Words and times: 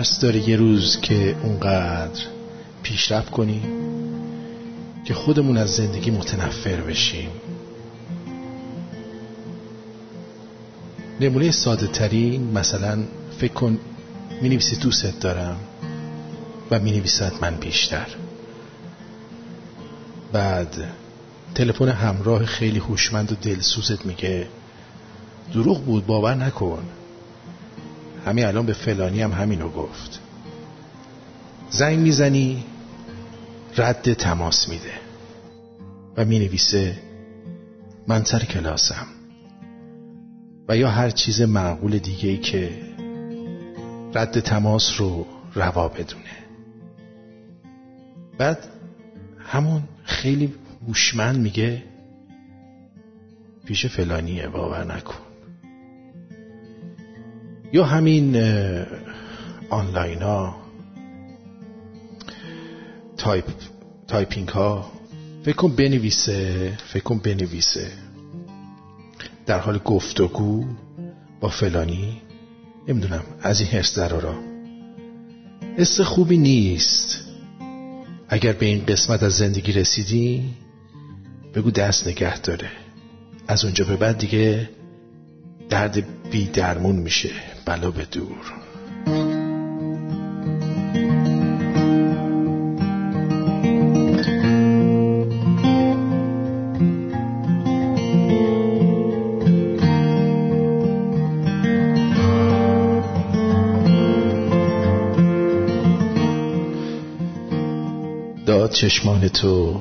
ترس 0.00 0.20
داره 0.20 0.48
یه 0.48 0.56
روز 0.56 1.00
که 1.00 1.36
اونقدر 1.42 2.20
پیشرفت 2.82 3.30
کنیم 3.30 3.62
که 5.04 5.14
خودمون 5.14 5.56
از 5.56 5.70
زندگی 5.70 6.10
متنفر 6.10 6.76
بشیم. 6.76 7.30
نمونه 11.20 11.50
ساده 11.50 11.86
ترین 11.86 12.50
مثلا 12.50 13.04
فکر 13.38 13.52
کن 13.52 13.78
می 14.42 14.48
نویسی 14.48 14.76
دوست 14.76 15.20
دارم 15.20 15.56
و 16.70 16.78
می 16.78 16.92
نویسد 16.92 17.32
من 17.40 17.54
بیشتر. 17.54 18.06
بعد 20.32 20.76
تلفن 21.54 21.88
همراه 21.88 22.44
خیلی 22.44 22.78
هوشمند 22.78 23.32
و 23.32 23.34
دلسوزت 23.34 24.06
میگه 24.06 24.46
دروغ 25.52 25.84
بود 25.84 26.06
باور 26.06 26.34
نکن. 26.34 26.82
همین 28.26 28.44
الان 28.44 28.66
به 28.66 28.72
فلانی 28.72 29.22
هم 29.22 29.32
همینو 29.32 29.68
گفت. 29.68 30.20
زنگ 31.70 31.98
می‌زنی 31.98 32.64
رد 33.76 34.12
تماس 34.12 34.68
میده. 34.68 34.92
و 36.16 36.24
می 36.24 36.38
نویسه 36.38 36.98
من 38.06 38.24
سر 38.24 38.38
کلاسم. 38.38 39.06
و 40.68 40.76
یا 40.76 40.88
هر 40.88 41.10
چیز 41.10 41.40
معقول 41.40 41.98
دیگه 41.98 42.28
ای 42.28 42.38
که 42.38 42.70
رد 44.14 44.40
تماس 44.40 45.00
رو 45.00 45.26
روا 45.54 45.88
بدونه. 45.88 46.40
بعد 48.38 48.68
همون 49.38 49.82
خیلی 50.04 50.54
هوشمند 50.86 51.38
میگه 51.38 51.82
پیش 53.64 53.86
فلانیه 53.86 54.48
باور 54.48 54.94
نکن. 54.94 55.29
یا 57.72 57.84
همین 57.84 58.36
آنلاین 59.70 60.22
ها 60.22 60.56
تایپ 63.16 63.44
تایپینگ 64.08 64.48
ها 64.48 64.92
فکر 65.42 65.56
کن 65.56 65.76
بنویسه 65.76 66.72
فکر 66.86 67.02
کن 67.02 67.18
بنویسه. 67.18 67.92
در 69.46 69.58
حال 69.58 69.78
گفتگو 69.78 70.64
با 71.40 71.48
فلانی 71.48 72.22
نمی‌دونم 72.88 73.22
از 73.42 73.60
این 73.60 73.70
حرس 73.70 73.98
را 73.98 74.34
حس 75.76 76.00
خوبی 76.00 76.38
نیست. 76.38 77.20
اگر 78.28 78.52
به 78.52 78.66
این 78.66 78.84
قسمت 78.86 79.22
از 79.22 79.32
زندگی 79.32 79.72
رسیدی 79.72 80.50
بگو 81.54 81.70
دست 81.70 82.06
نگه 82.08 82.40
داره. 82.40 82.70
از 83.48 83.64
اونجا 83.64 83.84
به 83.84 83.96
بعد 83.96 84.18
دیگه 84.18 84.68
درد 85.70 86.04
بی 86.30 86.46
درمون 86.46 86.96
میشه. 86.96 87.30
بلا 87.66 87.90
به 87.90 88.04
دور. 88.04 88.52
داد 108.46 108.70
چشمان 108.70 109.28
تو 109.28 109.80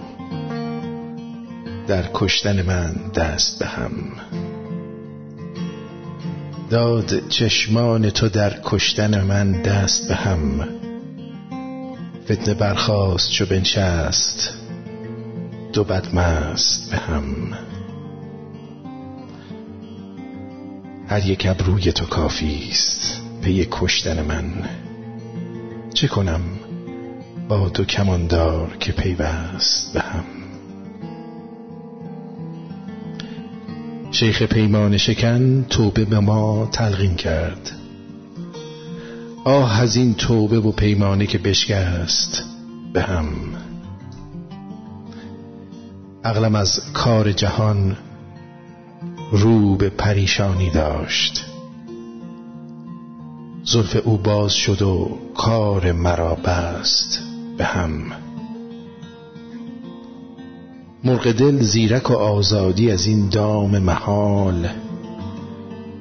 در 1.87 2.09
کشتن 2.13 2.61
من 2.61 2.93
دست 3.15 3.59
به 3.59 3.65
هم. 3.65 3.91
داد 6.69 7.27
چشمان 7.29 8.09
تو 8.09 8.29
در 8.29 8.59
کشتن 8.63 9.23
من 9.23 9.51
دست 9.51 10.07
به 10.07 10.15
هم. 10.15 10.67
فتنه 12.25 12.53
برخواست 12.53 13.31
چو 13.31 13.45
بنشست 13.45 14.53
دو 15.73 15.83
بدمست 15.83 16.91
به 16.91 16.97
هم. 16.97 17.25
هر 21.07 21.25
یک 21.25 21.47
ابروی 21.49 21.91
تو 21.91 22.05
کافی 22.05 22.69
است 22.71 23.21
پی 23.41 23.67
کشتن 23.71 24.21
من. 24.21 24.69
چه 25.93 26.07
کنم 26.07 26.41
با 27.47 27.69
تو 27.69 27.85
کماندار 27.85 28.77
که 28.79 28.91
پیوست 28.91 29.93
به 29.93 29.99
هم؟ 29.99 30.38
شیخ 34.19 34.41
پیمان 34.43 34.97
شکن 34.97 35.65
توبه 35.69 36.05
به 36.05 36.19
ما 36.19 36.69
تلقین 36.71 37.15
کرد. 37.15 37.71
آه 39.45 39.81
از 39.81 39.95
این 39.95 40.13
توبه 40.13 40.59
و 40.59 40.71
پیمانه 40.71 41.25
که 41.27 41.37
بشکست 41.37 42.43
به 42.93 43.01
هم. 43.01 43.27
عقلم 46.23 46.55
از 46.55 46.93
کار 46.93 47.31
جهان 47.31 47.97
رو 49.31 49.75
به 49.75 49.89
پریشانی 49.89 50.69
داشت. 50.69 51.45
زلف 53.63 54.01
او 54.03 54.17
باز 54.17 54.53
شد 54.53 54.81
و 54.81 55.17
کار 55.35 55.91
مرا 55.91 56.35
بست 56.35 57.19
به 57.57 57.65
هم. 57.65 58.11
مرغ 61.03 61.31
دل 61.31 61.61
زیرک 61.61 62.09
و 62.09 62.13
آزادی 62.13 62.91
از 62.91 63.05
این 63.05 63.29
دام 63.29 63.79
محال 63.79 64.69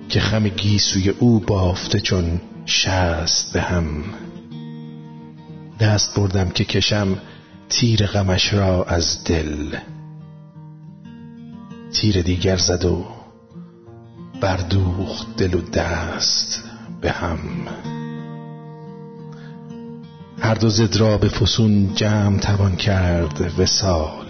که 0.08 0.20
خم 0.20 0.48
گیسوی 0.48 1.08
او 1.08 1.40
بافته 1.40 2.00
چون 2.00 2.40
شست 2.66 3.52
به 3.52 3.60
هم. 3.60 4.04
دست 5.80 6.14
بردم 6.16 6.48
که 6.48 6.64
کشم 6.64 7.18
تیر 7.68 8.06
غمش 8.06 8.54
را 8.54 8.84
از 8.84 9.24
دل. 9.24 9.76
تیر 11.92 12.22
دیگر 12.22 12.56
زد 12.56 12.84
و 12.84 13.04
بردوخت 14.40 15.36
دل 15.36 15.54
و 15.54 15.60
دست 15.60 16.64
به 17.00 17.10
هم. 17.10 17.38
هر 20.40 20.54
دو 20.54 20.68
زد 20.68 20.96
را 20.96 21.18
به 21.18 21.28
فسون 21.28 21.94
جمع 21.94 22.38
توان 22.38 22.76
کرد 22.76 23.60
وسال 23.60 24.27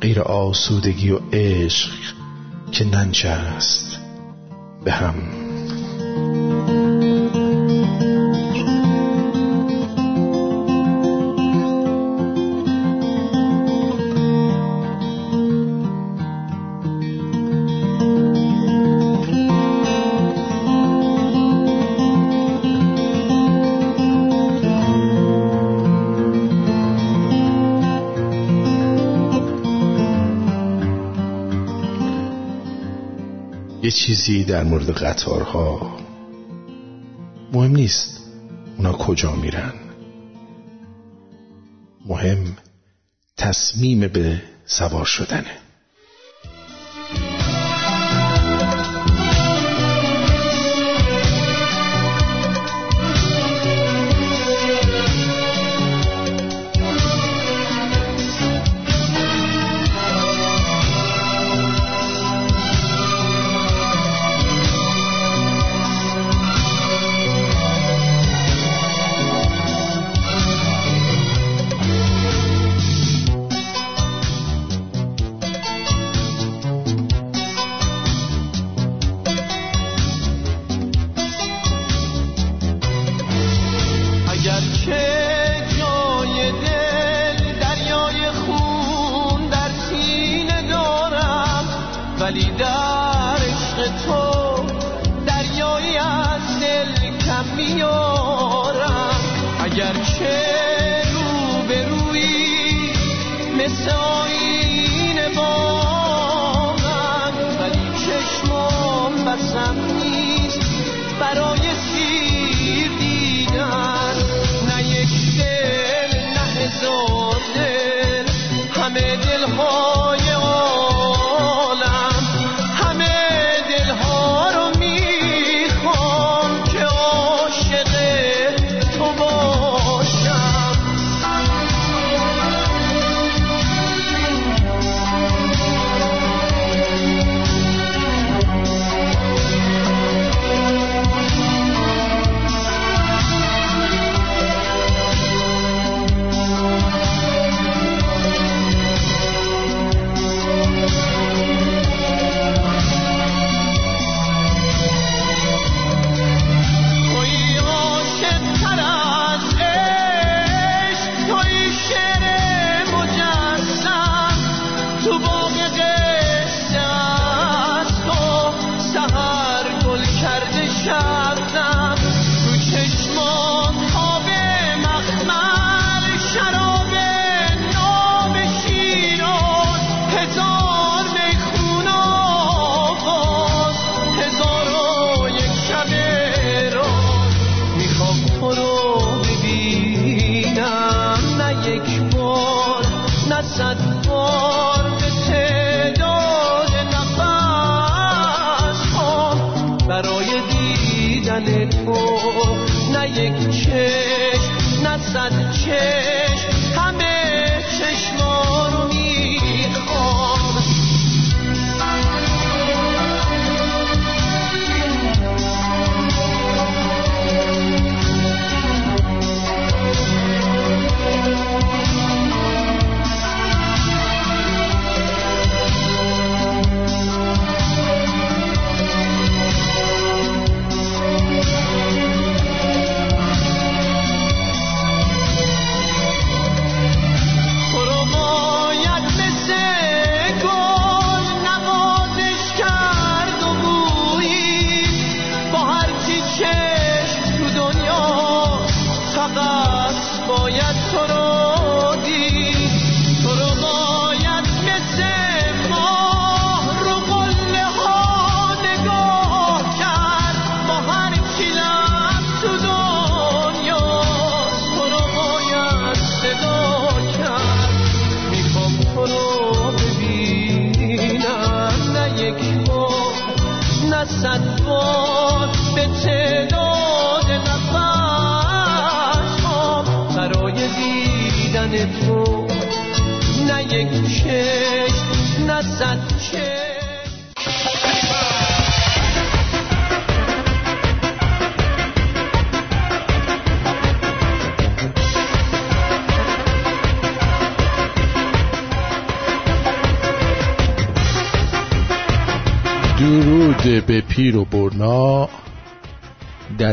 غیر 0.00 0.20
آسودگی 0.20 1.10
و 1.10 1.18
عشق 1.32 1.90
که 2.72 2.84
ننشست 2.84 3.98
به 4.84 4.92
هم. 4.92 5.14
چیزی 33.96 34.44
در 34.44 34.64
مورد 34.64 34.90
قطارها 34.90 35.96
مهم 37.52 37.76
نیست. 37.76 38.20
اونا 38.76 38.92
کجا 38.92 39.32
میرن. 39.36 39.72
مهم 42.06 42.56
تصمیم 43.36 44.08
به 44.08 44.42
سوار 44.66 45.04
شدنه. 45.04 45.65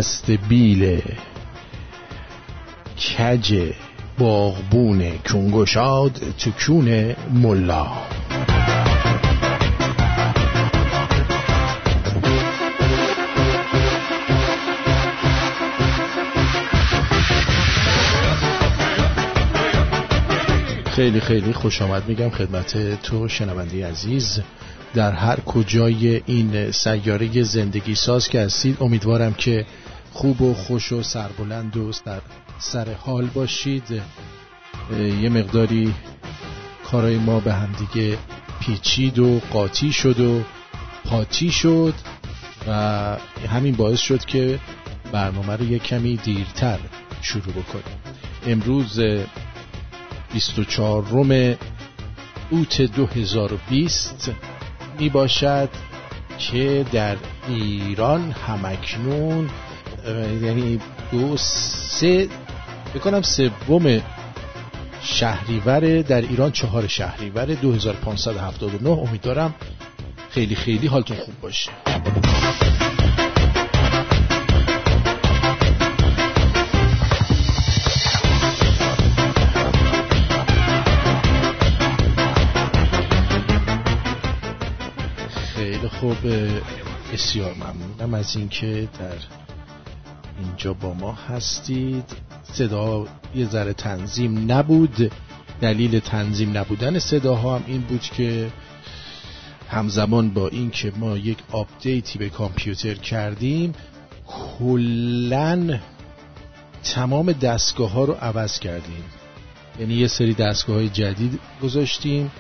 دست 0.04 0.32
بیل 0.32 1.02
کج 2.98 3.74
باغبون 4.18 5.12
کنگشاد 5.26 6.12
تکون 6.12 7.16
ملا. 7.34 7.88
خیلی 20.86 21.20
خیلی 21.20 21.54
خوش 21.54 21.82
آمد. 21.82 22.08
میگم 22.08 22.30
خدمت 22.30 23.02
تو 23.02 23.28
شنونده 23.28 23.88
عزیز. 23.88 24.40
در 24.94 25.12
هر 25.12 25.40
کجای 25.40 26.22
این 26.26 26.72
سیاره 26.72 27.44
زندگی 27.44 27.96
ساز 27.96 28.28
که 28.28 28.42
هستید 28.42 28.78
امیدوارم 28.82 29.34
که 29.34 29.66
خوب 30.14 30.42
و 30.42 30.54
خوش 30.54 30.92
و 30.92 31.04
سربلند 31.04 31.78
و 31.78 31.92
در 32.06 32.22
سر 32.60 32.94
حال 32.94 33.26
باشید. 33.26 34.02
یه 35.22 35.30
مقداری 35.30 35.94
کارای 36.92 37.18
ما 37.18 37.40
به 37.40 37.54
همدیگه 37.54 38.18
پیچید 38.60 39.20
و 39.20 39.40
قاطی 39.52 39.92
شد 39.92 40.20
و 40.20 40.44
پاتی 41.06 41.52
شد 41.52 41.94
و 42.68 42.72
همین 43.50 43.76
باعث 43.76 44.00
شد 44.00 44.26
که 44.26 44.60
برنامه 45.12 45.56
رو 45.56 45.66
یه 45.66 45.80
کمی 45.80 46.18
دیرتر 46.18 46.80
شروع 47.22 47.54
بکنیم. 47.54 47.98
امروز 48.48 49.00
24 50.34 51.04
روم 51.06 51.56
اوت 52.50 52.82
2020 52.82 54.32
می 55.00 55.10
باشد 55.10 55.70
که 56.38 56.86
در 56.92 57.18
ایران 57.48 58.32
همکنون 58.32 59.50
یعنی 60.42 60.80
دو 61.12 61.38
سه 61.38 62.28
بکنم 62.96 63.22
سوم 63.22 64.02
شهریور 65.02 66.02
در 66.02 66.22
ایران 66.22 66.52
چهار 66.52 66.88
شهریور 66.88 67.46
2579 67.46 68.90
امیدوارم 68.90 69.56
خیلی 70.30 70.56
خیلی 70.56 70.88
حالتون 70.88 71.18
خوب 71.18 71.42
باشه. 71.42 71.72
خب 86.02 86.16
بسیار 87.14 87.54
ممنونم 87.54 88.14
از 88.14 88.36
اینکه 88.36 88.88
در 89.00 89.18
اینجا 90.44 90.74
با 90.74 90.94
ما 90.94 91.12
هستید. 91.12 92.06
صدا 92.44 93.06
یه 93.36 93.46
ذره 93.46 93.74
تنظیم 93.74 94.52
نبود. 94.52 95.12
دلیل 95.62 96.00
تنظیم 96.00 96.58
نبودن 96.58 97.00
صداها 97.00 97.58
هم 97.58 97.64
این 97.68 97.82
بود 97.82 98.02
که 98.02 98.52
همزمان 99.70 100.30
با 100.30 100.48
اینکه 100.48 100.92
ما 100.96 101.18
یک 101.18 101.38
آپدیتی 101.52 102.20
به 102.20 102.30
کامپیوتر 102.30 102.94
کردیم 102.94 103.74
کلا 104.28 105.80
تمام 106.84 107.32
دستگاه 107.32 107.92
ها 107.92 108.04
رو 108.04 108.14
عوض 108.14 108.60
کردیم. 108.60 109.04
یعنی 109.80 109.94
یه 109.94 110.08
سری 110.08 110.34
دستگاه 110.34 110.76
های 110.76 110.90
جدید 110.90 111.40
گذاشتیم 111.62 112.32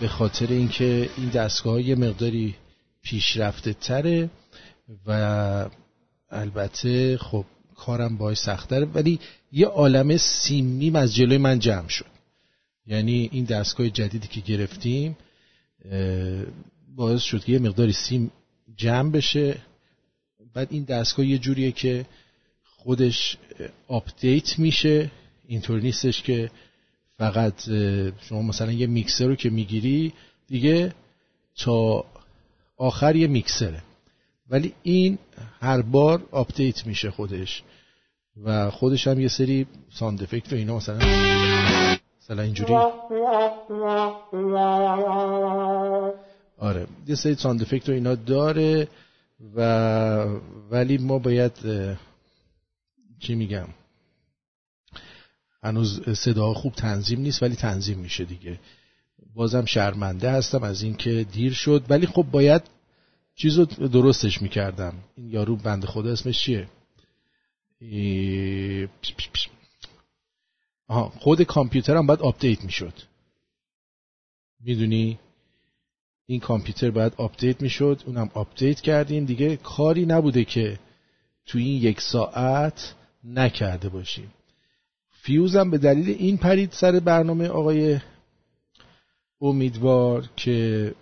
به 0.00 0.08
خاطر 0.08 0.46
اینکه 0.46 1.10
این 1.16 1.28
دستگاه 1.28 1.72
های 1.72 1.94
مقداری 1.94 2.54
پیشرفته 3.02 3.72
تره 3.72 4.30
و 5.06 5.66
البته 6.30 7.18
خب 7.18 7.44
کارم 7.74 8.16
باید 8.16 8.36
سختره 8.36 8.84
ولی 8.84 9.20
یه 9.52 9.66
عالم 9.66 10.16
سیمیم 10.16 10.96
از 10.96 11.14
جلوی 11.14 11.38
من 11.38 11.58
جمع 11.58 11.88
شد. 11.88 12.06
یعنی 12.86 13.28
این 13.32 13.44
دستگاه 13.44 13.88
جدیدی 13.88 14.28
که 14.28 14.40
گرفتیم 14.40 15.16
باعث 16.96 17.22
شد 17.22 17.44
که 17.44 17.52
یه 17.52 17.58
مقداری 17.58 17.92
سیم 17.92 18.30
جمع 18.76 19.10
بشه. 19.10 19.56
بعد 20.54 20.68
این 20.70 20.84
دستگاه 20.84 21.26
یه 21.26 21.38
جوریه 21.38 21.72
که 21.72 22.06
خودش 22.64 23.36
update 23.88 24.58
میشه. 24.58 25.10
اینطور 25.48 25.80
نیستش 25.80 26.22
که 26.22 26.50
فقط 27.18 27.62
شما 28.20 28.42
مثلا 28.42 28.72
یه 28.72 28.86
میکسر 28.86 29.26
رو 29.26 29.34
که 29.34 29.50
می‌گیری 29.50 30.12
دیگه 30.48 30.94
تا 31.56 32.04
آخر 32.76 33.16
یه 33.16 33.26
میکسره. 33.26 33.82
ولی 34.50 34.74
این 34.82 35.18
هر 35.60 35.82
بار 35.82 36.22
update 36.30 36.86
میشه 36.86 37.10
خودش. 37.10 37.62
و 38.44 38.70
خودش 38.70 39.06
هم 39.06 39.20
یه 39.20 39.28
سری 39.28 39.66
sound 39.90 40.22
effect 40.22 40.52
و 40.52 40.56
اینا 40.56 40.76
مثلا 40.76 40.98
مثلا 42.20 42.42
اینجوری. 42.42 42.74
آره 46.58 46.86
یه 47.06 47.14
سری 47.14 47.34
sound 47.34 47.62
effect 47.62 47.88
و 47.88 47.92
اینا 47.92 48.14
داره 48.14 48.88
و 49.56 50.24
ولی 50.70 50.98
ما 50.98 51.18
باید 51.18 51.52
چی 53.18 53.34
میگم؟ 53.34 53.68
هنوز 55.62 56.10
صدا 56.10 56.54
خوب 56.54 56.72
تنظیم 56.72 57.20
نیست 57.20 57.42
ولی 57.42 57.56
تنظیم 57.56 57.98
میشه 57.98 58.24
دیگه. 58.24 58.60
بازم 59.34 59.64
شرمنده 59.64 60.30
هستم 60.30 60.62
از 60.62 60.82
اینکه 60.82 61.26
دیر 61.32 61.52
شد. 61.52 61.84
ولی 61.88 62.06
خب 62.06 62.22
باید 62.22 62.62
چیزو 63.36 63.64
درستش 63.64 64.42
می‌کردم. 64.42 64.94
این 65.16 65.30
یارو 65.30 65.56
بند 65.56 65.84
خدا 65.84 66.12
اسمش 66.12 66.38
چیه؟ 66.38 66.68
آها 70.88 71.08
خود 71.08 71.42
کامپیوترم 71.42 72.06
باید 72.06 72.20
آپدیت 72.20 72.64
می‌شد. 72.64 72.92
می‌دونی؟ 74.60 75.18
این 76.26 76.40
کامپیوتر 76.40 76.90
باید 76.90 77.12
آپدیت 77.16 77.62
می‌شد 77.62 78.02
اونم 78.06 78.30
آپدیت 78.34 78.80
کردیم 78.80 79.24
دیگه 79.24 79.56
کاری 79.56 80.06
نبوده 80.06 80.44
که 80.44 80.78
تو 81.46 81.58
این 81.58 81.82
یک 81.82 82.00
ساعت 82.00 82.94
نکرده 83.24 83.88
باشیم. 83.88 84.32
فیوزم 85.10 85.70
به 85.70 85.78
دلیل 85.78 86.16
این 86.18 86.36
پرید 86.36 86.72
سر 86.72 87.00
برنامه 87.00 87.48
آقای 87.48 88.00
امیدوار 89.40 90.28
که 90.36 90.94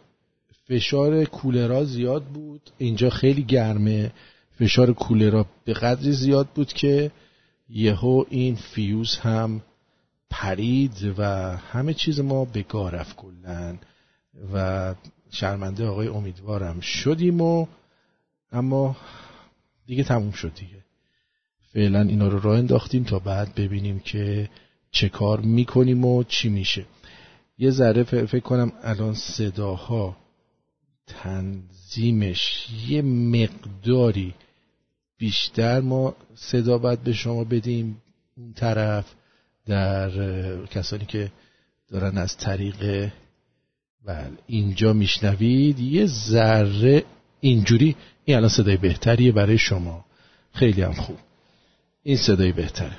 فشار 0.69 1.25
کولرا 1.25 1.85
زیاد 1.85 2.25
بود. 2.25 2.71
اینجا 2.79 3.11
خیلی 3.11 3.43
گرمه. 3.43 4.13
فشار 4.59 4.93
کولرا 4.93 5.47
به 5.65 5.73
قدری 5.73 6.13
زیاد 6.13 6.49
بود 6.55 6.73
که 6.73 7.11
یهو 7.69 8.25
این 8.31 8.55
فیوز 8.55 9.17
هم 9.17 9.63
پرید 10.31 11.15
و 11.19 11.25
همه 11.57 11.95
چیز 11.95 12.21
ما 12.21 12.45
به 12.45 12.65
رفت 12.73 13.17
کلن 13.17 13.79
و 14.55 14.95
شرمنده 15.31 15.87
آقای 15.87 16.09
امیدوارم 16.09 16.81
شدیم 16.81 17.41
و 17.41 17.67
اما 18.53 18.97
دیگه 19.87 20.05
تموم 20.05 20.33
شد 20.33 20.55
دیگه. 20.55 20.85
فعلا 21.73 22.01
اینا 22.01 22.29
رو 22.29 22.41
راه 22.41 22.59
انداختیم 22.59 23.05
تا 23.05 23.19
بعد 23.19 23.55
ببینیم 23.55 23.99
که 23.99 24.51
چه 24.91 25.09
کار 25.09 25.41
می‌کنیم 25.41 26.05
و 26.05 26.23
چی 26.23 26.49
میشه. 26.49 26.85
یه 27.59 27.71
ذره 27.71 28.03
فکر 28.03 28.41
کنم 28.41 28.73
الان 28.83 29.15
صداها 29.15 30.17
تنظیمش. 31.07 32.69
یه 32.89 33.03
مقداری 33.03 34.35
بیشتر 35.19 35.81
ما 35.81 36.15
صدا 36.35 36.79
باید 36.79 37.03
به 37.03 37.13
شما 37.13 37.45
بدیم. 37.45 38.03
اون 38.37 38.53
طرف 38.53 39.15
در 39.67 40.11
کسانی 40.67 41.05
که 41.07 41.31
دارن 41.91 42.19
از 42.19 42.37
طریق 42.37 43.11
بله 44.07 44.31
اینجا 44.47 44.93
میشنوید 44.93 45.81
یه 45.81 46.07
ذره 46.07 47.05
اینجوری. 47.41 47.97
این 48.25 48.37
الان 48.37 48.49
صدای 48.49 48.77
بهتریه 48.77 49.33
برای 49.33 49.59
شما. 49.59 50.05
خیلی 50.53 50.83
هم 50.83 50.93
خوب. 50.93 51.17
این 52.03 52.17
صدای 52.17 52.53
بهتره. 52.53 52.97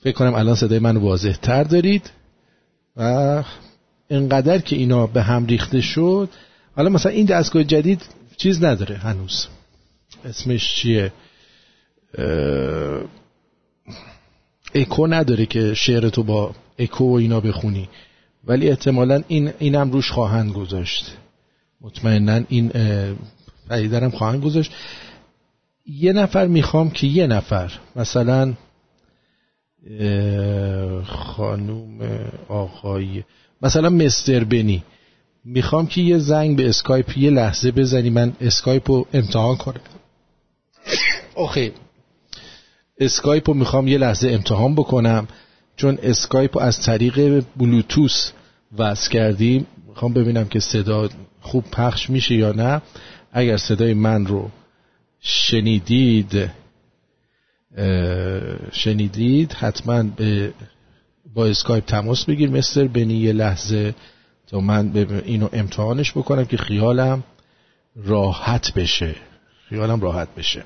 فکر 0.00 0.16
کنم 0.18 0.34
الان 0.34 0.54
صدای 0.54 0.78
من 0.78 0.96
واضح 0.96 1.32
تر 1.32 1.64
دارید. 1.64 2.10
و 2.96 3.44
انقدر 4.10 4.58
که 4.58 4.76
اینا 4.76 5.06
به 5.06 5.22
هم 5.22 5.46
ریخته 5.46 5.80
شد 5.80 6.28
حالا 6.76 6.88
مثلا 6.88 7.12
این 7.12 7.26
دستگاه 7.26 7.64
جدید 7.64 8.02
چیز 8.36 8.64
نداره 8.64 8.96
هنوز. 8.96 9.46
اسمش 10.24 10.74
چیه؟ 10.74 11.12
اکو 14.74 15.06
نداره 15.06 15.46
که 15.46 15.74
شعر 15.74 16.08
تو 16.08 16.22
با 16.22 16.54
اکو 16.78 17.04
و 17.04 17.14
اینا 17.14 17.40
بخونی. 17.40 17.88
ولی 18.44 18.68
احتمالا 18.68 19.22
این 19.28 19.52
اینم 19.58 19.90
روش 19.90 20.10
خواهند 20.10 20.52
گذاشت. 20.52 21.16
مطمئنا 21.80 22.40
این 22.48 22.72
پدیدرم 23.68 24.10
خواهند 24.10 24.42
گذاشت. 24.42 24.72
یه 25.86 26.12
نفر 26.12 26.46
می‌خوام 26.46 26.90
که 26.90 27.06
یه 27.06 27.26
نفر 27.26 27.72
مثلا 27.96 28.54
خانوم 31.04 31.98
آقای 32.48 33.24
مثلا 33.62 33.90
مستر 33.90 34.44
بنی. 34.44 34.84
می‌خوام 35.44 35.86
که 35.86 36.00
یه 36.00 36.18
زنگ 36.18 36.56
به 36.56 36.68
اسکایپ 36.68 37.18
یه 37.18 37.30
لحظه 37.30 37.70
بزنی 37.70 38.10
من 38.10 38.32
اسکایپ 38.40 38.90
رو 38.90 39.06
امتحان 39.12 39.56
کنم. 39.56 39.80
آخه 41.34 41.72
اسکایپ 42.98 43.50
رو 43.50 43.54
می‌خوام 43.56 43.88
یه 43.88 43.98
لحظه 43.98 44.30
امتحان 44.30 44.74
بکنم 44.74 45.28
چون 45.76 45.98
اسکایپ 46.02 46.58
رو 46.58 46.64
از 46.64 46.80
طریق 46.80 47.44
بلوتوس 47.56 48.32
وصل 48.78 49.10
کردیم. 49.10 49.66
می‌خوام 49.88 50.12
ببینم 50.12 50.48
که 50.48 50.60
صدا 50.60 51.08
خوب 51.40 51.64
پخش 51.64 52.10
میشه 52.10 52.34
یا 52.34 52.52
نه. 52.52 52.82
اگر 53.32 53.56
صدای 53.56 53.94
من 53.94 54.26
رو 54.26 54.50
شنیدید 55.20 56.50
شنیدید 58.72 59.52
حتما 59.52 60.02
به 60.02 60.52
با 61.34 61.46
اسکایپ 61.46 61.84
تماس 61.84 62.24
بگیر 62.24 62.50
مستر 62.50 62.86
بنی 62.86 63.14
یه 63.14 63.32
لحظه 63.32 63.94
تا 64.52 64.60
من 64.60 64.96
اینو 65.24 65.48
امتحانش 65.52 66.12
بکنم 66.12 66.44
که 66.44 66.56
خیالم 66.56 67.24
راحت 67.96 68.74
بشه. 68.74 69.14
خیالم 69.68 70.00
راحت 70.00 70.34
بشه. 70.34 70.64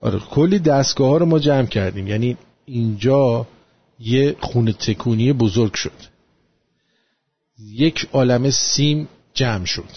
آره 0.00 0.18
کلی 0.18 0.58
دستگاه 0.58 1.08
ها 1.08 1.16
رو 1.16 1.26
ما 1.26 1.38
جمع 1.38 1.66
کردیم. 1.66 2.06
یعنی 2.06 2.36
اینجا 2.64 3.46
یه 3.98 4.36
خونه 4.40 4.72
تکونی 4.72 5.32
بزرگ 5.32 5.74
شد. 5.74 6.00
یک 7.58 8.08
عالم 8.12 8.50
سیم 8.50 9.08
جمع 9.34 9.64
شد. 9.64 9.90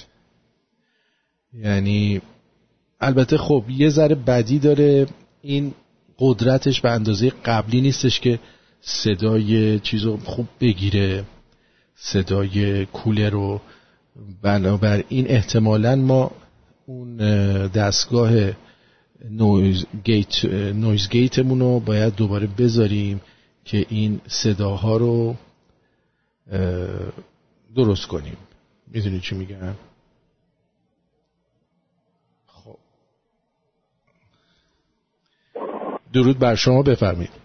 یعنی 1.53 2.21
البته 2.99 3.37
خب 3.37 3.63
یه 3.69 3.89
ذره 3.89 4.15
بدی 4.15 4.59
داره. 4.59 5.07
این 5.41 5.73
قدرتش 6.19 6.81
به 6.81 6.91
اندازه 6.91 7.29
قبلی 7.29 7.81
نیستش 7.81 8.19
که 8.19 8.39
صدای 8.87 9.79
چیزو 9.79 10.17
خوب 10.17 10.47
بگیره 10.59 11.25
صدای 11.95 12.85
کولر 12.85 13.29
رو. 13.29 13.61
بنابر 14.41 15.03
این 15.09 15.25
احتمالا 15.29 15.95
ما 15.95 16.31
اون 16.85 17.17
دستگاه 17.67 18.31
noise 19.29 19.85
gate, 20.03 20.45
noise 20.45 21.09
رو 21.35 21.79
باید 21.79 22.15
دوباره 22.15 22.47
بذاریم 22.47 23.21
که 23.65 23.85
این 23.89 24.21
صداها 24.27 24.97
رو 24.97 25.35
درست 27.75 28.07
کنیم. 28.07 28.37
می‌دونی 28.87 29.19
چی 29.19 29.35
میگم؟ 29.35 29.75
خب. 32.47 32.77
درود 36.13 36.39
بر 36.39 36.55
شما 36.55 36.81
بفرمید 36.81 37.44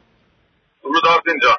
درود 0.91 1.07
آرزین 1.07 1.41
جان 1.43 1.57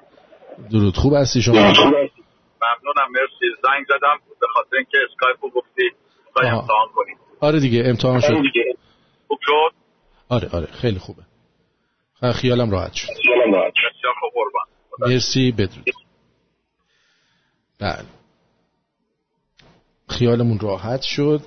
درود. 0.71 0.97
خوب 0.97 1.13
هستی 1.13 1.41
شما؟ 1.41 1.55
ممنونم. 1.55 3.11
مرسی. 3.11 3.45
زنگ 3.63 3.85
زدم 3.87 4.17
به 4.39 4.47
خاطر 4.53 4.75
اینکه 4.75 4.97
اسکایپ 5.11 5.43
رو 5.43 5.49
گفتی. 5.49 5.89
و 6.35 6.39
امتحان 6.39 6.87
کنی 6.95 7.15
آره 7.39 7.59
دیگه 7.59 7.83
امتحان 7.85 8.19
شد. 8.19 8.33
خوب 9.27 9.39
شد؟ 9.41 9.75
آره 10.29 10.49
آره. 10.53 10.65
خیلی 10.65 10.99
خوبه. 10.99 11.21
خیالم 12.33 12.71
راحت 12.71 12.93
شد. 12.93 13.07
خیالم 13.23 13.53
راحت 13.53 13.73
شد. 13.75 13.87
مرسی. 14.99 15.51
بدرود. 15.51 15.85
بله. 17.79 18.05
خیالمون 20.09 20.59
راحت 20.59 21.01
شد. 21.01 21.41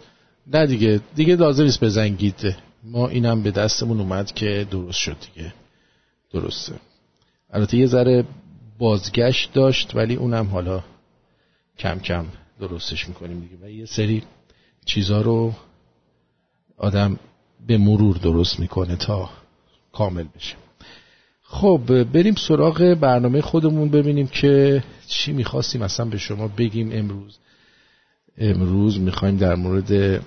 نه 0.47 0.67
دیگه. 0.67 1.01
دیگه 1.15 1.37
لازم 1.37 1.63
نیست 1.63 1.85
بزنگید. 1.85 2.57
ما 2.83 3.09
اینم 3.09 3.43
به 3.43 3.51
دستمون 3.51 4.01
اومد 4.01 4.33
که 4.33 4.67
درست 4.71 4.99
شد 4.99 5.17
دیگه. 5.35 5.55
درسته. 6.33 6.75
البته 7.55 7.77
یه 7.77 7.87
ذره 7.87 8.25
بازگشت 8.79 9.53
داشت 9.53 9.97
ولی 9.97 10.15
اونم 10.15 10.47
حالا 10.47 10.83
کم 11.79 11.99
کم 11.99 12.27
درستش 12.61 13.09
می‌کنیم 13.09 13.41
دیگه. 13.41 13.57
و 13.63 13.71
یه 13.71 13.87
سری 13.87 14.23
چیزا 14.85 15.21
رو 15.21 15.55
آدم 16.77 17.19
به 17.67 17.79
مرور 17.79 18.17
درست 18.17 18.61
می‌کنه 18.61 18.97
تا 18.97 19.31
کامل 19.93 20.25
بشه. 20.37 20.57
خب 21.43 22.05
بریم 22.13 22.35
سراغ 22.35 22.97
برنامه 23.01 23.41
خودمون 23.41 23.89
ببینیم 23.89 24.27
که 24.27 24.85
چی 25.07 25.33
می‌خواستیم 25.33 25.83
اصلا 25.83 26.07
به 26.07 26.19
شما 26.19 26.49
بگیم 26.49 26.91
امروز. 26.93 27.39
امروز 28.39 29.01
می‌خوایم 29.01 29.37
در 29.37 29.55
مورد 29.55 30.23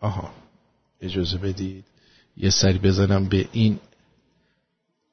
آها 0.00 0.30
اجازه 1.00 1.38
بدید. 1.38 1.84
یه 2.36 2.50
سری 2.50 2.78
بزنم 2.78 3.24
به 3.24 3.48
این 3.52 3.78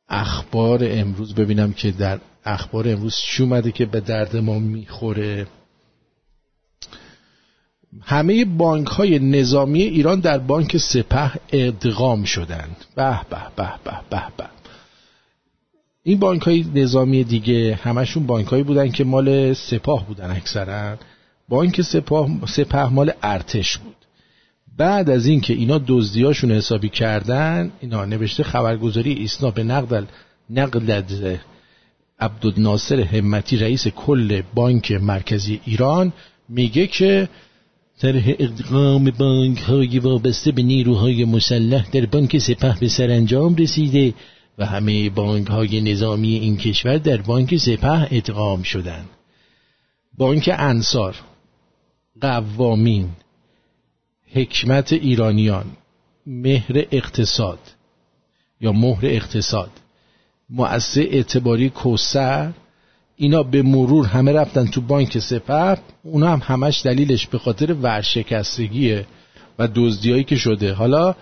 اخبار 0.10 0.80
امروز 0.84 1.36
ببینم 1.36 1.74
که 1.74 1.92
در 1.92 2.20
اخبار 2.46 2.90
امروز 2.90 3.16
چی 3.16 3.44
اومده 3.44 3.72
که 3.72 3.86
به 3.86 4.00
درد 4.00 4.38
ما 4.38 4.60
می‌خوره. 4.60 5.48
همه 8.02 8.46
بانک 8.46 8.88
های 8.88 9.20
نظامی 9.20 9.82
ایران 9.82 10.20
در 10.20 10.38
بانک 10.38 10.78
سپه 10.78 11.32
ادغام 11.52 12.24
شدند. 12.24 12.76
به 12.96 13.20
به 13.30 13.38
به 13.56 13.74
به 13.84 14.00
به 14.10 14.24
به. 14.38 14.46
این 16.04 16.20
بانک 16.20 16.42
های 16.42 16.66
نظامی 16.76 17.24
دیگه 17.24 17.80
همشون 17.84 18.26
بانک 18.26 18.48
هایی 18.48 18.64
بودن 18.64 18.92
که 18.92 19.04
مال 19.04 19.54
سپاه 19.54 20.08
بودن 20.08 20.32
اکثرا. 20.32 20.98
بانک 21.50 21.82
سپاه 21.82 22.30
سپه 22.48 22.86
مال 22.90 23.12
ارتش 23.24 23.78
بود. 23.78 24.03
بعد 24.78 25.10
از 25.10 25.26
اینکه 25.26 25.54
اینا 25.54 25.82
دزدیاشون 25.88 26.52
حسابی 26.52 26.90
کردن 26.90 27.72
اینا 27.82 28.06
نوشته 28.06 28.44
خبرگزاری 28.44 29.14
ایسنا 29.14 29.52
به 29.52 29.64
نقل 29.64 30.06
نقل 30.50 31.02
عبدالناصر 32.20 33.00
همتی 33.00 33.58
رئیس 33.58 33.88
کل 33.88 34.42
بانک 34.54 34.92
مرکزی 34.92 35.62
ایران 35.66 36.14
میگه 36.50 36.88
که 36.88 37.30
طرح 38.00 38.24
اقدام 38.40 39.12
بانک 39.12 39.60
های 39.60 40.00
وابسته 40.00 40.52
به 40.52 40.64
نیروهای 40.64 41.26
مسلح 41.26 41.90
در 41.92 42.06
بانک 42.06 42.38
سپه 42.38 42.76
به 42.80 42.88
سرانجام 42.88 43.56
رسیده 43.56 44.14
و 44.58 44.66
همه 44.66 45.10
بانک 45.10 45.48
های 45.48 45.82
نظامی 45.82 46.36
این 46.36 46.58
کشور 46.58 46.98
در 46.98 47.18
بانک 47.18 47.58
سپه 47.58 48.08
ادغام 48.12 48.64
شدند. 48.64 49.10
بانک 50.18 50.50
انصار 50.58 51.16
قوامین 52.22 53.10
حکمت 54.36 54.94
ایرانیان 54.94 55.66
مهر 56.28 56.86
اقتصاد 56.92 57.60
یا 58.62 58.72
مهر 58.72 59.06
اقتصاد. 59.06 59.70
مؤسسه 60.50 61.02
اعتباری 61.02 61.70
کوسر 61.70 62.52
اینا 63.16 63.44
به 63.44 63.62
مرور 63.62 64.06
همه 64.06 64.32
رفتن 64.32 64.66
تو 64.66 64.82
بانک 64.82 65.20
سپه 65.20 65.78
اونا 66.04 66.30
هم 66.32 66.42
همش 66.44 66.82
دلیلش 66.86 67.28
به 67.28 67.38
خاطر 67.38 67.74
ورشکستگیه 67.74 69.06
و 69.60 69.68
دزدیایی 69.76 70.24
که 70.24 70.36
شده. 70.36 70.74
حالا 70.74 71.16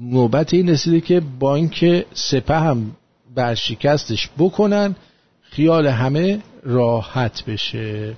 نوبت 0.00 0.54
این 0.54 0.68
رسیده 0.68 1.00
که 1.00 1.20
بانک 1.38 2.06
سپه 2.14 2.56
هم 2.56 2.96
ورشکستش 3.36 4.28
بکنن 4.38 4.96
خیال 5.42 5.86
همه 5.86 6.40
راحت 6.62 7.44
بشه. 7.44 8.14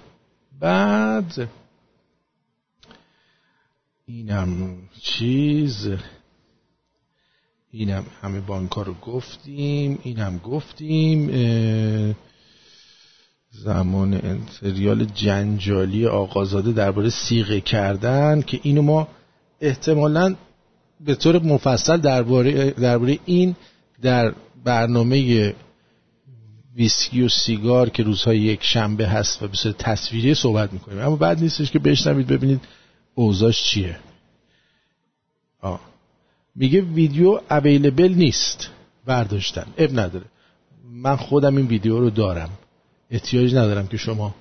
بعد 0.61 1.49
اینم 4.11 4.77
چیز 5.01 5.88
اینم 7.71 8.05
همه 8.23 8.40
بانک 8.40 8.73
رو 8.73 8.94
گفتیم 8.94 9.99
اینم 10.03 10.38
گفتیم 10.38 11.29
زمان 13.51 14.40
سریال 14.61 15.05
جنجالی 15.05 16.07
آقازاده 16.07 16.73
درباره 16.73 17.11
سیغه 17.11 17.61
کردن 17.61 18.42
که 18.42 18.61
اینو 18.62 18.83
ما 18.83 19.09
احتمالا 19.61 20.35
به 21.01 21.14
طور 21.14 21.42
مفصل 21.42 21.97
درباره 21.97 22.71
درباره 22.71 23.18
این 23.25 23.57
در 24.03 24.35
برنامه 24.64 25.55
ویسکی 26.77 27.23
و 27.23 27.29
سیگار 27.29 27.90
که 27.90 28.03
روزهای 28.03 28.38
یک 28.38 28.62
شنبه 28.62 29.09
هست 29.09 29.42
و 29.42 29.49
به 29.49 29.57
صورت 29.57 29.79
تصویری 29.79 30.35
صحبت 30.35 30.73
می‌کنیم. 30.73 30.99
اما 30.99 31.16
بعد 31.16 31.40
نیستش 31.40 31.71
که 31.71 31.79
بشنوید 31.79 32.27
ببینید 32.27 32.61
اوضاش 33.18 33.62
چیه؟ 33.62 33.98
آه. 35.61 35.81
میگه 36.54 36.81
ویدیو 36.81 37.40
اویلیبل 37.50 38.14
نیست. 38.14 38.70
برداشتن. 39.07 39.66
اب 39.78 40.00
نداره. 40.00 40.24
من 40.85 41.16
خودم 41.16 41.57
این 41.57 41.66
ویدیو 41.66 41.98
رو 41.98 42.11
دارم. 42.11 42.50
احتیاج 43.11 43.54
ندارم 43.54 43.87
که 43.87 43.96
شما 43.96 44.35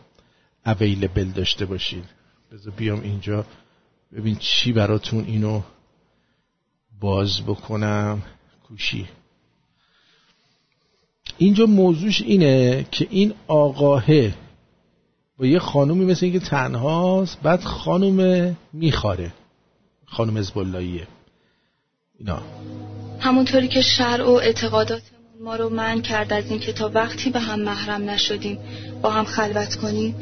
اویلیبل 0.65 1.23
داشته 1.23 1.65
باشید 1.65 2.03
بذار 2.51 2.73
بیام 2.73 3.01
اینجا. 3.01 3.45
ببین 4.13 4.35
چی 4.35 4.73
براتون 4.73 5.25
اینو 5.25 5.61
باز 6.99 7.41
بکنم. 7.41 8.21
کوشی. 8.67 9.07
اینجا 11.37 11.65
موضوعش 11.65 12.21
اینه 12.21 12.85
که 12.91 13.07
این 13.09 13.33
آقاهه 13.47 14.33
با 15.39 15.45
یه 15.45 15.59
خانومی 15.59 16.05
مثل 16.05 16.25
اینکه 16.25 16.39
تنهاست 16.39 17.37
بعد 17.43 17.61
خانوم 17.61 18.55
میخاره 18.73 19.31
خانوم 20.05 20.37
ازبالاییه 20.37 21.07
اینا. 22.19 22.41
همونطوری 23.19 23.67
که 23.67 23.81
شرع 23.81 24.25
و 24.25 24.31
اعتقاداتمون 24.31 25.17
ما 25.43 25.55
رو 25.55 25.69
من 25.69 26.01
کرد 26.01 26.33
از 26.33 26.49
این 26.49 26.59
که 26.59 26.73
تا 26.73 26.91
وقتی 26.93 27.29
به 27.29 27.39
هم 27.39 27.59
محرم 27.59 28.09
نشدیم 28.09 28.59
با 29.01 29.11
هم 29.11 29.25
خلوت 29.25 29.75
کنیم 29.75 30.15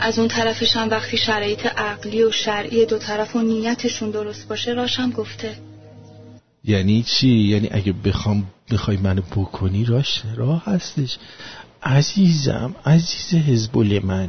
از 0.00 0.18
اون 0.18 0.28
طرفش 0.28 0.76
هم 0.76 0.90
وقتی 0.90 1.16
شرایط 1.16 1.66
عقلی 1.66 2.22
و 2.22 2.30
شرعی 2.30 2.86
دو 2.86 2.98
طرف 2.98 3.36
و 3.36 3.42
نیتشون 3.42 4.10
درست 4.10 4.48
باشه 4.48 4.72
راشم 4.72 5.10
گفته. 5.10 5.56
یعنی 6.64 7.02
چی؟ 7.02 7.28
یعنی 7.28 7.68
اگه 7.72 7.92
بخوام 7.92 8.46
بخوای 8.70 8.96
منو 8.96 9.22
بکنی 9.22 9.84
راش 9.84 10.22
راه 10.36 10.64
هستش. 10.64 11.18
عزیزم 11.82 12.74
عزیز 12.86 13.34
حزبول 13.34 14.04
من 14.04 14.28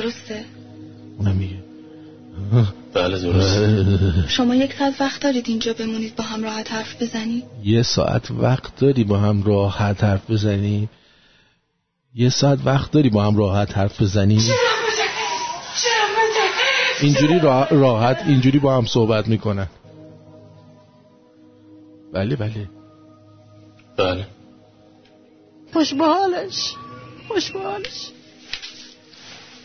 درسته؟ 0.00 0.44
اونم 1.18 1.36
میگه. 1.36 1.56
بله 2.94 3.18
درست 3.18 4.28
شما 4.28 4.54
یک 4.54 4.74
ساعت 4.78 5.00
وقت 5.00 5.22
دارید 5.22 5.48
اینجا 5.48 5.72
بمونید 5.72 6.16
با 6.16 6.24
هم 6.24 6.44
راحت 6.44 6.72
حرف 6.72 7.02
بزنید؟ 7.02 7.44
یه 7.64 7.82
ساعت 7.82 8.30
وقت 8.30 8.76
داری 8.76 9.04
با 9.04 9.18
هم 9.18 9.42
راحت 9.42 10.04
حرف 10.04 10.30
بزنی؟ 10.30 10.88
یه 12.14 12.28
ساعت 12.28 12.58
وقت 12.64 12.90
داری 12.90 13.10
با 13.10 13.24
هم 13.24 13.36
راحت 13.36 13.78
حرف 13.78 14.02
بزنی؟ 14.02 14.40
اینجوری 17.00 17.38
راحت 17.70 18.22
اینجوری 18.26 18.58
با 18.58 18.76
هم 18.76 18.86
صحبت 18.86 19.28
می‌کنن. 19.28 19.66
بله 22.12 22.36
بله. 22.36 22.68
بله. 23.96 24.26
خوش 25.72 25.94
به 25.94 26.04
حالش 26.04 26.74
خوش 27.28 27.50
به 27.50 27.58
حالش 27.62 28.10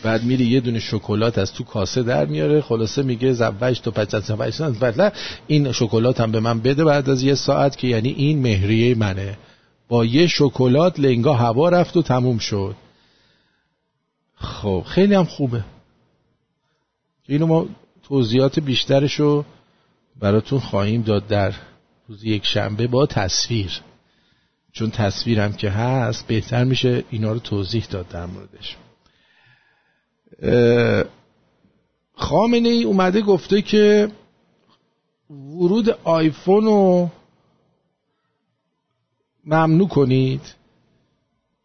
بعد 0.02 0.24
میری 0.24 0.44
یه 0.44 0.60
دونه 0.60 0.78
شکلات 0.78 1.38
از 1.38 1.52
تو 1.52 1.64
کاسه 1.64 2.02
در 2.02 2.26
میاره 2.26 2.60
خلاصه 2.60 3.02
میگه 3.02 3.32
زوج 3.32 3.80
تو 3.80 3.90
پچت 3.90 4.24
زوج 4.24 4.78
بعد 4.78 5.16
این 5.46 5.72
شکلات 5.72 6.20
هم 6.20 6.32
به 6.32 6.40
من 6.40 6.60
بده 6.60 6.84
بعد 6.84 7.10
از 7.10 7.22
یه 7.22 7.34
ساعت 7.34 7.76
که 7.78 7.86
یعنی 7.86 8.08
این 8.08 8.42
مهریه 8.42 8.94
منه. 8.94 9.38
با 9.88 10.04
یه 10.04 10.26
شکلات 10.26 11.00
لنگا 11.00 11.34
هوا 11.34 11.68
رفت 11.68 11.96
و 11.96 12.02
تموم 12.02 12.38
شد. 12.38 12.76
خب 14.34 14.84
خیلی 14.86 15.14
هم 15.14 15.24
خوبه. 15.24 15.64
اینو 17.28 17.46
ما 17.46 17.66
توضیحات 18.02 18.60
بیشترشو 18.60 19.44
براتون 20.20 20.58
خواهیم 20.58 21.02
داد 21.02 21.26
در 21.26 21.54
روز 22.08 22.24
یک 22.24 22.46
شنبه 22.46 22.86
با 22.86 23.06
تصویر. 23.06 23.80
چون 24.72 24.90
تصویرم 24.90 25.52
که 25.52 25.70
هست 25.70 26.26
بهتر 26.26 26.64
میشه 26.64 27.04
اینا 27.10 27.32
رو 27.32 27.38
توضیح 27.38 27.86
داد 27.90 28.08
در 28.08 28.26
موردش. 28.26 28.76
خامنه 32.14 32.68
ای 32.68 32.84
اومده 32.84 33.20
گفته 33.20 33.62
که 33.62 34.08
ورود 35.30 35.90
آیفون 36.04 36.64
رو 36.64 37.10
ممنوع 39.44 39.88
کنید. 39.88 40.54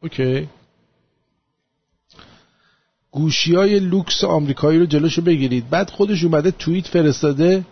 اوکی. 0.03 0.49
گوشی 3.11 3.55
های 3.55 3.79
لوکس 3.79 4.23
آمریکایی 4.23 4.79
رو 4.79 4.85
جلوشو 4.85 5.21
بگیرید. 5.21 5.69
بعد 5.69 5.89
خودش 5.89 6.23
اومده 6.23 6.51
توییت 6.51 6.87
فرستاده 6.87 7.65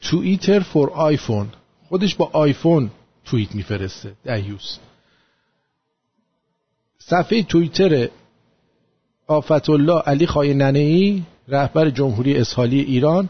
Twitter 0.00 0.60
for 0.60 0.90
iPhone. 0.90 1.48
خودش 1.88 2.14
با 2.14 2.30
آیفون 2.32 2.90
توییت 3.24 3.54
میفرسته. 3.54 4.12
دیوث 4.24 4.78
صفحه 6.98 7.42
توییتر 7.42 8.08
آفت 9.30 9.70
الله 9.70 10.00
علی 10.00 10.26
خامنه 10.26 10.62
ای 10.62 11.22
رهبر 11.48 11.90
جمهوری 11.90 12.36
اسهالی 12.36 12.80
ایران 12.80 13.28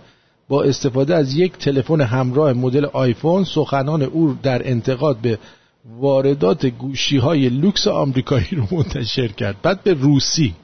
با 0.49 0.63
استفاده 0.63 1.15
از 1.15 1.35
یک 1.35 1.53
تلفن 1.53 2.01
همراه 2.01 2.53
مدل 2.53 2.85
آیفون 2.85 3.45
سخنان 3.45 4.03
او 4.03 4.39
در 4.43 4.69
انتقاد 4.69 5.17
به 5.17 5.39
واردات 5.85 6.67
گوشی 6.67 7.17
های 7.17 7.49
لوکس 7.49 7.87
آمریکایی 7.87 8.49
رو 8.51 8.67
منتشر 8.77 9.29
کرد. 9.29 9.63
بعد 9.63 9.83
به 9.83 9.93
روسی. 9.93 10.55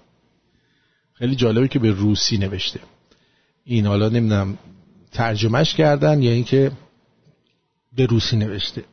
خیلی 1.13 1.37
جالبه 1.37 1.69
که 1.69 1.79
به 1.79 1.91
روسی 1.91 2.39
نوشته. 2.39 2.81
این 3.65 3.87
حالا 3.87 4.09
نمی‌دونم 4.09 4.59
ترجمهش 5.13 5.75
کردن 5.75 6.23
یا 6.23 6.31
اینکه 6.31 6.71
به 7.97 8.07
روسی 8.07 8.37
نوشته. 8.37 8.85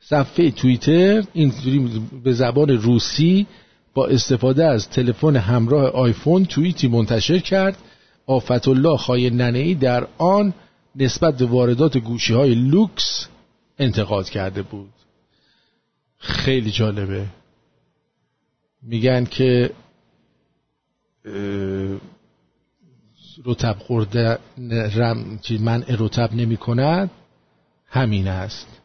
صفحه 0.00 0.50
توییتر 0.50 1.24
اینجوری 1.32 2.02
به 2.24 2.32
زبان 2.32 2.70
روسی 2.70 3.46
با 3.94 4.06
استفاده 4.06 4.64
از 4.64 4.88
تلفن 4.88 5.36
همراه 5.36 5.84
آیفون 5.84 6.44
توییتی 6.44 6.88
منتشر 6.88 7.38
کرد. 7.38 7.78
آفت 8.26 8.68
الله 8.68 8.96
خای 8.96 9.30
ننهی 9.30 9.74
در 9.74 10.06
آن 10.18 10.54
نسبت 10.96 11.36
به 11.36 11.44
واردات 11.44 11.98
گوشی 11.98 12.34
های 12.34 12.54
لوکس 12.54 13.28
انتقاد 13.78 14.28
کرده 14.28 14.62
بود. 14.62 14.92
خیلی 16.18 16.70
جالبه. 16.70 17.26
میگن 18.82 19.24
که 19.24 19.70
رتب 23.44 23.76
خورده 23.78 24.38
من 25.60 25.84
رتب 25.88 26.30
نمی 26.34 26.56
کند 26.56 27.10
همین 27.86 28.28
است. 28.28 28.80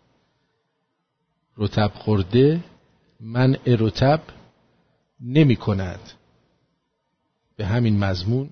رتب 1.58 1.92
خورده 1.96 2.60
من 3.20 3.58
رتب 3.68 4.22
نمی 5.22 5.56
کند. 5.56 6.00
به 7.58 7.66
همین 7.66 8.00
مضمون 8.00 8.50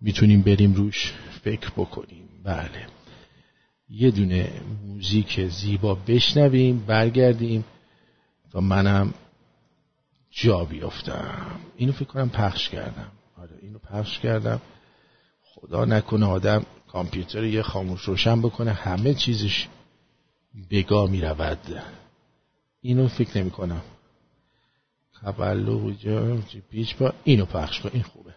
می‌تونیم 0.00 0.42
بریم 0.42 0.74
روش 0.74 1.12
فکر 1.42 1.70
بکنیم. 1.70 2.28
بله. 2.44 2.86
یه 3.88 4.10
دونه 4.10 4.62
موزیک 4.86 5.46
زیبا 5.48 5.94
بشنویم 5.94 6.78
برگردیم 6.78 7.64
تا 8.52 8.60
منم 8.60 9.14
جا 10.30 10.64
بیافتم. 10.64 11.60
اینو 11.76 11.92
فکر 11.92 12.04
کنم 12.04 12.30
پخش 12.30 12.68
کردم. 12.68 13.12
آره 13.36 13.58
اینو 13.62 13.78
پخش 13.78 14.18
کردم. 14.18 14.60
خدا 15.44 15.84
نکنه 15.84 16.26
آدم 16.26 16.66
کامپیوتر 16.88 17.44
یه 17.44 17.62
خاموش 17.62 18.00
روشن 18.00 18.42
بکنه 18.42 18.72
همه 18.72 19.14
چیزش 19.14 19.68
بگا 20.70 21.06
می 21.06 21.20
رود 21.20 21.82
اینو 22.80 23.08
فکر 23.08 23.38
نمی 23.38 23.50
کنم. 23.50 23.82
قبلو 25.26 25.92
پیچ 26.70 26.96
با 26.96 27.12
اینو 27.24 27.44
پخش 27.44 27.80
کن 27.80 27.90
این 27.92 28.02
خوبه. 28.02 28.27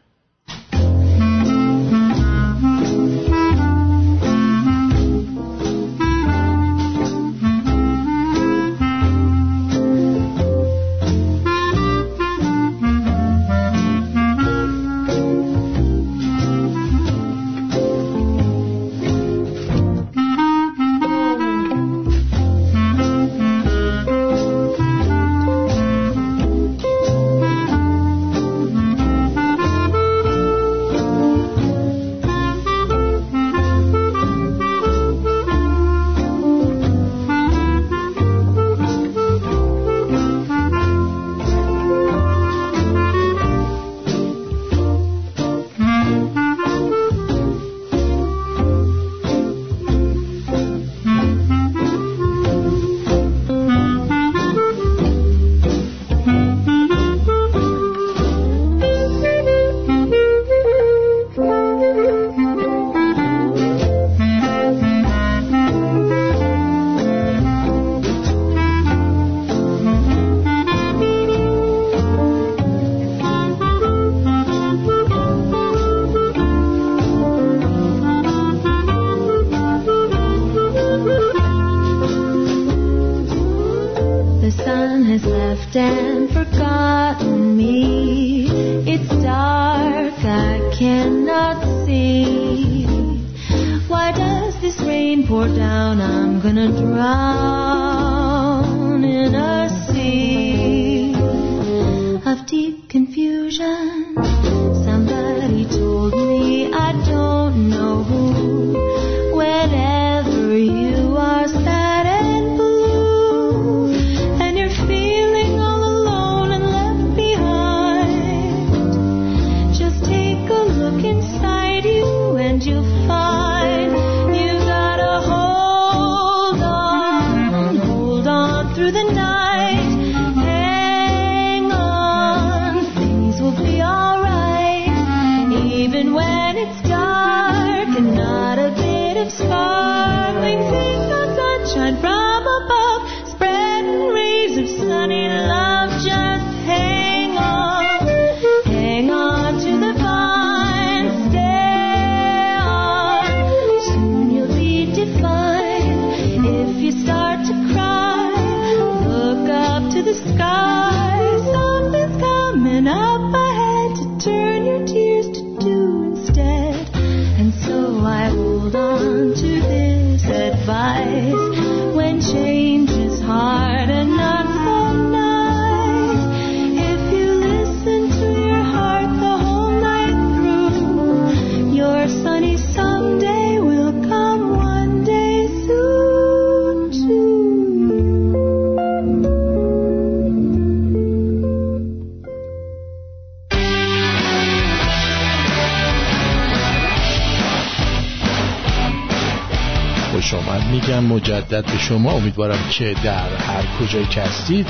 شما 201.91 202.11
امیدوارم 202.11 202.69
که 202.69 202.95
در 203.03 203.35
هر 203.35 203.63
کجای 203.79 204.05
که 204.05 204.21
هستید 204.21 204.67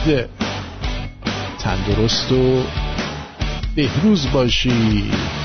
تندرست 1.60 2.32
و 2.32 2.64
بهروز 3.76 4.28
باشید. 4.32 5.41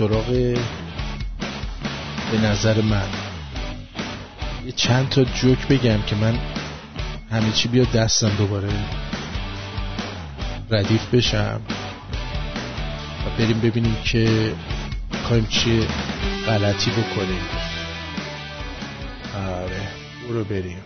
سراغ 0.00 0.26
به 2.32 2.38
نظر 2.42 2.80
من. 2.80 3.08
یه 4.66 4.72
چند 4.72 5.08
تا 5.08 5.24
جوک 5.24 5.68
بگم 5.68 6.02
که 6.02 6.16
من 6.16 6.38
همه 7.30 7.52
چی 7.52 7.68
بیاد 7.68 7.92
دستم 7.92 8.28
دوباره 8.38 8.68
ردیف 10.70 11.14
بشم 11.14 11.60
و 13.26 13.38
بریم 13.38 13.60
ببینیم 13.60 13.96
که 14.04 14.52
می‌خوایم 15.12 15.46
چیه 15.46 15.86
غلطی 16.46 16.90
بکنیم. 16.90 17.42
آره 19.34 19.88
برو 20.28 20.44
بریم. 20.44 20.80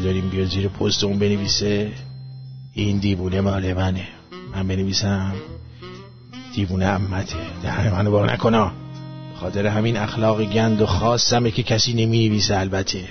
نداریم 0.00 0.28
بیا 0.28 0.44
زیر 0.44 0.68
پستمون 0.68 1.18
بنویسه. 1.18 1.92
این 2.74 2.98
دیوونه 2.98 3.40
مال 3.40 3.72
منه. 3.72 4.08
من 4.52 4.68
بنویسم. 4.68 5.34
دیوونه 6.54 6.86
امته 6.86 7.36
دهن 7.62 7.92
منو 7.92 8.10
بار 8.10 8.32
نکنا 8.32 8.72
خاطر 9.40 9.66
همین 9.66 9.96
اخلاق 9.96 10.44
گند 10.44 10.82
و 10.82 10.86
خاصمه 10.86 11.50
که 11.50 11.62
کسی 11.62 11.92
نمی 11.92 12.28
نویسه 12.28 12.56
البته. 12.56 13.08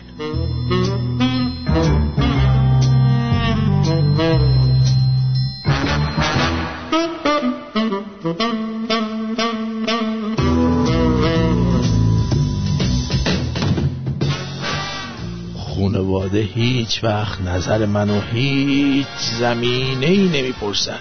هیچ 16.55 17.03
وقت 17.03 17.41
نظر 17.41 17.85
منو 17.85 18.21
هیچ 18.21 19.07
زمینه 19.39 20.05
ای 20.05 20.27
نمی‌پرسن. 20.27 20.99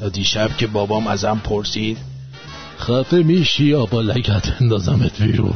تا 0.00 0.08
دیشب 0.08 0.56
که 0.56 0.66
بابام 0.66 1.06
ازم 1.06 1.40
پرسید 1.44 1.98
خفه 2.78 3.16
میشی 3.16 3.64
یا 3.64 3.86
با 3.86 4.00
لگت 4.00 4.62
اندازمت 4.62 5.22
بیرون. 5.22 5.54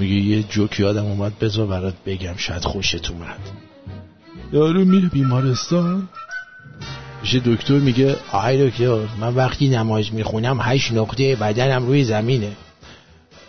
میگه 0.00 0.14
یه 0.14 0.42
جوک 0.42 0.80
یادم 0.80 1.04
اومد 1.04 1.38
بذار 1.38 1.66
برات 1.66 1.94
بگم 2.06 2.36
شاید 2.36 2.64
خوشت 2.64 3.10
اومد. 3.10 3.38
یارو 4.52 4.84
میره 4.84 5.08
بیمارستان. 5.08 6.08
میشه 7.22 7.40
دکتر 7.44 7.74
میگه 7.78 8.16
آی 8.32 8.70
دکتر 8.70 9.06
من 9.20 9.34
وقتی 9.34 9.68
نماز 9.68 10.14
می‌خونم 10.14 10.58
هشت 10.60 10.92
نقطه 10.92 11.36
بدنم 11.36 11.86
روی 11.86 12.04
زمینه. 12.04 12.52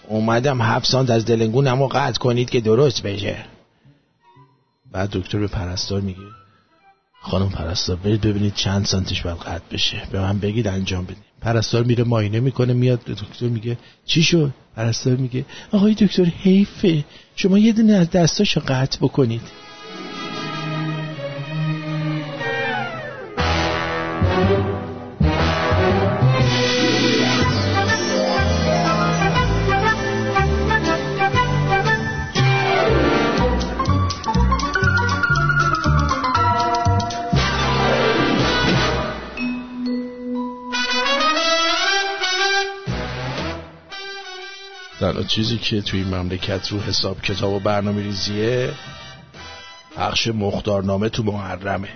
اومدم 0.08 0.62
هفت 0.62 0.88
سانت 0.88 1.10
از 1.10 1.26
دلنگونم 1.26 1.80
رو 1.80 1.88
قطع 1.88 2.20
کنید 2.20 2.50
که 2.50 2.62
درست 2.62 3.04
بشه. 3.04 3.38
بعد 4.92 5.10
دکتر 5.10 5.40
به 5.40 5.48
پرستار 5.48 6.02
میگه 6.02 6.20
خانم 7.22 7.50
پرستار 7.50 7.96
برید 7.96 8.22
ببینید 8.22 8.54
چند 8.54 8.86
سانتش 8.86 9.22
باید 9.22 9.38
قطع 9.38 9.64
بشه. 9.72 10.02
به 10.12 10.20
من 10.20 10.40
بگید 10.40 10.68
انجام 10.68 11.04
بدیم. 11.06 11.18
پرستار 11.46 11.84
میره 11.84 12.04
ماینه 12.04 12.40
می‌کنه 12.40 12.74
میاد 12.74 13.00
دکتر 13.04 13.46
میگه 13.46 13.78
چی 14.06 14.24
شد؟ 14.24 14.54
پرستار 14.76 15.16
میگه 15.16 15.46
آقای 15.72 15.94
دکتر 15.94 16.24
حیفه 16.24 17.04
شما 17.36 17.58
یه 17.58 17.74
دونه 17.74 17.94
از 17.94 18.10
دستاشو 18.10 18.62
قطع 18.68 18.98
بکنید. 18.98 19.42
تنها 45.06 45.24
چیزی 45.24 45.58
که 45.58 45.82
توی 45.82 46.00
این 46.00 46.16
مملکت 46.16 46.68
رو 46.68 46.80
حساب 46.80 47.22
کتاب 47.22 47.54
و 47.54 47.60
برنامه 47.60 48.02
ریزیه 48.02 48.74
پخش 49.96 50.28
مختارنامه 50.28 51.10
تو 51.10 51.24
محرمه. 51.24 51.90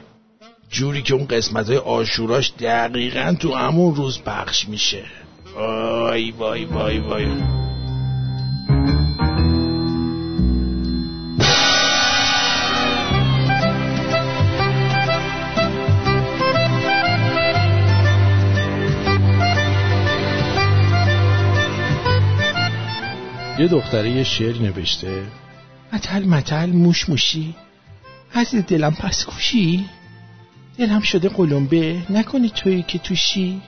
جوری 0.70 1.02
که 1.02 1.14
اون 1.14 1.28
قسمت 1.28 1.68
های 1.68 1.78
آشوراش 1.78 2.54
دقیقا 2.60 3.36
تو 3.40 3.54
همون 3.54 3.96
روز 3.96 4.22
پخش 4.22 4.70
میشه. 4.70 5.04
وای 5.56 6.32
وای 6.32 6.66
وای 6.66 7.00
وای. 7.00 7.26
یه 23.60 23.68
دختره 23.68 24.10
یه 24.10 24.24
شعر 24.24 24.58
نوشته. 24.58 25.24
متل 25.94 26.26
متل 26.26 26.70
موش 26.70 27.10
موشی. 27.10 27.56
از 28.34 28.56
دلم 28.56 28.96
پس 28.96 29.26
کوشی؟ 29.26 29.86
دلم 30.78 31.02
شده 31.02 31.30
قلمبه. 31.30 32.02
نکنی 32.10 32.50
تویی 32.50 32.84
که 32.84 33.00
توشی. 33.00 33.62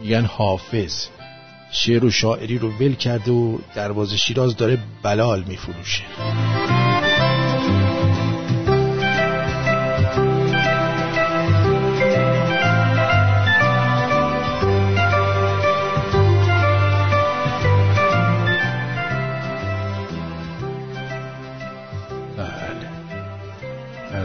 میگن 0.00 0.24
حافظ. 0.24 1.06
شعر 1.72 2.04
و 2.04 2.10
شاعری 2.10 2.58
رو 2.58 2.70
ول 2.70 2.94
کرده 2.94 3.30
و 3.32 3.58
دروازه 3.74 4.16
شیراز 4.16 4.56
داره 4.56 4.78
بلال 5.02 5.44
میفروشه. 5.44 6.02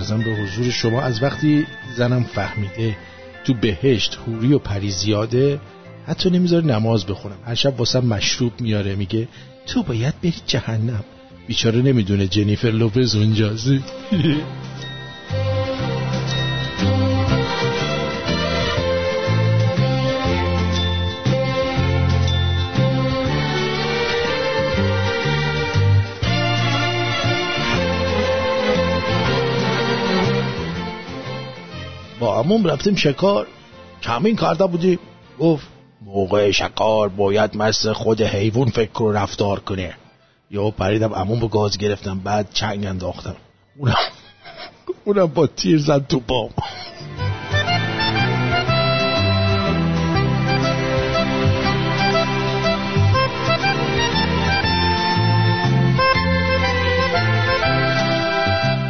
ارزم 0.01 0.23
به 0.23 0.31
حضور 0.31 0.71
شما 0.71 1.01
از 1.01 1.23
وقتی 1.23 1.65
زنم 1.95 2.23
فهمیده 2.23 2.97
تو 3.43 3.53
بهشت 3.53 4.19
حوری 4.25 4.53
و 4.53 4.59
پری 4.59 4.91
زیاده 4.91 5.59
حتی 6.07 6.29
نمی‌ذاره 6.29 6.65
نماز 6.65 7.05
بخونم. 7.05 7.35
هر 7.45 7.55
شب 7.55 7.79
واسه 7.79 7.99
مشروب 7.99 8.61
میاره 8.61 8.95
میگه 8.95 9.27
تو 9.67 9.83
باید 9.83 10.21
بری 10.21 10.33
جهنم. 10.47 11.03
بیچاره 11.47 11.81
نمی‌دونه 11.81 12.27
جنیفر 12.27 12.67
لوپز 12.67 13.15
اونجاست. 13.15 13.69
با 32.21 32.39
عموم 32.39 32.65
رفتیم 32.67 32.95
شکار. 32.95 33.47
کمین 34.03 34.35
کرده 34.35 34.65
بودیم. 34.65 34.99
گفت 35.39 35.67
موقع 36.05 36.51
شکار 36.51 37.09
باید 37.09 37.57
مثل 37.57 37.93
خود 37.93 38.21
حیوان 38.21 38.69
فکر 38.69 39.03
و 39.03 39.11
رفتار 39.11 39.59
کنه. 39.59 39.95
یا 40.51 40.71
پریدم 40.71 41.13
عموم 41.13 41.39
به 41.39 41.47
گاز 41.47 41.77
گرفتم 41.77 42.19
بعد 42.19 42.53
چنگ 42.53 42.85
انداختم. 42.85 43.35
اونم 43.77 43.95
اونم 45.05 45.25
با 45.25 45.47
تیر 45.47 45.79
زد 45.79 46.07
تو 46.07 46.19
بام. 46.19 46.49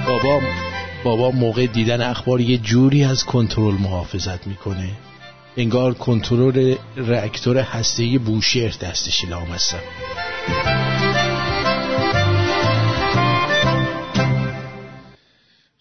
بابا 0.07 0.70
بابا 1.03 1.31
موقع 1.31 1.65
دیدن 1.65 2.01
اخبار 2.01 2.41
یه 2.41 2.57
جوری 2.57 3.03
از 3.03 3.25
کنترل 3.25 3.73
محافظت 3.73 4.47
می‌کنه. 4.47 4.91
انگار 5.57 5.93
کنترل 5.93 6.75
راکتور 6.95 7.57
هسته‌ای 7.57 8.17
بوشهر 8.17 8.73
دستش 8.81 9.25
لامصب. 9.25 9.79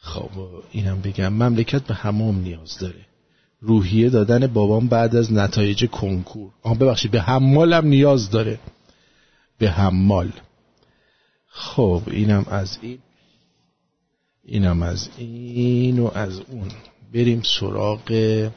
خب 0.01 0.31
اینم 0.71 1.01
بگم 1.01 1.29
مملکت 1.29 1.83
به 1.83 1.95
همام 1.95 2.41
نیاز 2.41 2.79
داره. 2.79 3.07
روحیه 3.61 4.11
دادن 4.11 4.47
بابام 4.47 4.87
بعد 4.89 5.17
از 5.17 5.33
نتایج 5.33 5.87
کنکور. 5.87 6.51
آه 6.63 6.79
ببخشید 6.79 7.11
به 7.11 7.21
حمالم 7.21 7.87
نیاز 7.87 8.31
داره. 8.31 8.59
به 9.59 9.71
حمال. 9.71 10.31
خب 11.49 12.03
اینم 12.07 12.45
از 12.51 12.79
این. 12.83 12.99
اینم 14.45 14.83
از 14.83 15.09
این 15.19 15.99
و 15.99 16.11
از 16.15 16.41
اون. 16.41 16.69
بریم 17.15 17.43
سراغ 17.45 18.51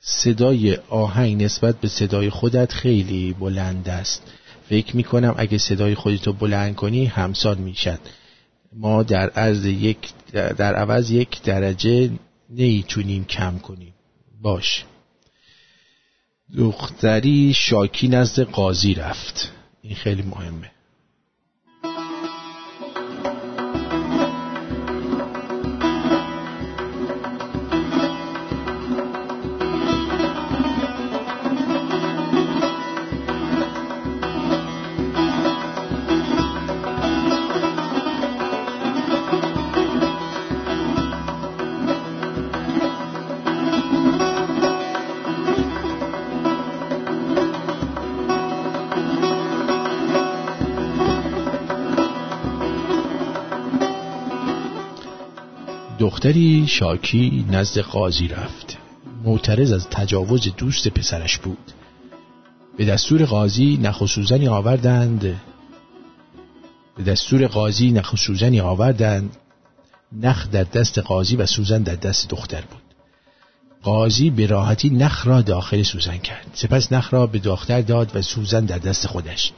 صدای 0.00 0.74
آهنگ. 0.88 1.42
نسبت 1.42 1.80
به 1.80 1.88
صدای 1.88 2.30
خودت 2.30 2.72
خیلی 2.72 3.32
بلند 3.32 3.88
است. 3.88 4.22
فکر 4.68 4.96
می‌کنم 4.96 5.34
اگه 5.38 5.58
صدای 5.58 5.94
خودتو 5.94 6.32
بلند 6.32 6.74
کنی 6.74 7.04
همسال 7.04 7.58
می‌شد. 7.58 7.98
ما 8.72 9.02
در 9.02 9.30
عرض 9.30 9.64
یک 9.64 9.98
در 10.32 10.74
عوض 10.74 11.10
یک 11.10 11.42
درجه 11.42 12.10
نیتونیم 12.50 13.24
کم 13.24 13.58
کنیم. 13.58 13.94
باش. 14.42 14.84
دختری 16.56 17.52
شاکی 17.54 18.08
نزد 18.08 18.42
قاضی 18.42 18.94
رفت. 18.94 19.52
این 19.82 19.94
خیلی 19.94 20.22
مهمه. 20.22 20.70
دختری 56.20 56.66
شاکی 56.68 57.44
نزد 57.50 57.78
قاضی 57.78 58.28
رفت. 58.28 58.78
معترض 59.24 59.72
از 59.72 59.88
تجاوز 59.88 60.48
دوست 60.56 60.88
پسرش 60.88 61.38
بود. 61.38 61.72
به 62.78 62.84
دستور 62.84 63.24
قاضی 63.24 63.78
نخصوزنی 63.82 64.48
آوردند. 64.48 65.40
به 66.96 67.02
دستور 67.02 67.46
قاضی 67.46 67.90
نخصوزنی 67.90 68.60
آوردند. 68.60 69.36
نخ 70.12 70.50
در 70.50 70.64
دست 70.64 70.98
قاضی 70.98 71.36
و 71.36 71.46
سوزن 71.46 71.82
در 71.82 71.94
دست 71.94 72.28
دختر 72.28 72.60
بود. 72.60 72.82
قاضی 73.82 74.30
به 74.30 74.46
راحتی 74.46 74.90
نخ 74.90 75.26
را 75.26 75.42
داخل 75.42 75.82
سوزن 75.82 76.18
کرد. 76.18 76.46
سپس 76.54 76.92
نخ 76.92 77.14
را 77.14 77.26
به 77.26 77.38
دختر 77.38 77.80
داد 77.80 78.16
و 78.16 78.22
سوزن 78.22 78.64
در 78.64 78.78
دست 78.78 79.06
خودش. 79.06 79.52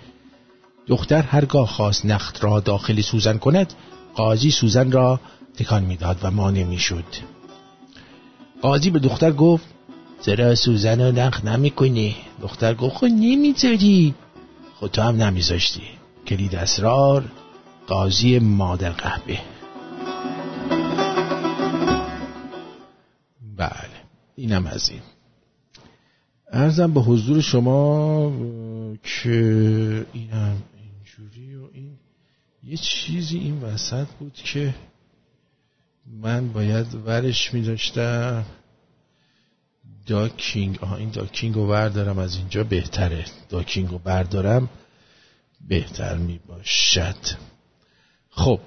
دختر 0.86 1.22
هرگاه 1.22 1.66
خواست 1.66 2.06
نخ 2.06 2.32
را 2.40 2.60
داخل 2.60 3.00
سوزن 3.00 3.38
کند 3.38 3.72
قاضی 4.14 4.50
سوزن 4.50 4.92
را 4.92 5.20
تکان 5.56 5.84
می‌داد 5.84 6.18
و 6.22 6.30
مانع 6.30 6.64
می‌شد 6.64 7.04
قاضی 8.62 8.90
به 8.90 8.98
دختر 8.98 9.32
گفت 9.32 9.64
چرا 10.22 10.54
سوزن 10.54 11.00
رو 11.00 11.12
نخ 11.12 11.44
نمی 11.44 11.70
کنی 11.70 12.16
دختر 12.42 12.74
گفت 12.74 12.94
خود 12.94 13.10
نمی‌ذاری 13.10 14.14
خود 14.74 14.90
تو 14.90 15.02
هم 15.02 15.22
نمیذاشتی. 15.22 15.82
کلید 16.26 16.54
اسرار 16.54 17.24
قاضی 17.86 18.38
مادر 18.38 18.90
قهبه 18.90 19.38
بله 23.56 23.72
اینم 24.36 24.66
از 24.66 24.88
این. 24.88 25.00
ارزم 26.52 26.92
به 26.92 27.00
حضور 27.00 27.40
شما 27.40 28.32
که 29.02 30.06
اینم 30.12 30.62
اینجوری 30.76 31.56
و 31.56 31.68
این 31.72 31.98
یه 32.64 32.76
چیزی 32.76 33.38
این 33.38 33.62
وسط 33.62 34.06
بود 34.06 34.32
که 34.32 34.74
من 36.20 36.52
باید 36.52 36.94
ورش 36.94 37.54
می 37.54 37.62
داشتم 37.62 38.44
داکینگ 40.06 40.78
آها 40.82 40.96
این 40.96 41.10
داکینگ 41.10 41.54
رو 41.54 41.66
بردارم 41.66 42.18
از 42.18 42.36
اینجا 42.36 42.64
بهتره. 42.64 43.24
داکینگ 43.48 43.88
رو 43.88 43.98
بردارم 43.98 44.68
بهتر 45.68 46.16
می 46.16 46.40
باشد 46.46 47.16
خب. 48.30 48.60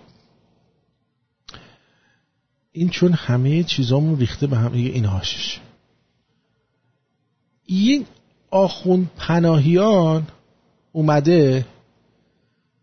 این 2.72 2.90
چون 2.90 3.14
همه 3.14 3.64
چیزامون 3.64 4.20
ریخته 4.20 4.48
به 4.48 4.58
هم 4.58 4.74
این 4.74 5.06
هاشش 5.06 5.60
این 7.66 8.06
آخون 8.52 9.10
پناهیان 9.18 10.28
اومده 10.92 11.66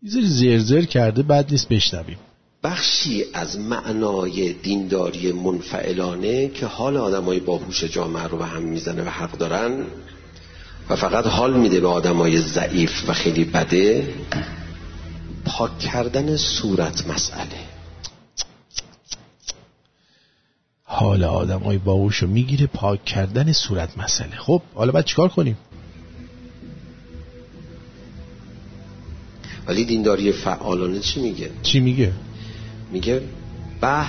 یه 0.01 0.25
زرزر 0.25 0.81
کرده 0.81 1.23
بعد 1.23 1.51
نیست 1.51 1.67
بشنویم. 1.67 2.17
بخشی 2.63 3.25
از 3.33 3.59
معنای 3.59 4.53
دینداری 4.53 5.31
منفعلانه 5.31 6.47
که 6.47 6.65
حال 6.65 6.97
آدمای 6.97 7.39
باهوش 7.39 7.83
جامعه 7.83 8.23
رو 8.23 8.37
به 8.37 8.45
هم 8.45 8.61
می‌زنه 8.61 9.03
و 9.03 9.09
حق 9.09 9.31
دارن 9.31 9.85
و 10.89 10.95
فقط 10.95 11.27
حال 11.27 11.59
میده 11.59 11.79
به 11.79 11.87
آدمای 11.87 12.41
ضعیف 12.41 13.09
و 13.09 13.13
خیلی 13.13 13.43
بده 13.43 14.13
پاک 15.45 15.79
کردن 15.79 16.37
صورت 16.37 17.07
مسئله. 17.07 17.59
حال 20.83 21.23
آدمای 21.23 21.77
باهوش 21.77 22.17
رو 22.17 22.27
می‌گیره 22.27 22.67
پاک 22.67 23.05
کردن 23.05 23.51
صورت 23.51 23.97
مسئله. 23.97 24.35
خب 24.37 24.61
حالا 24.75 24.91
باید 24.91 25.05
چیکار 25.05 25.29
کنیم؟ 25.29 25.57
ولی 29.67 29.85
دینداری 29.85 30.31
فعالانه 30.31 30.99
چی 30.99 31.21
میگه؟ 31.21 31.49
چی 31.63 31.79
میگه؟ 31.79 32.13
میگه 32.93 33.21
به 33.81 34.05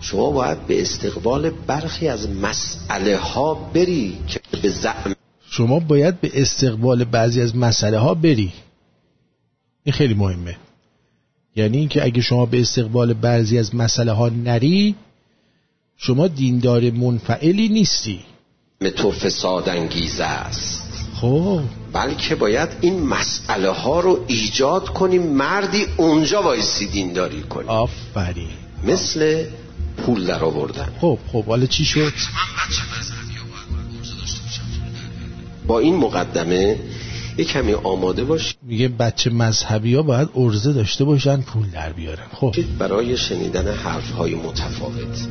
شما 0.00 0.30
باید 0.30 0.66
به 0.66 0.82
استقبال 0.82 1.50
برخی 1.50 2.08
از 2.08 2.28
مسئله 2.28 3.16
ها 3.16 3.54
بری 3.54 4.18
که 4.28 4.40
به 4.62 4.68
زعم 4.68 5.14
شما 5.50 5.80
باید 5.80 6.20
به 6.20 6.30
استقبال 6.34 7.04
بعضی 7.04 7.40
از 7.40 7.56
مسئله 7.56 7.98
ها 7.98 8.14
بری. 8.14 8.52
این 9.84 9.92
خیلی 9.92 10.14
مهمه. 10.14 10.56
یعنی 11.56 11.78
اینکه 11.78 12.04
اگه 12.04 12.20
شما 12.20 12.46
به 12.46 12.60
استقبال 12.60 13.12
بعضی 13.12 13.58
از 13.58 13.74
مسئله 13.74 14.12
ها 14.12 14.28
نری 14.28 14.94
شما 15.96 16.28
دیندار 16.28 16.90
منفعلی 16.90 17.68
نیستی. 17.68 18.20
تو 18.96 19.10
فساد 19.10 19.68
انگیزه 19.68 20.24
است. 20.24 20.85
خب. 21.20 21.60
بلکه 21.92 22.34
باید 22.34 22.68
این 22.80 23.02
مسئله 23.02 23.70
ها 23.70 24.00
رو 24.00 24.24
ایجاد 24.26 24.88
کنیم 24.88 25.22
مردی 25.22 25.86
اونجا 25.96 26.42
وایسی 26.42 26.86
دینداری 26.86 27.42
کنیم 27.42 27.68
آفرین. 27.68 28.48
مثل 28.84 29.44
پول 29.96 30.26
در 30.26 30.44
آوردن. 30.44 30.88
خب 31.00 31.18
خب 31.32 31.44
حالا 31.44 31.66
چی 31.66 31.84
شد؟ 31.84 32.12
با 35.66 35.78
این 35.78 35.96
مقدمه 35.96 36.76
یه 37.38 37.44
کمی 37.44 37.72
آماده 37.72 38.24
باش. 38.24 38.54
میگه 38.62 38.88
بچه 38.88 39.30
مذهبی 39.30 39.94
ها 39.94 40.02
باید 40.02 40.28
ارزه 40.34 40.72
داشته 40.72 41.04
باشن 41.04 41.40
پول 41.40 41.70
در 41.70 41.92
بیارن. 41.92 42.26
خب. 42.32 42.54
برای 42.78 43.16
شنیدن 43.16 43.74
حرف 43.74 44.10
های 44.10 44.34
متفاوت. 44.34 45.28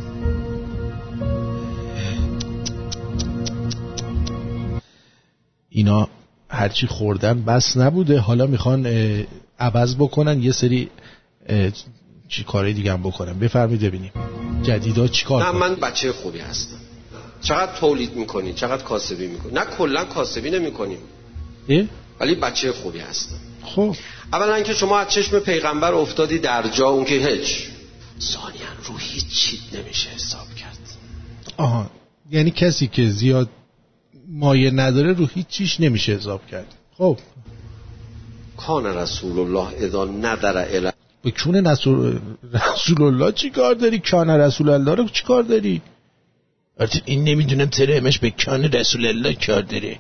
اینا 5.76 6.10
هرچی 6.50 6.88
خوردن 6.88 7.42
بس 7.42 7.78
نبوده. 7.78 8.20
حالا 8.20 8.46
می‌خوان 8.48 8.88
عوض 9.60 9.96
بکنن 9.96 10.44
یه 10.44 10.52
سری 10.52 10.90
چی 12.28 12.44
کاری 12.44 12.74
دیگه 12.74 12.94
هم 12.94 13.04
بکنن. 13.04 13.40
بفرمید 13.40 13.82
ببینیم. 13.82 14.12
جدیدا 14.64 15.08
چی 15.08 15.26
کار 15.26 15.46
نه 15.46 15.52
من 15.52 15.76
بچه 15.76 16.12
خوبی 16.12 16.40
هستم. 16.40 16.78
چقدر 17.42 17.80
تولید 17.80 18.16
می‌کنی؟ 18.16 18.54
چقدر 18.54 18.84
کاسبی 18.84 19.28
می‌کنی؟ 19.28 19.54
نه 19.54 19.66
کلا 19.66 20.06
کاسبی 20.06 20.50
نمی‌کنیم 20.50 20.98
ولی 22.20 22.36
بچه 22.36 22.72
خوبی 22.72 23.00
هستم. 23.00 23.36
خب. 23.64 23.96
اولا 24.34 24.62
که 24.62 24.74
شما 24.74 25.00
از 25.00 25.10
چشم 25.10 25.40
پیغمبر 25.40 25.94
افتادی 25.94 26.40
در 26.40 26.68
جا 26.68 26.88
اون 26.88 27.06
که 27.06 27.16
هیچ. 27.16 27.68
ثانیا 28.22 28.68
رو 28.86 28.98
هیچ 28.98 29.28
چیز 29.28 29.60
نمیشه 29.74 30.10
حساب 30.10 30.56
کرد. 30.56 30.80
آها. 31.58 31.90
یعنی 32.32 32.52
کسی 32.52 32.88
که 32.88 33.10
زیاد 33.10 33.50
مایه 34.30 34.72
نداره 34.72 35.14
رو 35.14 35.26
هیچ 35.26 35.48
چیش 35.48 35.80
نمیشه 35.80 36.14
حساب 36.14 36.48
کرد. 36.48 36.74
خب. 36.98 37.18
کان 38.58 38.86
رسول 38.86 39.40
الله 39.40 39.86
اذا 39.86 40.06
ندر 40.06 40.76
الی 40.76 40.92
به 41.24 41.32
کون 41.32 41.68
رسول, 41.68 42.20
رسول 42.54 43.02
الله 43.02 43.32
چی 43.32 43.50
کار 43.50 43.74
داری؟ 43.74 44.00
کان 44.00 44.30
رسول 44.30 44.70
الله 44.70 44.96
رو 44.96 45.10
چی 45.10 45.24
کار 45.24 45.44
داری؟ 45.44 45.82
البته 46.80 47.02
این 47.06 47.24
نمی‌دونم 47.24 47.66
ترمش 47.66 48.20
به 48.20 48.32
کان 48.32 48.64
رسول 48.64 49.06
الله 49.06 49.34
کار 49.34 49.62
داره. 49.62 50.00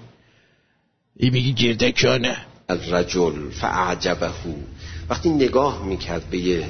این 1.15 1.33
میگی 1.33 1.53
گرده 1.53 1.91
کانه. 1.91 2.37
الرجل 2.69 3.49
فاعجبه. 3.49 4.31
وقتی 5.09 5.29
نگاه 5.29 5.85
می‌کرد 5.85 6.23
به 6.29 6.37
یه 6.37 6.67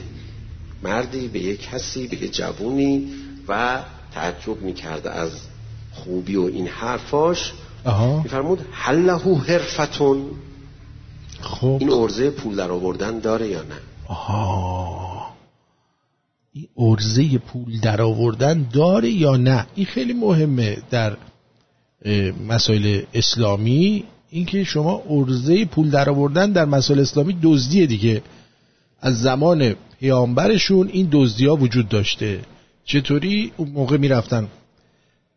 مردی 0.83 1.27
به 1.27 1.39
یه 1.39 1.57
کسی 1.57 2.07
به 2.07 2.21
یه 2.21 2.27
جوونی 2.27 3.07
و 3.47 3.79
تعجب 4.13 4.61
می‌کرد 4.61 5.07
از 5.07 5.31
خوبی 5.95 6.35
و 6.35 6.41
این 6.41 6.67
حرفاش 6.67 7.53
میفرمود 8.23 8.59
هلهو 8.71 9.35
حرفتون. 9.35 10.25
خب. 11.41 11.77
این 11.79 11.91
ارزه 11.91 12.29
پول 12.29 12.55
در 12.55 12.71
آوردن 12.71 13.19
داره 13.19 13.47
یا 13.47 13.61
نه؟ 13.61 13.79
آها. 14.07 15.35
این 16.53 16.67
ارزه 16.77 17.37
پول 17.37 17.79
در 17.79 18.01
آوردن 18.01 18.65
داره 18.73 19.09
یا 19.09 19.37
نه؟ 19.37 19.67
این 19.75 19.85
خیلی 19.85 20.13
مهمه 20.13 20.77
در 20.91 21.17
مسائل 22.47 23.01
اسلامی. 23.13 24.03
اینکه 24.29 24.63
شما 24.63 25.01
ارزه 25.09 25.65
پول 25.65 25.89
در 25.89 26.09
آوردن 26.09 26.51
در 26.51 26.65
مسائل 26.65 26.99
اسلامی 26.99 27.37
دزدیه 27.43 27.85
دیگه. 27.85 28.21
از 29.01 29.21
زمان 29.21 29.75
پیامبرشون 29.99 30.89
این 30.93 31.07
دزدی 31.11 31.45
ها 31.45 31.55
وجود 31.55 31.89
داشته. 31.89 32.39
چطوری؟ 32.85 33.51
اون 33.57 33.69
موقع 33.69 33.97
می‌رفتن 33.97 34.47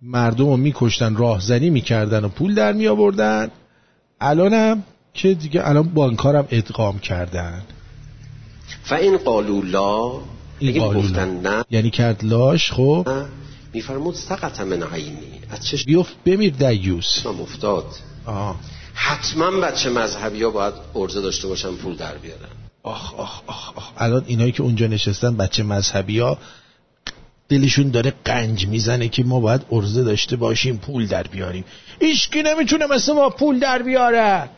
مردم 0.02 0.46
رو 0.46 0.56
میکشتن 0.56 1.16
راهزنی 1.16 1.70
می‌کردن 1.70 2.24
و 2.24 2.28
پول 2.28 2.54
در 2.54 2.72
می 2.72 2.88
آوردن 2.88 3.50
الانم 4.20 4.82
که 5.14 5.34
دیگه 5.34 5.68
الان 5.68 5.88
بانکارم 5.88 6.48
ادغام 6.50 6.98
کردن. 6.98 7.62
و 8.90 8.94
این 8.94 9.16
قالوا 9.16 9.60
لا 9.64 10.20
این 10.58 10.92
گفتن 10.94 11.40
نه. 11.40 11.64
یعنی 11.70 11.90
کرد 11.90 12.24
لاش 12.24 12.72
خب؟ 12.72 13.08
میفرمود 13.72 14.14
سقط 14.14 14.60
من 14.60 14.82
عینی. 14.82 15.40
از 15.50 15.66
چشم 15.66 15.86
بیفت 15.86 16.14
بمیر 16.24 16.54
دیوس. 16.54 17.26
افتاد. 17.26 17.84
آه. 18.26 18.56
حتما 18.94 19.50
بچه 19.50 19.90
مذهبی 19.90 20.42
ها 20.42 20.50
باید 20.50 20.74
ارزه 20.94 21.20
داشته 21.20 21.48
باشن 21.48 21.76
پول 21.76 21.96
در 21.96 22.14
بیارن. 22.14 22.48
آخ 22.82 23.14
آخ 23.14 23.40
آخ 23.46 23.72
آخ. 23.76 23.90
الان 23.96 24.24
اینایی 24.26 24.52
که 24.52 24.62
اونجا 24.62 24.86
نشستن 24.86 25.36
بچه 25.36 25.62
مذهبی 25.62 26.18
ها 26.18 26.38
دلشون 27.48 27.90
داره 27.90 28.12
قنج 28.24 28.66
می‌زنه 28.66 29.08
که 29.08 29.24
ما 29.24 29.40
باید 29.40 29.60
ارزه 29.72 30.04
داشته 30.04 30.36
باشیم 30.36 30.76
پول 30.78 31.06
در 31.06 31.22
بیاریم. 31.22 31.64
ایشکی 31.98 32.42
نمی‌تونه 32.42 32.86
مثل 32.86 33.12
ما 33.12 33.30
پول 33.30 33.58
در 33.58 33.82
بیاره. 33.82 34.48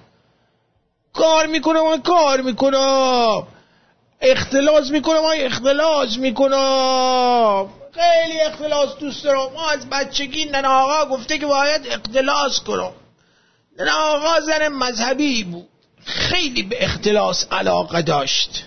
کار 1.12 1.46
می‌کنم 1.46 1.84
من 1.84 2.02
کار 2.02 2.40
می‌کنم. 2.40 3.42
اختلاس 4.20 4.90
می‌کنم 4.90 5.22
من 5.22 5.34
اختلاس 5.36 6.18
می‌کنم. 6.18 7.68
خیلی 7.92 8.40
اختلاس 8.40 8.98
دوست 9.00 9.24
دارم. 9.24 9.52
ما 9.54 9.70
از 9.70 9.90
بچگی 9.90 10.44
ننه 10.44 10.68
آقا 10.68 11.16
گفته 11.16 11.38
که 11.38 11.46
باید 11.46 11.86
اختلاس 11.90 12.60
کنم. 12.60 12.92
ننه 13.78 13.90
آقا 13.90 14.40
زن 14.40 14.68
مذهبی 14.68 15.44
بود. 15.44 15.68
خیلی 16.04 16.62
به 16.62 16.84
اختلاس 16.84 17.46
علاقه 17.52 18.02
داشت. 18.02 18.64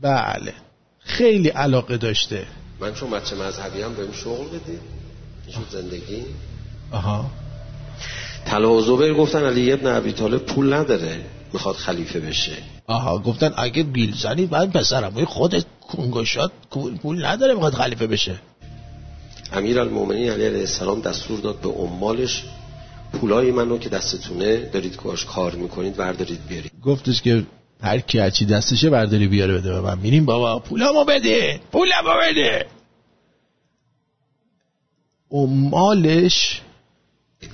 بله. 0.00 0.54
خیلی 0.98 1.48
علاقه 1.48 1.96
داشته. 1.96 2.46
من 2.80 2.94
چون 2.94 3.10
بچه 3.10 3.36
مذهبی 3.36 3.82
هم 3.82 3.94
بهم 3.94 4.12
شغل 4.12 4.46
بدید 4.46 4.80
این 5.46 5.56
شد 5.56 5.70
زندگی. 5.70 6.24
آها. 6.90 7.30
طلا 8.46 8.72
و 8.72 8.80
زبیر 8.80 9.14
گفتن 9.14 9.44
علی 9.44 9.72
ابن 9.72 9.86
ابی 9.86 10.12
طالب 10.12 10.46
پول 10.46 10.72
نداره. 10.72 11.20
می‌خواد 11.52 11.74
خلیفه 11.74 12.20
بشه. 12.20 12.56
آها 12.86 13.18
گفتن 13.18 13.54
اگه 13.56 13.82
بیل 13.82 14.14
زنی 14.16 14.46
بعد 14.46 14.72
پسرم 14.72 15.24
خود 15.24 15.66
کنگوشات 15.80 16.52
پول 17.02 17.24
نداره 17.24 17.54
می‌خواد 17.54 17.74
خلیفه 17.74 18.06
بشه. 18.06 18.34
امیر 19.52 19.80
المومنین 19.80 20.30
علی 20.30 20.46
علیه 20.46 20.60
السلام 20.60 21.00
دستور 21.00 21.40
داد 21.40 21.60
به 21.60 21.68
عمالش 21.68 22.44
پولای 23.12 23.50
منو 23.50 23.78
که 23.78 23.88
دستتونه 23.88 24.56
دارید 24.56 24.96
کاش 24.96 25.24
کار 25.24 25.54
می‌کنید 25.54 25.96
بردارید 25.96 26.46
بیارید. 26.48 26.72
گفتش 26.82 27.22
که 27.22 27.46
هر 27.84 27.98
کی 27.98 28.18
هرچی 28.18 28.44
دستشه 28.44 28.90
برداری 28.90 29.26
بیاره 29.26 29.54
بده 29.54 29.72
به 29.72 29.80
من. 29.80 29.98
میریم 29.98 30.24
بابا 30.24 30.58
پولمو 30.58 31.04
بده 31.04 31.60
پولمو 31.72 32.20
بده. 32.22 32.66
عمالش 35.30 36.60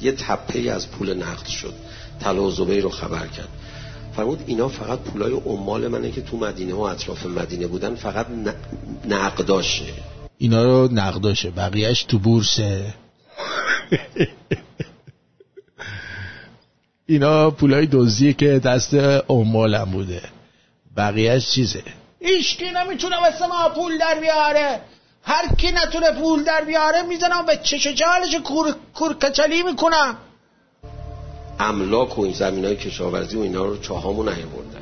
یه 0.01 0.13
تپه 0.13 0.71
از 0.71 0.91
پول 0.91 1.15
نقد 1.15 1.47
شد. 1.47 1.75
طلا 2.21 2.43
و 2.43 2.51
زبیر 2.51 2.83
رو 2.83 2.91
خبر 2.91 3.27
کرد. 3.27 3.49
فرمود 4.17 4.45
اینا 4.47 4.69
فقط 4.69 4.99
پولای 4.99 5.33
عمال 5.33 5.89
منه 5.89 6.11
که 6.11 6.21
تو 6.21 6.37
مدینه 6.37 6.75
و 6.75 6.81
اطراف 6.81 7.27
مدینه 7.27 7.67
بودن 7.67 7.95
فقط 7.95 8.27
نقداشه. 9.09 9.85
اینا 10.39 10.65
رو 10.65 10.89
نقداشه 10.93 11.51
بقیهش 11.51 12.03
تو 12.03 12.19
بورسه. 12.19 12.95
اینا 17.11 17.51
پولای 17.51 17.87
دزدیه 17.93 18.33
که 18.33 18.59
دست 18.59 18.95
عمالم 19.29 19.85
بوده. 19.85 20.23
بقیهش 20.97 21.51
چیزه؟ 21.51 21.83
ایشکی 22.21 22.65
نمی‌تونه 22.71 23.17
مثل 23.29 23.47
ما 23.47 23.69
پول 23.69 23.99
در 23.99 24.21
بیاره. 24.21 24.81
هر 25.23 25.55
کی 25.57 25.67
نتونه 25.71 26.11
پول 26.21 26.45
در 26.45 26.65
بیاره 26.67 27.03
می‌زنم 27.09 27.47
به 27.47 27.59
چش 27.63 27.87
و 27.87 27.93
جالش 27.93 28.35
کور, 28.45 28.75
کور 28.95 29.15
کچلی 29.15 29.63
می‌کنم. 29.63 30.17
املاک 31.61 32.19
و 32.19 32.23
این 32.23 32.35
زمین 32.35 32.65
های 32.65 32.77
کشاورزی 32.77 33.37
و 33.37 33.41
اینا 33.41 33.65
رو 33.65 33.79
چاهامون 33.79 34.29
نیاوردن. 34.29 34.81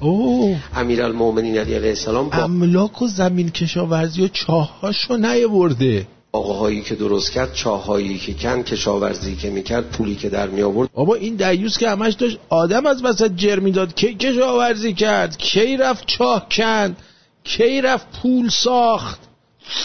اوه 0.00 0.58
امیر 0.76 1.02
المومنین 1.02 1.58
علی 1.58 1.74
علیه 1.74 1.88
السلام 1.88 2.28
با 2.28 2.38
املاک 2.38 3.02
و 3.02 3.06
زمین 3.08 3.50
کشاورزی 3.50 4.24
و 4.24 4.28
چاهاشو 4.28 5.16
نیورده 5.16 6.06
آقاهایی 6.38 6.82
که 6.82 6.94
درست 6.94 7.32
کرد 7.32 7.54
چاهایی 7.54 8.18
که 8.18 8.34
کن 8.34 8.62
کشاورزی 8.62 9.36
که 9.36 9.50
می‌کرد 9.50 9.90
پولی 9.90 10.16
که 10.16 10.28
در 10.28 10.48
می 10.48 10.62
آورد 10.62 10.90
بابا 10.92 11.14
این 11.14 11.34
دیوس 11.34 11.78
که 11.78 11.90
همش 11.90 12.14
داشت 12.14 12.38
آدم 12.48 12.86
از 12.86 13.04
وسط 13.04 13.30
جر 13.36 13.58
می‌داد. 13.58 13.94
کی 13.94 14.14
کشاورزی 14.14 14.92
کرد؟ 14.92 15.38
کی 15.38 15.76
رفت 15.76 16.06
چاه 16.06 16.48
کند؟ 16.48 16.96
کی 17.44 17.80
رفت 17.80 18.06
پول 18.22 18.48
ساخت؟ 18.48 19.20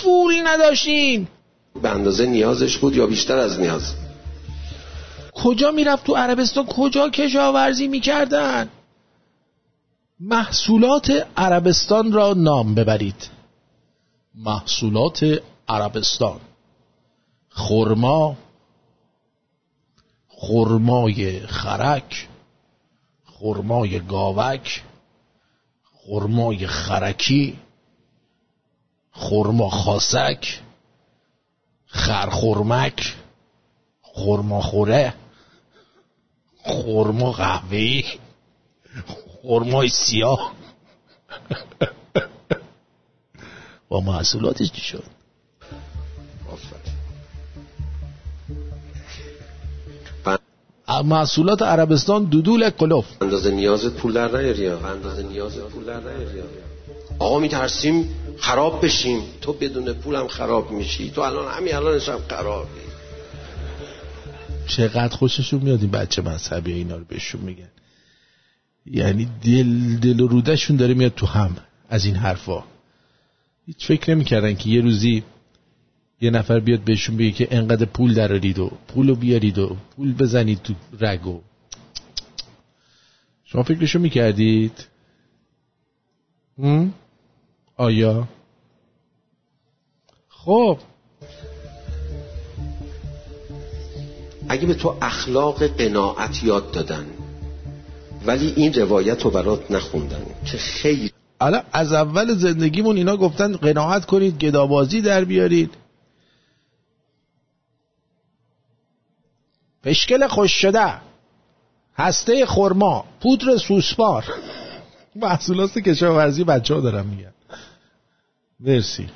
پول 0.03 0.35
نداشتین. 0.47 1.27
به 1.81 1.89
اندازه 1.89 2.25
نیازش 2.25 2.77
بود 2.77 2.95
یا 2.95 3.07
بیشتر 3.07 3.37
از 3.37 3.59
نیاز؟ 3.59 3.93
کجا 5.33 5.71
می‌رفت 5.71 6.05
تو 6.05 6.15
عربستان؟ 6.15 6.65
کجا 6.65 7.09
کشاورزی 7.09 7.87
می‌کردن؟ 7.87 8.69
محصولات 10.19 11.27
عربستان 11.37 12.11
را 12.11 12.33
نام 12.37 12.75
ببرید. 12.75 13.29
محصولات 14.35 15.41
عربستان. 15.69 16.39
خرما 17.49 18.37
خرمای 20.27 21.47
خرک 21.47 22.27
خرمای 23.25 23.99
گاوک 23.99 24.83
خرمای 26.05 26.67
خرکی 26.67 27.59
خرما 29.11 29.69
خاسک 29.69 30.61
خرخرمک 31.85 33.15
خرما 34.01 34.61
خوره 34.61 35.13
خرما 36.63 37.31
قهوه‌ای 37.31 38.03
خرمای 39.43 39.89
سیاه. 39.89 40.49
با 43.89 43.99
محصولاتش 43.99 44.71
چی 44.71 44.81
شد؟ 44.81 45.12
محصولات 50.87 51.61
عربستان 51.61 52.23
دودول 52.23 52.69
کلوف. 52.69 53.05
اندازه 53.21 53.51
نیازت 53.51 53.93
پول 53.93 54.13
در 54.13 54.27
نیاری 54.27 54.63
یا؟ 54.63 54.79
اندازه 54.79 55.23
نیازت 55.23 55.61
پول 55.61 55.83
در 55.83 55.99
نیاری 55.99 56.37
یا. 56.37 56.43
آقا 57.19 57.39
میترسیم 57.39 58.09
خراب 58.37 58.85
بشیم. 58.85 59.21
تو 59.41 59.53
بدون 59.53 59.93
پولم 59.93 60.27
خراب 60.27 60.71
میشی. 60.71 61.11
تو 61.11 61.21
الان 61.21 61.51
همین 61.51 61.75
الانش 61.75 62.09
هم 62.09 62.19
خرابی. 62.29 62.69
چقدر 64.67 65.15
خوششون 65.15 65.61
میاد 65.61 65.81
این 65.81 65.91
بچه 65.91 66.21
مذهبی 66.21 66.73
اینا 66.73 66.95
رو 66.95 67.03
بهشون 67.05 67.41
میگن. 67.41 67.69
یعنی 68.85 69.29
دل 69.43 69.97
دل 69.97 70.19
و 70.19 70.27
رودشون 70.27 70.77
داره 70.77 70.93
میاد 70.93 71.13
تو 71.15 71.25
هم 71.25 71.57
از 71.89 72.05
این 72.05 72.15
حرفا. 72.15 72.63
هیچ 73.65 73.87
فکر 73.87 74.15
نمی‌کردن 74.15 74.55
که 74.55 74.69
یه 74.69 74.81
روزی 74.81 75.23
یه 76.23 76.29
نفر 76.29 76.59
بیاد 76.59 76.79
بهشون 76.79 77.17
بگه 77.17 77.31
که 77.31 77.47
انقدر 77.51 77.85
پول 77.85 78.13
درارید 78.13 78.59
و 78.59 78.71
پول 78.87 79.09
رو 79.09 79.15
بیارید 79.15 79.57
و 79.57 79.77
پول 79.95 80.13
بزنید 80.13 80.61
تو 80.63 80.73
رگو 80.99 81.41
شما 83.45 83.63
فکرشو 83.63 83.99
می‌کردید؟ 83.99 84.87
آیا؟ 87.77 88.27
خب 90.29 90.77
اگه 94.49 94.67
به 94.67 94.73
تو 94.73 94.95
اخلاق 95.01 95.67
قناعت 95.67 96.43
یاد 96.43 96.71
دادن 96.71 97.05
ولی 98.25 98.53
این 98.55 98.73
روایت 98.73 99.23
رو 99.23 99.29
برات 99.31 99.71
نخوندن 99.71 100.25
که 100.45 100.57
خیلی 100.57 101.11
حالا 101.39 101.63
از 101.73 101.93
اول 101.93 102.33
زندگیمون 102.33 102.97
اینا 102.97 103.17
گفتن 103.17 103.55
قناعت 103.55 104.05
کنید 104.05 104.37
گدابازی 104.37 105.01
در 105.01 105.23
بیارید 105.25 105.82
پشکل 109.83 110.27
خوش 110.27 110.51
شده 110.51 110.93
هسته 111.97 112.45
خرما 112.45 113.05
پودر 113.21 113.57
سوسپار. 113.57 114.25
محصولات 115.15 115.77
کشاورزی 115.79 116.43
بچه 116.43 116.73
ها 116.73 116.79
دارم 116.79 117.05
میگن. 117.05 117.33
مرسی. 118.59 119.07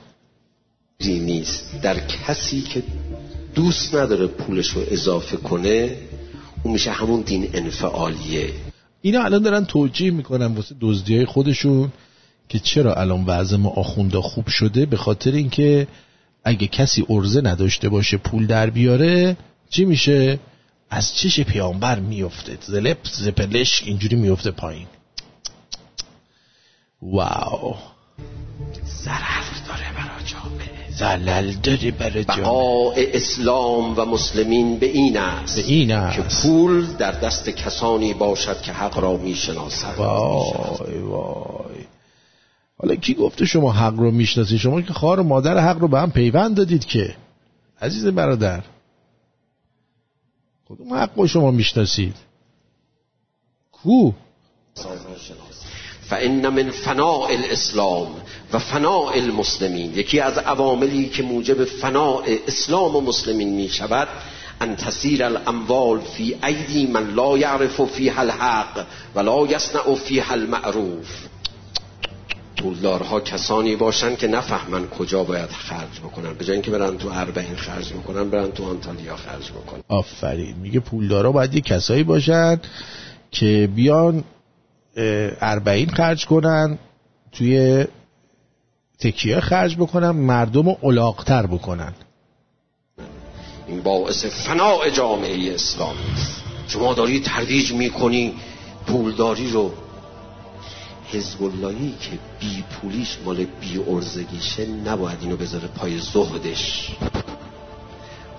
نیست 1.02 1.82
در 1.82 2.00
کسی 2.00 2.62
که 2.62 2.84
دوست 3.56 3.96
نداره 3.96 4.28
پولش 4.28 4.68
رو 4.68 4.82
اضافه 4.92 5.38
کنه 5.38 5.96
اون 6.64 6.74
میشه 6.74 6.92
همون 6.92 7.22
دین 7.22 7.50
انفعالیه. 7.54 8.54
اینا 9.02 9.24
الان 9.24 9.42
دارن 9.44 9.66
توجیه 9.66 10.12
می‌کنن 10.12 10.46
واسه 10.46 10.76
دزدی 10.82 11.16
های 11.16 11.26
خودشون 11.26 11.92
که 12.50 12.60
چرا 12.60 12.94
الان 12.94 13.26
وضع 13.26 13.58
ما 13.58 13.70
آخوندا 13.70 14.22
خوب 14.22 14.48
شده؟ 14.48 14.86
به 14.86 14.98
خاطر 14.98 15.32
اینکه 15.32 15.88
اگه 16.44 16.68
کسی 16.68 17.06
ارزه 17.10 17.42
نداشته 17.42 17.90
باشه 17.90 18.18
پول 18.18 18.48
در 18.48 18.70
بیاره 18.70 19.38
چی 19.70 19.86
میشه؟ 19.86 20.40
از 20.90 21.16
چش 21.16 21.40
پیامبر 21.40 22.00
میفته 22.00 22.58
زلپ 22.62 22.98
زپلش 23.04 23.84
اینجوری 23.86 24.16
میفته 24.16 24.52
پایین. 24.52 24.88
واو. 27.02 27.76
ضرر 28.86 29.44
داره 29.68 29.94
برای 29.98 30.24
جامعه. 30.26 30.92
زلل 30.92 31.52
داری 31.52 31.92
برای 31.92 32.24
جامعه. 32.24 33.12
اسلام 33.14 34.00
و 34.00 34.06
مسلمین 34.06 34.80
به 34.80 34.86
این 34.86 35.18
است 35.18 35.56
به 35.56 35.68
این 35.68 35.88
که 35.88 35.96
است 35.96 36.48
پول 36.48 36.86
در 36.86 37.12
دست 37.12 37.50
کسانی 37.50 38.14
باشد 38.14 38.62
که 38.62 38.72
حق 38.72 39.00
را 39.00 39.18
می‌شناسند. 39.18 39.98
وای 39.98 40.98
وای. 40.98 41.86
حالا 42.78 42.96
کی 42.96 43.14
گفته 43.14 43.46
شما 43.46 43.72
حق 43.72 43.96
رو 43.96 44.12
می‌شناسید؟ 44.12 44.60
شما 44.60 44.82
که 44.82 44.94
خواهر 44.94 45.20
و 45.20 45.24
مادر 45.24 45.58
حق 45.58 45.78
رو 45.78 45.88
به 45.88 46.00
هم 46.00 46.12
پیوند 46.12 46.58
دادید 46.58 46.86
که. 46.86 47.16
عزیز 47.82 48.06
برادر. 48.06 48.64
کدوم 50.70 50.94
حق 50.94 51.26
شما 51.26 51.52
می‌شناسید؟ 51.52 52.16
کو؟ 53.72 54.12
فان 56.10 56.50
من 56.50 56.70
فناء 56.70 57.28
الاسلام 57.30 58.08
و 58.54 58.60
فناء 58.60 59.14
المسلمین 59.14 59.94
یکی 59.94 60.20
از 60.20 60.38
عواملی 60.38 61.10
که 61.10 61.24
موجب 61.24 61.66
فناء 61.66 62.24
اسلام 62.48 62.96
و 62.96 63.02
مسلمین 63.02 63.50
می 63.50 63.70
شود 63.70 64.08
ان 64.62 64.76
تسیر 64.76 65.24
الاموال 65.24 66.00
فی 66.00 66.36
ایدی 66.44 66.88
من 66.88 67.14
لا 67.14 67.38
یعرف 67.38 67.82
فیها 67.82 68.22
الحق 68.22 68.86
و 69.16 69.20
لا 69.20 69.48
یصنع 69.48 69.96
فیها 69.96 70.34
المعروف. 70.34 71.28
پولدارها 72.58 73.20
کسانی 73.20 73.76
باشن 73.76 74.16
که 74.16 74.28
نفهمن 74.28 74.88
کجا 74.88 75.24
باید 75.24 75.50
خرج 75.50 76.00
بکنن. 76.04 76.34
به 76.34 76.46
جای 76.46 76.54
اینکه 76.54 76.72
برن 76.72 76.98
تو 76.98 77.08
اربعین 77.08 77.56
خرج 77.56 77.94
بکنن 77.94 78.30
برن 78.30 78.52
تو 78.52 78.70
آنتالیا 78.70 79.16
خرج 79.16 79.52
بکنن. 79.52 79.82
آفرین. 79.88 80.56
میگه 80.56 80.80
پولدارا 80.80 81.32
باید 81.32 81.56
یه 81.56 81.62
کسایی 81.62 82.04
باشن 82.04 82.62
که 83.32 83.70
بیان 83.76 84.24
اربعین 85.42 85.90
خرج 85.90 86.26
کنن 86.26 86.78
توی 87.32 87.86
تکیه 89.00 89.40
خرج 89.40 89.76
بکنن 89.78 90.10
مردم 90.10 90.66
رو 90.66 90.78
علاقتر 90.84 91.46
بکنن. 91.46 91.94
این 93.68 93.82
باعث 93.82 94.26
فناع 94.26 94.90
جامعه 94.90 95.54
اسلامی. 95.54 96.00
است 96.14 96.44
شما 96.68 96.94
داری 96.94 97.20
ترویج 97.20 97.72
می‌کنی 97.72 98.34
پولداری 98.88 99.52
رو 99.52 99.72
حزب 101.12 101.44
اللهی 101.44 101.96
که 102.02 102.20
بی 102.40 102.62
پولیش 102.62 103.18
مال 103.26 103.46
بی 103.46 103.80
ارزگیشه 103.88 104.66
نباید 104.66 105.18
اینو 105.22 105.38
بذاره 105.38 105.68
پای 105.68 106.00
زهدش. 106.00 106.92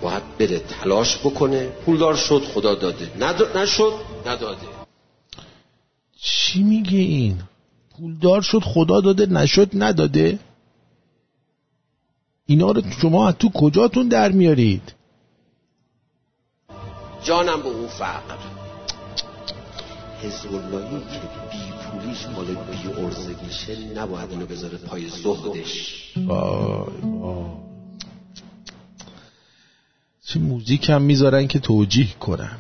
باید 0.00 0.22
بره 0.38 0.58
تلاش 0.58 1.18
بکنه. 1.18 1.66
پولدار 1.66 2.16
شد 2.16 2.42
خدا 2.44 2.74
داده. 2.74 3.12
ند... 3.18 3.56
نشد 3.56 3.92
نداده. 4.26 4.66
چی 6.20 6.62
میگه 6.62 6.98
این؟ 6.98 7.38
پولدار 7.98 8.42
شد 8.42 8.62
خدا 8.62 9.00
داده. 9.00 9.26
نشد 9.26 9.70
نداده. 9.74 10.38
اینا 12.46 12.70
رو 12.70 12.82
شما 13.02 13.28
از 13.28 13.34
تو 13.34 13.50
کجاتون 13.54 14.08
در 14.08 14.32
میارید؟ 14.32 14.94
جانم 17.22 17.62
به 17.62 17.68
اون 17.68 17.88
فقر. 17.88 18.38
حزب 20.22 20.54
اللهی 20.54 21.00
که 21.00 21.20
بی 21.52 21.77
پولیش 21.90 22.26
مال 22.26 22.46
بی 22.46 23.02
ارزگیشه 23.02 23.76
نباید 23.94 24.30
اینو 24.30 24.46
بذاره 24.46 24.78
پای 24.78 25.08
زهدش. 25.08 26.04
چه 30.24 30.38
موزیک 30.40 30.90
هم 30.90 31.02
می‌ذارن 31.02 31.46
که 31.46 31.58
توجیه 31.58 32.14
کنن 32.20 32.56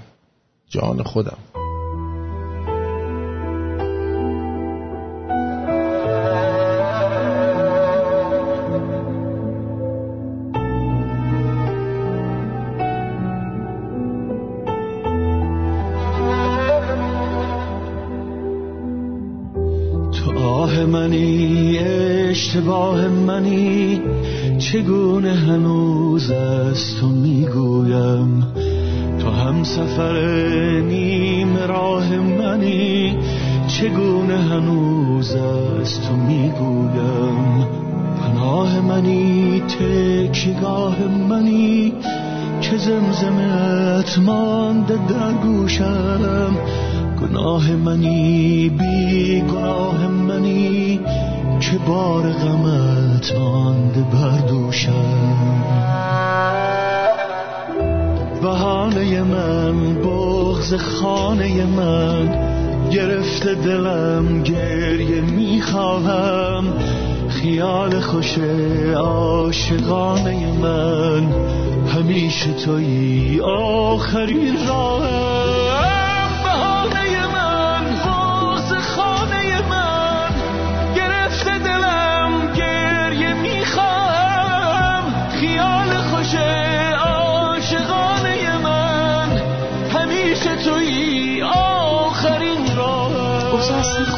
جان 0.68 1.02
خودم. 1.02 1.38
اشتباه 22.48 23.08
منی 23.08 24.00
چگونه 24.58 25.34
هنوز 25.34 26.30
از 26.30 26.96
تو 27.00 27.06
می‌گویم؟ 27.08 28.46
تو 29.20 29.30
هم 29.30 29.64
سفر 29.64 30.16
نیم 30.80 31.56
راه 31.68 32.16
منی 32.16 33.16
چگونه 33.66 34.38
هنوز 34.38 35.32
از 35.32 36.00
تو 36.00 36.16
می‌گویم؟ 36.16 37.66
پناه 38.20 38.80
منی 38.80 39.60
تکیگاه 39.60 40.96
منی 41.28 41.92
که 42.60 42.76
زمزمت 42.76 44.18
مانده 44.18 44.94
در 44.94 45.32
گوشم. 45.32 46.56
گناه 47.20 47.70
منی 47.70 48.68
بی 48.68 49.40
گناه 49.40 50.06
منی 50.06 50.17
که 51.70 51.78
بار 51.78 52.22
غمت 52.22 53.34
مانده 53.36 54.00
بر 54.00 54.38
دوشم؟ 54.48 55.64
بهانه 58.42 59.22
من 59.22 59.94
بغز 59.94 60.74
خانه 60.74 61.66
من 61.66 62.28
گرفته 62.90 63.54
دلم 63.54 64.42
گریه 64.42 65.20
می‌خواهم 65.20 66.64
خیال 67.28 68.00
خوش 68.00 68.38
عاشقانه 68.96 70.52
من 70.62 71.32
همیشه 71.88 72.52
توی 72.52 73.40
آخرین 73.40 74.56
راهم. 74.68 75.47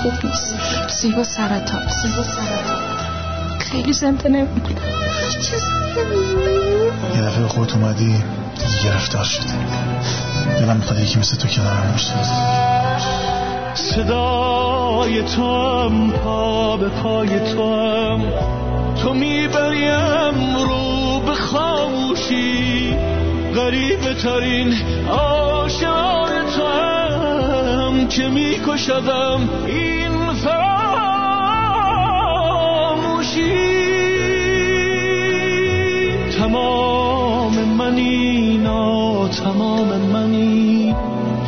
خوب 0.02 0.12
نیست. 0.24 0.54
زیبا 0.88 1.24
سرطان 1.24 1.82
زیبا 1.88 2.22
سرطان 2.22 2.78
خیلی 3.58 3.92
زنده 3.92 4.28
نمی‌کنه 4.28 4.76
یه 7.14 7.22
دفعه 7.22 7.46
خودت 7.46 7.74
اومدی 7.74 8.24
دیگه 8.54 8.84
گرفتار 8.84 9.24
شدی. 9.24 9.52
دلم 10.58 10.76
می‌خواد 10.76 11.00
یکی 11.00 11.18
مثل 11.18 11.36
تو 11.36 11.48
کنارم 11.48 11.92
باشه 11.92 12.14
صدای 13.74 15.22
تو 15.22 15.86
هم 15.86 16.10
پا 16.10 16.76
به 16.76 16.88
پای 16.88 17.52
تو 17.54 17.74
هم 17.74 18.22
تو 19.02 19.14
می‌بریم 19.14 20.56
رو 20.68 21.20
به 21.20 21.34
خاموشی. 21.34 22.96
غریب 23.56 24.12
ترین 24.12 24.72
هم 25.08 25.99
که 28.10 28.28
میکشدم 28.28 29.48
این 29.66 30.32
فراموشی 30.32 30.60
تمام 36.38 37.54
منی 37.64 38.58
نا 38.58 39.28
تمام 39.28 39.88
منی. 39.88 40.96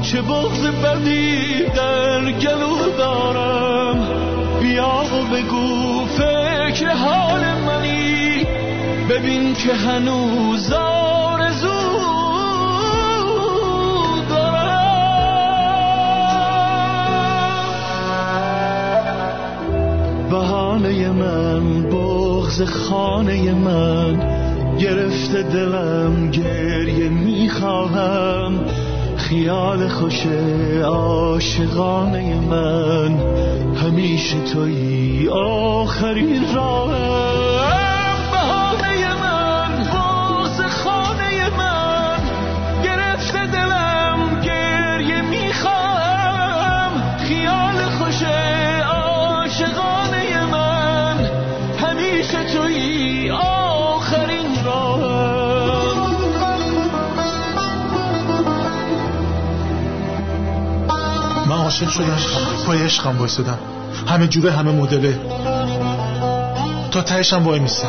چه 0.03 0.23
بغض 0.23 0.67
بدی 0.67 1.65
در 1.65 2.33
گلو 2.33 2.97
دارم. 2.99 4.09
بیا 4.61 5.03
و 5.13 5.35
بگو 5.35 6.07
فکر 6.07 6.91
حال 6.91 7.41
منی. 7.41 8.47
ببین 9.11 9.55
که 9.55 9.75
هنوزم 9.75 11.22
بهانه 20.83 21.11
من 21.11 21.83
بغز 21.83 22.63
خانه 22.63 23.55
من. 23.55 24.19
گرفته 24.79 25.43
دلم 25.43 26.31
گریه 26.31 27.09
می‌خواهم. 27.09 28.61
خیال 29.17 29.89
خوش 29.89 30.27
عاشقانه 30.85 32.41
من. 32.51 33.19
همیشه 33.77 34.37
توی 34.53 35.29
آخرین 35.29 36.55
راهم. 36.55 37.42
عاشق 61.85 61.91
شدم 61.91 62.65
پای 62.67 62.83
عشقم 62.83 63.19
وایسادم 63.19 63.59
همه 64.07 64.29
جوره 64.29 64.51
همه 64.51 64.73
مدله. 64.73 65.19
تا 66.91 67.03
تهش 67.03 67.33
هم 67.33 67.45
وای 67.45 67.61
میستم 67.61 67.89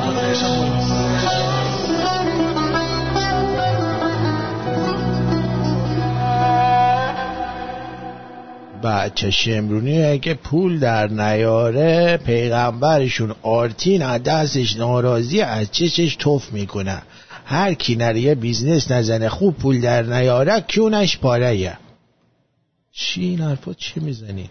بچه 8.83 9.31
شمرونی 9.31 10.03
اگه 10.03 10.33
پول 10.33 10.79
در 10.79 11.07
نیاره 11.07 12.17
پیغمبرشون 12.17 13.35
آرتین 13.41 14.01
از 14.01 14.23
دستش 14.23 14.77
ناراضی 14.77 15.41
از 15.41 15.71
چشش 15.71 16.15
توف 16.15 16.51
می‌کنه. 16.51 17.01
هر 17.45 17.73
کی 17.73 17.95
نره 17.95 18.19
یه 18.19 18.35
business 18.35 18.91
نزنه 18.91 19.29
خوب 19.29 19.57
پول 19.57 19.81
در 19.81 20.03
نیاره 20.03 20.61
کونش 20.67 21.17
پاره 21.17 21.77
چی 22.93 23.21
این 23.21 23.41
حرفا 23.41 23.73
چی 23.73 23.99
می‌زنین؟ 23.99 24.49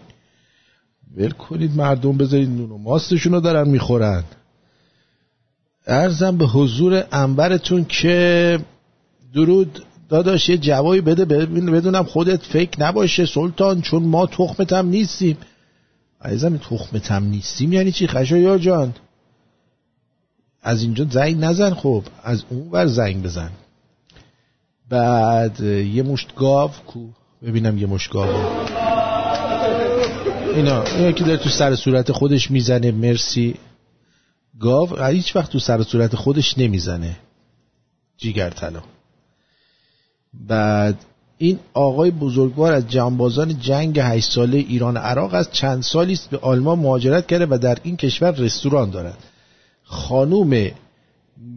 ول 1.17 1.29
کنید 1.29 1.75
مردم 1.75 2.17
بذارید 2.17 2.49
نون 2.49 2.71
و 2.71 2.77
ماستشون 2.77 3.33
رو 3.33 3.39
دارن 3.39 3.67
می‌خورن. 3.69 4.23
ارزم 5.87 6.37
به 6.37 6.45
حضور 6.45 7.05
انبرتون 7.11 7.85
که 7.85 8.59
درود. 9.33 9.85
داداش 10.09 10.49
یه 10.49 10.57
جوابی 10.57 11.01
بده 11.01 11.25
بدونم 11.45 12.03
خودت 12.03 12.43
فکر 12.43 12.81
نباشه 12.81 13.25
سلطان 13.25 13.81
چون 13.81 14.03
ما 14.03 14.25
تخمتم 14.25 14.87
نیستیم. 14.87 15.37
عزیزم 16.21 16.57
تخمتم 16.57 17.23
نیستیم 17.23 17.73
یعنی 17.73 17.91
چی؟ 17.91 18.07
خشایار 18.07 18.57
جان. 18.57 18.93
از 20.61 20.81
اینجا 20.81 21.05
زنگ 21.09 21.39
نزن 21.39 21.73
خب 21.73 22.03
از 22.23 22.43
اون 22.49 22.69
ور 22.71 22.87
زنگ 22.87 23.23
بزن. 23.23 23.51
بعد 24.89 25.59
یه 25.59 26.03
مشت 26.03 26.35
گاو 26.35 26.71
کو 26.87 27.07
ببینم 27.43 27.77
یه 27.77 27.87
مشت 27.87 28.09
گاو 28.11 28.27
اینا 30.55 30.83
اینا 30.83 31.11
که 31.11 31.23
داره 31.23 31.37
تو 31.37 31.49
سر 31.49 31.75
صورت 31.75 32.11
خودش 32.11 32.51
می‌زنه 32.51 32.91
مرسی. 32.91 33.55
گاو 34.59 35.03
هیچ 35.03 35.35
وقت 35.35 35.51
تو 35.51 35.59
سر 35.59 35.83
صورت 35.83 36.15
خودش 36.15 36.57
نمی‌زنه. 36.57 37.17
جیگر 38.17 38.49
طلا. 38.49 38.83
بعد 40.33 41.05
این 41.37 41.59
آقای 41.73 42.11
بزرگوار 42.11 42.73
از 42.73 42.89
جنبازان 42.89 43.59
جنگ 43.59 43.99
هشت 43.99 44.31
ساله 44.31 44.57
ایران 44.57 44.97
عراق 44.97 45.33
از 45.33 45.51
چند 45.51 45.83
سالی 45.83 46.13
است 46.13 46.29
به 46.29 46.37
آلمان 46.37 46.79
مهاجرت 46.79 47.27
کرده 47.27 47.45
و 47.45 47.57
در 47.57 47.77
این 47.83 47.97
کشور 47.97 48.31
رستوران 48.31 48.89
دارد. 48.89 49.17
خانوم 49.83 50.71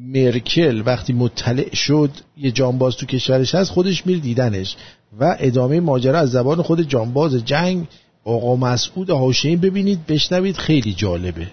مرکل 0.06 0.82
وقتی 0.86 1.12
مطلع 1.12 1.74
شد 1.74 2.10
یه 2.36 2.50
جانباز 2.50 2.96
تو 2.96 3.06
کشورش 3.06 3.54
هست 3.54 3.70
خودش 3.70 4.06
میر 4.06 4.18
دیدنش. 4.18 4.76
و 5.20 5.36
ادامه 5.38 5.80
ماجرا 5.80 6.18
از 6.18 6.30
زبان 6.30 6.62
خود 6.62 6.82
جانباز 6.82 7.44
جنگ. 7.44 7.86
آقا 8.24 8.56
مسعود 8.56 9.10
هاشمی 9.10 9.56
ببینید 9.56 10.06
بشنوید 10.06 10.56
خیلی 10.56 10.94
جالبه. 10.94 11.46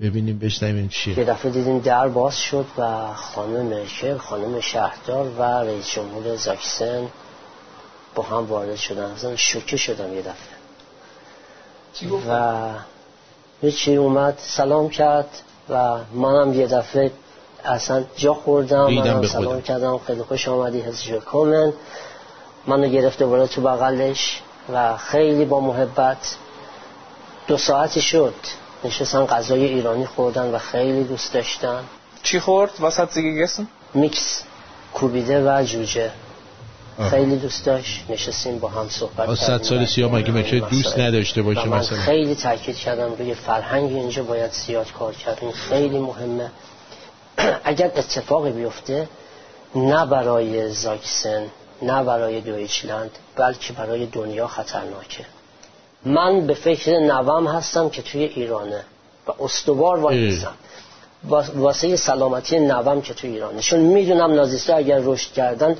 ببینیم 0.00 0.38
بشنویم 0.38 0.88
چیه. 0.88 1.18
یه 1.18 1.24
دفعه 1.24 1.50
دیدیم 1.52 1.78
در 1.78 2.08
باز 2.08 2.36
شد 2.36 2.66
و 2.78 3.12
خانم 3.14 3.66
مرکل 3.66 4.16
خانم 4.16 4.60
شهردار 4.60 5.28
و 5.38 5.42
رئیس 5.42 5.90
جمهور 5.90 6.36
زاکسن 6.36 7.06
با 8.14 8.22
هم 8.22 8.46
وارد 8.46 8.76
شدن. 8.76 9.02
اصلا 9.02 9.36
شوکه 9.36 9.76
شدم 9.76 10.14
یه 10.14 10.20
دفعه. 10.20 10.58
و 12.30 12.68
هیچی 13.62 13.96
اومد 13.96 14.34
سلام 14.38 14.88
کرد 14.88 15.28
و 15.70 15.98
منم 16.14 16.54
یه 16.54 16.66
دفعه 16.66 17.10
اصلا 17.64 18.04
جا 18.16 18.34
خوردم. 18.34 18.94
منم 18.94 19.26
سلام. 19.26 19.62
کردم. 19.62 19.98
خیلی 19.98 20.22
خوش 20.22 20.48
آمدی 20.48 20.80
هزش 20.80 21.10
کامن 21.10 21.72
منو 22.68 22.88
گرفته 22.88 23.26
بالا 23.26 23.46
تو 23.46 23.60
بغلش 23.60 24.40
و 24.72 24.96
خیلی 24.96 25.44
با 25.44 25.60
محبت 25.60 26.36
دو 27.46 27.56
ساعتی 27.56 28.00
شد. 28.00 28.34
نشستن 28.84 29.26
غذای 29.26 29.64
ایرانی 29.64 30.06
خوردن 30.06 30.54
و 30.54 30.58
خیلی 30.58 31.04
دوست 31.04 31.32
داشتن. 31.32 31.84
چی 32.22 32.40
خورد؟ 32.40 32.70
Hat 32.70 33.12
sie 33.12 33.22
gegessen? 33.22 33.62
میکس 33.94 34.42
کوبیده 34.94 35.44
و 35.44 35.62
جوجه. 35.64 36.10
آه. 36.98 37.10
خیلی 37.10 37.36
دوست 37.36 37.64
داشت. 37.64 38.04
نشستیم 38.08 38.58
با 38.58 38.68
هم 38.68 38.88
صحبت 38.88 39.34
صد 39.34 39.62
سال 39.62 39.86
سیاه 39.86 40.12
مگه 40.12 40.30
میشه 40.30 40.60
دوست 40.60 40.98
نداشته 40.98 41.42
باشه 41.42 41.68
من 41.68 41.78
مثلا؟ 41.78 41.98
خیلی 41.98 42.34
تاکید 42.34 42.76
کردم 42.76 43.14
روی 43.18 43.34
فرهنگ 43.34 43.92
اینجا 43.92 44.22
باید 44.22 44.52
زیاد 44.52 44.92
کار 44.92 45.14
کرد 45.14 45.38
این 45.40 45.52
خیلی 45.52 45.98
مهمه. 45.98 46.50
اگر 47.64 47.86
اتفاقی 47.96 48.50
بیفته 48.50 49.08
نه 49.74 50.06
برای 50.06 50.70
زاکسن. 50.70 51.42
نه 51.82 52.04
برای 52.04 52.40
دویچلند 52.40 53.10
بلکه 53.36 53.72
برای 53.72 54.06
دنیا 54.06 54.46
خطرناکه. 54.46 55.24
من 56.04 56.46
به 56.46 56.54
فکر 56.54 56.98
نوام 56.98 57.46
هستم 57.46 57.88
که 57.88 58.02
توی 58.02 58.24
ایرانه 58.24 58.84
و 59.26 59.42
استوار 59.42 59.98
وای 59.98 60.18
اه. 60.18 60.24
میستم 60.24 60.54
واسه 61.54 61.96
سلامتی 61.96 62.58
نوام 62.58 63.02
که 63.02 63.14
توی 63.14 63.30
ایرانه. 63.30 63.60
چون 63.60 63.80
می‌دونم 63.80 64.34
نازیستا 64.34 64.76
اگر 64.76 64.98
رشد 64.98 65.32
کردن 65.32 65.76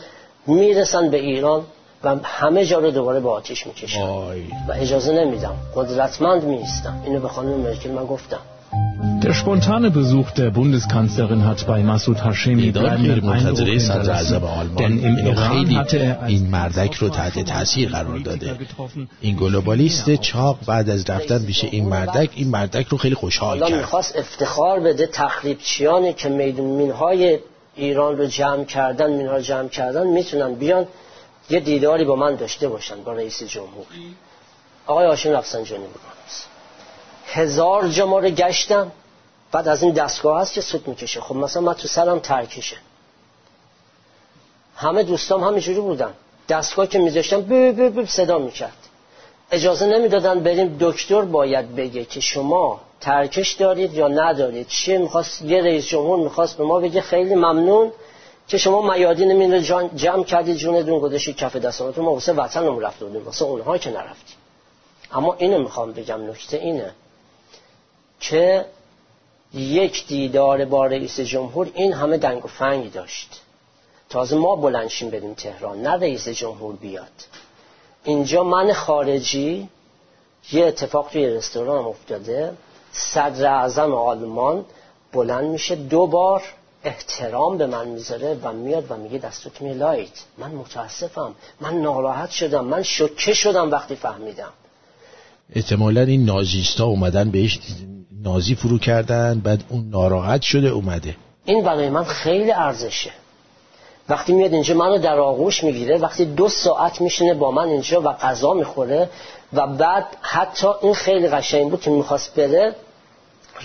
می‌رسن 0.46 1.10
به 1.10 1.16
ایران 1.16 1.64
و 2.04 2.16
همه 2.24 2.66
جا 2.66 2.78
رو 2.78 2.90
دوباره 2.90 3.20
به 3.20 3.30
آتیش 3.30 3.66
می‌کشن. 3.66 4.02
و 4.68 4.72
اجازه 4.74 5.12
نمیدم. 5.12 5.56
قدرتمند 5.74 6.44
میستم 6.44 7.02
اینو 7.04 7.20
به 7.20 7.28
خانم 7.28 7.60
مرکل 7.60 7.90
من 7.90 8.06
گفتم. 8.06 8.40
Der 9.22 9.34
spontane 9.34 9.90
Besuch 9.90 10.30
der 10.30 10.50
Bundeskanzlerin 10.50 11.44
hat 11.46 11.66
bei 11.66 11.82
Masud 11.82 12.18
Hashemi 12.24 12.70
bleibenden 12.70 13.28
Eindruck 13.28 13.66
hinterlassen. 13.66 14.40
Denn 14.78 15.02
im 15.02 15.16
Iran 15.26 15.76
hatte 15.76 15.98
er 15.98 16.24
این 16.26 16.50
مردک 16.50 16.94
رو 16.94 17.08
تحت 17.08 17.38
تاثیر 17.38 17.88
قرار 17.88 18.18
داده 18.18 18.56
این 19.20 19.36
گلوبالیست 19.36 20.14
چاق 20.14 20.58
بعد 20.66 20.90
از 20.90 21.10
رفتن 21.10 21.38
پیش 21.38 21.64
این 21.64 21.88
مردک 21.88 22.30
این 22.34 22.48
مردک 22.48 22.86
رو 22.86 22.98
خیلی 22.98 23.14
خوشحال 23.14 23.60
کرد 23.60 23.72
می‌خواست 23.72 24.16
افتخار 24.16 24.80
بده 24.80 25.06
تخریبچیانی 25.06 26.12
که 26.12 26.28
مینهای 26.28 27.38
ایران 27.76 28.18
رو 28.18 28.26
جمع 28.26 28.64
کردن 28.64 29.10
مینها 29.10 29.36
رو 29.36 29.42
جمع 29.42 29.68
کردن 29.68 30.06
می‌تونن 30.06 30.54
بیان 30.54 30.86
یه 31.50 31.60
دیداری 31.60 32.04
با 32.04 32.16
من 32.16 32.34
داشته 32.34 32.68
باشن 32.68 33.02
با 33.04 33.12
رئیس 33.12 33.42
جمهور 33.42 33.86
آقای 34.86 35.06
هاشم 35.06 35.30
رفسنجانی 35.30 35.84
بود 35.84 36.17
هزار 37.28 37.88
جا 37.88 38.06
ما 38.06 38.18
رو 38.18 38.28
گشتم. 38.28 38.92
بعد 39.52 39.68
از 39.68 39.82
این 39.82 39.92
دستگاه 39.92 40.40
هست 40.40 40.52
که 40.52 40.60
سود 40.60 40.88
می‌کشه. 40.88 41.20
خب 41.20 41.36
مثلا 41.36 41.62
من 41.62 41.74
تو 41.74 41.88
سرم 41.88 42.18
ترکشه. 42.18 42.76
همه 44.76 45.02
دوستام 45.02 45.44
همینجوری 45.44 45.80
بودن. 45.80 46.12
دستگاه 46.48 46.86
که 46.86 46.98
میذاشتم 46.98 47.40
بی 47.40 47.72
بی 47.72 47.88
بی 47.88 48.06
صدا 48.06 48.38
می‌کرد. 48.38 48.76
اجازه 49.50 49.86
نمی‌دادن 49.86 50.40
بریم 50.40 50.76
دکتر 50.80 51.22
باید 51.22 51.76
بگه 51.76 52.04
که 52.04 52.20
شما 52.20 52.80
ترکش 53.00 53.52
دارید 53.52 53.94
یا 53.94 54.08
ندارید. 54.08 54.66
چیه 54.68 54.98
می‌خواست؟ 54.98 55.42
یه 55.42 55.62
رئیس 55.62 55.86
جمهور 55.86 56.18
می‌خواست 56.18 56.56
به 56.56 56.64
ما 56.64 56.80
بگه. 56.80 57.00
خیلی 57.00 57.34
ممنون 57.34 57.92
که 58.48 58.58
شما 58.58 58.94
میادین 58.94 59.46
من 59.46 59.54
رو 59.54 59.88
جمع 59.96 60.24
کردید 60.24 60.56
جونتون 60.56 60.98
گذاشتید 60.98 61.36
کف 61.36 61.56
دستانتون 61.56 62.04
ما 62.04 62.12
واسه 62.12 62.32
وطنمون 62.32 62.82
رفته 62.82 63.04
بودیم. 63.04 63.24
واسه 63.24 63.44
اونها 63.44 63.78
که 63.78 63.90
نرفتیم. 63.90 64.36
اما 65.12 65.34
اینو 65.34 65.58
می‌خوام 65.58 65.92
بگم. 65.92 66.30
نکته 66.30 66.56
اینه. 66.56 66.92
که 68.20 68.64
یک 69.54 70.06
دیدار 70.06 70.64
با 70.64 70.86
رئیس 70.86 71.20
جمهور 71.20 71.70
این 71.74 71.92
همه 71.92 72.16
دنگ 72.16 72.44
و 72.44 72.48
فنگ 72.48 72.92
داشت. 72.92 73.40
تازه 74.10 74.36
ما 74.36 74.56
بلنشیم 74.56 75.10
بریم 75.10 75.34
تهران 75.34 75.82
نه 75.82 75.90
رئیس 75.90 76.28
جمهور 76.28 76.76
بیاد. 76.76 77.12
اینجا 78.04 78.44
من 78.44 78.72
خارجی 78.72 79.68
یه 80.52 80.66
اتفاق 80.66 81.08
توی 81.12 81.26
رستوران 81.26 81.84
افتاده. 81.84 82.52
صدر 82.92 83.46
اعظم 83.46 83.94
آلمان 83.94 84.64
بلند 85.12 85.44
میشه 85.44 85.74
دو 85.74 86.06
بار 86.06 86.42
احترام 86.84 87.58
به 87.58 87.66
من 87.66 87.88
می‌ذاره 87.88 88.38
و 88.42 88.52
میاد 88.52 88.90
و 88.90 88.96
میگه 88.96 89.18
دستت 89.18 89.62
میلایت 89.62 90.24
من 90.38 90.50
متاسفم. 90.50 91.34
من 91.60 91.80
ناراحت 91.80 92.30
شدم. 92.30 92.64
من 92.64 92.82
شکه 92.82 93.34
شدم 93.34 93.70
وقتی 93.70 93.94
فهمیدم. 93.96 94.52
احتمالا 95.52 96.00
این 96.00 96.24
نازیستا 96.24 96.84
اومدن 96.84 97.30
بهش 97.30 97.58
نازی 98.24 98.54
فرو 98.54 98.78
کردن 98.78 99.40
بعد 99.40 99.64
اون 99.68 99.88
ناراحت 99.88 100.42
شده 100.42 100.68
اومده. 100.68 101.16
این 101.44 101.64
برای 101.64 101.90
من 101.90 102.04
خیلی 102.04 102.52
ارزشه. 102.52 103.10
وقتی 104.08 104.32
میاد 104.32 104.52
اینجا 104.52 104.74
منو 104.74 104.98
در 104.98 105.18
آغوش 105.18 105.64
می‌گیره 105.64 105.98
وقتی 105.98 106.24
دو 106.24 106.48
ساعت 106.48 107.00
میشینه 107.00 107.34
با 107.34 107.50
من 107.50 107.68
اینجا 107.68 108.00
و 108.00 108.04
غذا 108.04 108.52
می‌خوره 108.52 109.10
و 109.52 109.66
بعد 109.66 110.04
حتی 110.20 110.66
این 110.82 110.94
خیلی 110.94 111.28
قشنگ 111.28 111.70
بود 111.70 111.80
که 111.80 111.90
می‌خواست 111.90 112.34
بره 112.34 112.74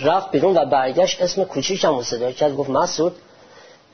رفت 0.00 0.30
بیرون 0.30 0.56
و 0.56 0.64
برگشت 0.64 1.22
اسم 1.22 1.44
کوچیکم 1.44 1.94
رو 1.94 2.02
صدا 2.02 2.32
کرد 2.32 2.56
گفت 2.56 2.70
مسعود 2.70 3.12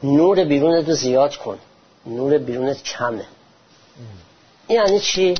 نور 0.02 0.44
بیرونت 0.44 0.88
رو 0.88 0.94
زیاد 0.94 1.36
کن. 1.36 1.58
نور 2.06 2.38
بیرونت 2.38 2.82
کمه. 2.82 3.24
یعنی 4.68 5.00
چی؟ 5.00 5.34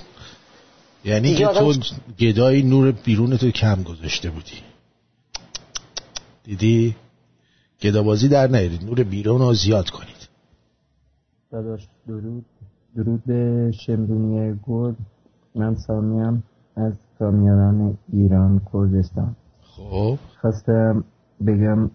یعنی 1.05 1.35
که 1.35 1.47
آدم- 1.47 1.73
تو 1.73 1.95
گدای 2.21 2.63
نور 2.63 2.93
بیرونتو 2.93 3.51
کم 3.51 3.83
گذاشته 3.83 4.31
بودی. 4.31 4.63
دیدی؟ 6.45 6.97
گدابازی 7.83 8.29
در 8.29 8.47
نیارید. 8.47 8.85
نور 8.85 9.03
بیرون 9.05 9.41
رو 9.41 9.55
زیاد 9.55 9.91
کنید. 9.91 10.29
داداش 11.51 11.89
درود. 12.09 12.45
درود 12.97 13.25
به 13.25 13.71
شمرونی 13.87 14.61
گل 14.67 14.95
من 15.55 15.75
سامیم 15.75 16.43
از 16.77 16.93
کامیاران 17.19 17.99
ایران 18.13 18.61
کردستان. 18.73 19.37
خب. 19.63 20.19
خواستم 20.41 21.05
بگم 21.47 21.91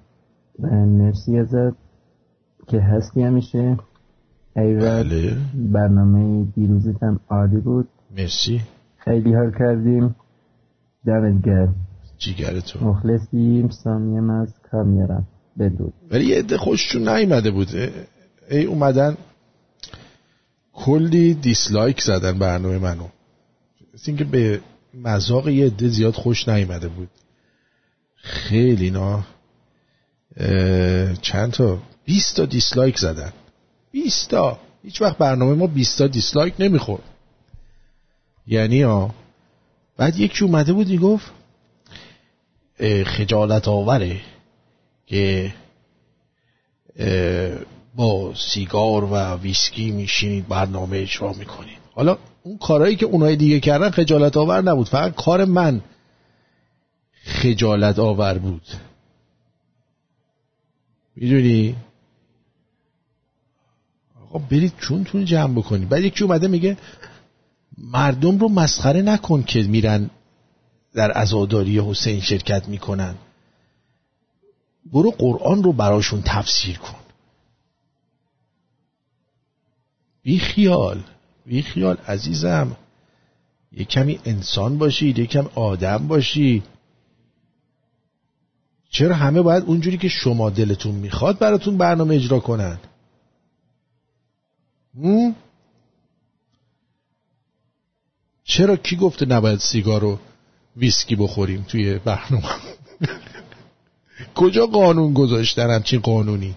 مرسی 0.60 1.40
ازت 1.40 1.76
که 2.68 2.82
هستی 2.82 3.22
همیشه. 3.24 3.78
بله. 4.56 5.38
برنامه 5.56 6.46
دیروزت 6.56 7.04
هم 7.04 7.20
عالی 7.30 7.58
بود. 7.58 7.88
مرسی. 8.18 8.62
خیلی 8.98 9.34
حال 9.34 9.52
کردیم. 9.60 10.16
دمت 11.06 11.42
گرم. 11.46 11.76
جیگر 12.18 12.60
تو 12.60 12.86
مخلصیم 12.86 13.70
سامیم 13.70 14.30
از 14.30 14.54
کامیاران 14.72 15.28
بدرود. 15.60 15.94
ولی 16.12 16.26
یه 16.26 16.40
عده 16.40 16.58
خوششون 16.58 17.10
نیومده 17.10 17.52
بود. 17.52 17.68
ای 18.50 18.64
اومدن 18.64 19.18
کلی 20.74 21.34
دیسلایک 21.34 22.02
زدن 22.02 22.40
برنامه 22.40 22.78
منو. 22.78 23.08
مثل 23.94 24.04
اینکه 24.08 24.24
به 24.24 24.62
مذاق 24.94 25.50
یه 25.50 25.66
عده 25.66 25.88
زیاد 25.88 26.14
خوش 26.14 26.50
نیومده 26.50 26.88
بود. 26.88 27.10
خیلی 28.16 28.92
نا 28.92 29.24
چند 31.22 31.52
تا؟ 31.52 31.80
20 32.06 32.36
تا 32.36 32.46
dislike 32.46 33.00
زدن. 33.00 33.34
20 33.92 34.30
تا. 34.30 34.60
هیچ 34.84 35.02
وقت 35.02 35.18
برنامه 35.18 35.54
ما 35.54 35.68
20 35.68 35.98
تا 35.98 36.08
dislike 36.08 36.54
نمی‌خورد. 36.60 37.04
یعنی 38.48 38.82
ها 38.82 39.16
بعد 39.98 40.20
یکی 40.20 40.46
اومده 40.46 40.74
بود 40.74 40.90
می‌گفت 40.90 41.32
خجالت 43.06 43.68
آوره 43.68 44.22
که 45.08 45.54
با 47.96 48.34
سیگار 48.36 49.04
و 49.04 49.16
ویسکی 49.36 49.92
میشینید 49.92 50.48
برنامه 50.48 50.98
اجرا 50.98 51.34
می‌کنید. 51.34 51.78
حالا 51.94 52.18
اون 52.44 52.58
کارهایی 52.58 52.96
که 52.96 53.06
اونای 53.06 53.36
دیگه 53.36 53.60
کردن 53.60 53.90
خجالت 53.90 54.38
آور 54.38 54.62
نبود. 54.62 54.88
فقط 54.88 55.16
کار 55.16 55.46
من 55.46 55.82
خجالت 57.24 58.00
آور 58.00 58.38
بود. 58.38 58.68
می‌دونی؟ 61.16 61.76
آقا 64.24 64.40
برید 64.40 64.74
چونتون 64.78 65.26
جمع 65.26 65.54
بکنید. 65.54 65.90
بعد 65.90 66.04
یکی 66.04 66.24
اومده 66.24 66.48
میگه 66.48 66.78
مردم 67.78 68.38
رو 68.38 68.50
مسخره 68.50 69.02
نکن 69.02 69.44
که 69.44 69.64
میرن 69.64 70.10
در 70.96 71.12
عزاداری 71.12 71.80
حسین 71.80 72.22
شرکت 72.22 72.68
می‌کنن. 72.68 73.16
برو 74.94 75.12
قرآن 75.12 75.64
رو 75.64 75.74
براشون 75.74 76.22
تفسیر 76.26 76.78
کن. 76.78 77.00
بی 80.24 80.40
خیال 80.40 81.04
بی 81.46 81.62
خیال 81.62 81.98
عزیزم. 82.08 82.78
یه 83.72 83.86
کمی 83.86 84.20
انسان 84.26 84.78
باشید 84.78 85.20
یه 85.20 85.26
کم 85.26 85.48
آدم 85.56 86.08
باشی 86.08 86.64
چرا 88.90 89.16
همه 89.16 89.42
باید 89.42 89.64
اونجوری 89.64 89.98
که 89.98 90.08
شما 90.08 90.50
دلتون 90.50 90.96
می‌خواد 90.96 91.40
براتون 91.40 91.78
برنامه 91.78 92.16
اجرا 92.16 92.40
کنن؟ 92.40 92.80
چرا 98.44 98.76
کی 98.76 98.96
گفته 98.96 99.26
نباید 99.26 99.60
سیگار 99.60 100.04
و 100.04 100.20
ویسکی 100.78 101.16
بخوریم 101.16 101.64
توی 101.64 102.00
برنامه. 102.00 102.50
کجا 104.36 104.66
قانون 104.66 105.14
گذاشتن 105.14 105.70
همچین 105.70 106.00
قانونی؟ 106.00 106.56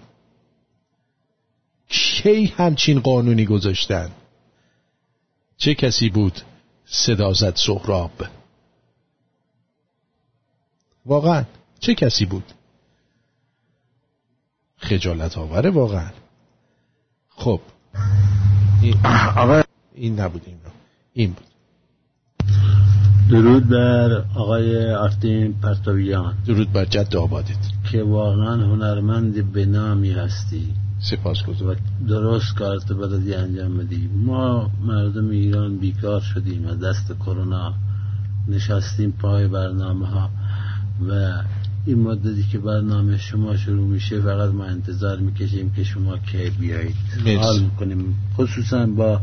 کی 1.89 2.45
همچین 2.45 2.99
قانونی 2.99 3.45
گذاشتن؟ 3.45 4.11
چه 5.57 5.75
کسی 5.75 6.09
بود 6.09 6.41
صدا 6.85 7.33
زد 7.33 7.55
سهراب؟ 7.55 8.11
واقعا 11.05 11.45
چه 11.79 11.95
کسی 11.95 12.25
بود؟ 12.25 12.43
خجالت 14.77 15.37
آوره 15.37 15.69
واقعا. 15.69 16.11
خب 17.29 17.61
این, 18.81 18.95
این 19.95 20.19
نبود 20.19 20.43
این 20.45 20.59
این 21.13 21.31
بود. 21.33 21.45
درود 23.29 23.69
بر 23.69 24.23
آقای 24.35 24.93
آرتین 24.93 25.53
پرتویان. 25.53 26.33
درود 26.47 26.71
بر 26.71 26.85
جد 26.85 27.15
آبادت 27.15 27.57
که 27.91 28.03
واقعا 28.03 28.55
هنرمند 28.55 29.51
به 29.51 29.65
نامی 29.65 30.11
هستی. 30.11 30.67
سپاس 30.99 31.37
و 31.47 31.75
درست 32.07 32.55
کارت 32.55 32.93
بلدی 32.93 33.33
انجام 33.33 33.77
بدی. 33.77 34.09
ما 34.25 34.71
مردم 34.85 35.29
ایران 35.29 35.77
بیکار 35.77 36.21
شدیم 36.21 36.67
از 36.67 36.79
دست 36.79 37.13
کرونا. 37.19 37.73
نشستیم 38.47 39.11
پای 39.11 39.47
برنامه 39.47 40.07
ها 40.07 40.29
و 41.09 41.33
این 41.85 41.99
مدتی 42.01 42.43
که 42.51 42.59
برنامه 42.59 43.17
شما 43.17 43.57
شروع 43.57 43.87
میشه 43.87 44.21
فقط 44.21 44.53
ما 44.53 44.63
انتظار 44.63 45.19
می‌کشیم 45.19 45.71
که 45.71 45.83
شما 45.83 46.17
کی 46.17 46.49
بیایید. 46.59 46.95
حال 47.41 47.59
می‌کنیم. 47.59 48.15
خصوصا 48.37 48.85
با 48.85 49.21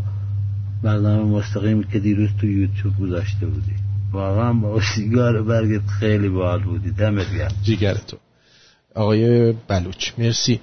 برنامه 0.83 1.39
مستقیم 1.39 1.83
که 1.83 1.99
دیروز 2.01 2.31
تو 2.41 2.47
یوتیوب 2.47 3.01
گذاشته 3.01 3.47
بودی 3.47 3.86
واقعا 4.13 4.53
با 4.53 4.81
سیگار 4.81 5.43
برگت 5.43 5.87
خیلی 6.01 6.29
باحال 6.29 6.63
بودی. 6.63 6.91
دمت 6.91 7.35
گرم. 7.39 7.49
جیگر 7.63 7.95
تو 7.95 8.17
آقای 8.95 9.53
بلوچ 9.53 10.13
مرسی. 10.19 10.61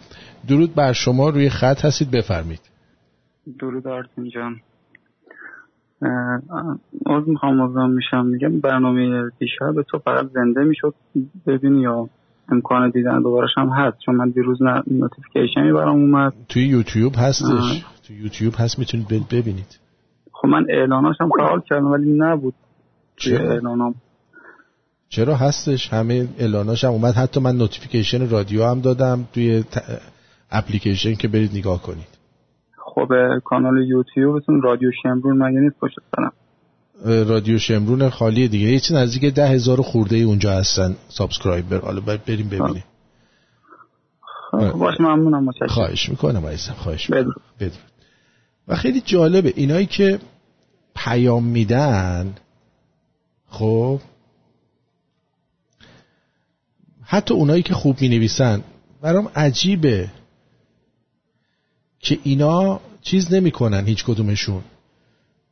درود 0.47 0.75
بر 0.75 0.93
شما. 0.93 1.29
روی 1.29 1.49
خط 1.49 1.85
هستید. 1.85 2.11
بفرمید 2.11 2.59
درود 3.59 3.87
آرتین 3.87 4.29
جان 4.29 4.59
عذر 7.05 7.27
می‌خوام 7.27 7.57
مزاحم 7.57 7.91
میشم. 7.91 8.25
میگم 8.25 8.59
برنامه 8.59 9.29
دیشب 9.39 9.81
تو 9.81 9.99
فقط 9.99 10.29
زنده 10.33 10.63
می‌شد 10.63 10.93
ببینی 11.47 11.81
یا 11.81 12.09
امکان 12.49 12.89
دیدن 12.89 13.21
دوبارش 13.21 13.49
هم 13.57 13.69
هست. 13.69 13.97
چون 14.05 14.15
من 14.15 14.29
دیروز 14.29 14.61
notification 14.91 15.65
ی 15.65 15.71
برام 15.71 15.95
اومد. 15.95 16.33
توی 16.49 16.63
یوتیوب 16.63 17.13
هستش. 17.17 17.45
آه. 17.51 17.71
توی 18.07 18.15
یوتیوب 18.15 18.53
هست. 18.57 18.79
می‌تونید 18.79 19.07
ببینید. 19.31 19.79
خب 20.31 20.47
من 20.47 20.65
اعلاناش 20.69 21.15
هم 21.21 21.29
فعال 21.37 21.61
کردم 21.69 21.91
ولی 21.91 22.11
نبود؟ 22.17 22.53
اعلانام 23.25 23.95
چرا؟ 25.09 25.35
هستش؟ 25.35 25.93
همه 25.93 26.27
اعلاناش 26.37 26.83
هم 26.83 26.91
اومد. 26.91 27.13
حتی 27.13 27.39
من 27.39 27.57
notification 27.57 28.29
رادیو 28.29 28.65
هم 28.65 28.81
دادم 28.81 29.27
توی 29.33 29.63
ت... 29.63 29.83
اپلیکیشن 30.51 31.15
که 31.15 31.27
برید 31.27 31.55
نگاه 31.55 31.81
کنید. 31.81 32.07
خب 32.77 33.07
کانال 33.45 33.87
یوتیوبتون 33.87 34.61
رادیو 34.61 34.91
شمرون 35.03 35.43
مگه 35.43 35.59
نیست؟ 35.59 35.75
پشت 35.79 35.95
سرم. 36.15 36.33
رادیو 37.05 37.57
شمرون 37.59 38.09
خالی 38.09 38.47
دیگه. 38.47 38.67
یه 38.67 38.79
چیز 38.79 38.95
نزدیک 38.97 39.33
ده 39.33 39.47
هزار 39.47 39.81
خورده 39.81 40.15
ای 40.15 40.23
اونجا 40.23 40.51
هستن 40.51 40.95
subscriber 41.07 41.79
حالا 41.79 42.01
بریم 42.01 42.49
ببینیم. 42.49 42.83
خب 44.51 44.71
باش 44.71 44.99
ممنونم 44.99 45.43
متشکرم. 45.43 45.67
خواهش 45.67 46.09
می‌کنم 46.09 46.45
عزیزم 46.45 46.73
خواهش 46.73 47.09
می‌کنم. 47.09 47.33
بدرود. 47.59 47.73
و 48.67 48.75
خیلی 48.75 49.01
جالبه 49.01 49.53
اینایی 49.55 49.85
که 49.85 50.19
پیام 50.95 51.43
میدن 51.43 52.35
خب. 53.53 53.99
حتی 57.03 57.33
اونایی 57.33 57.63
که 57.63 57.73
خوب 57.73 58.01
می 58.01 58.09
نویسن 58.09 58.63
برام 59.01 59.31
عجیبه 59.35 60.11
که 61.99 62.19
اینا 62.23 62.81
چیز 63.01 63.33
نمی‌کنن 63.33 63.85
هیچ 63.85 64.05
کدومشون. 64.05 64.63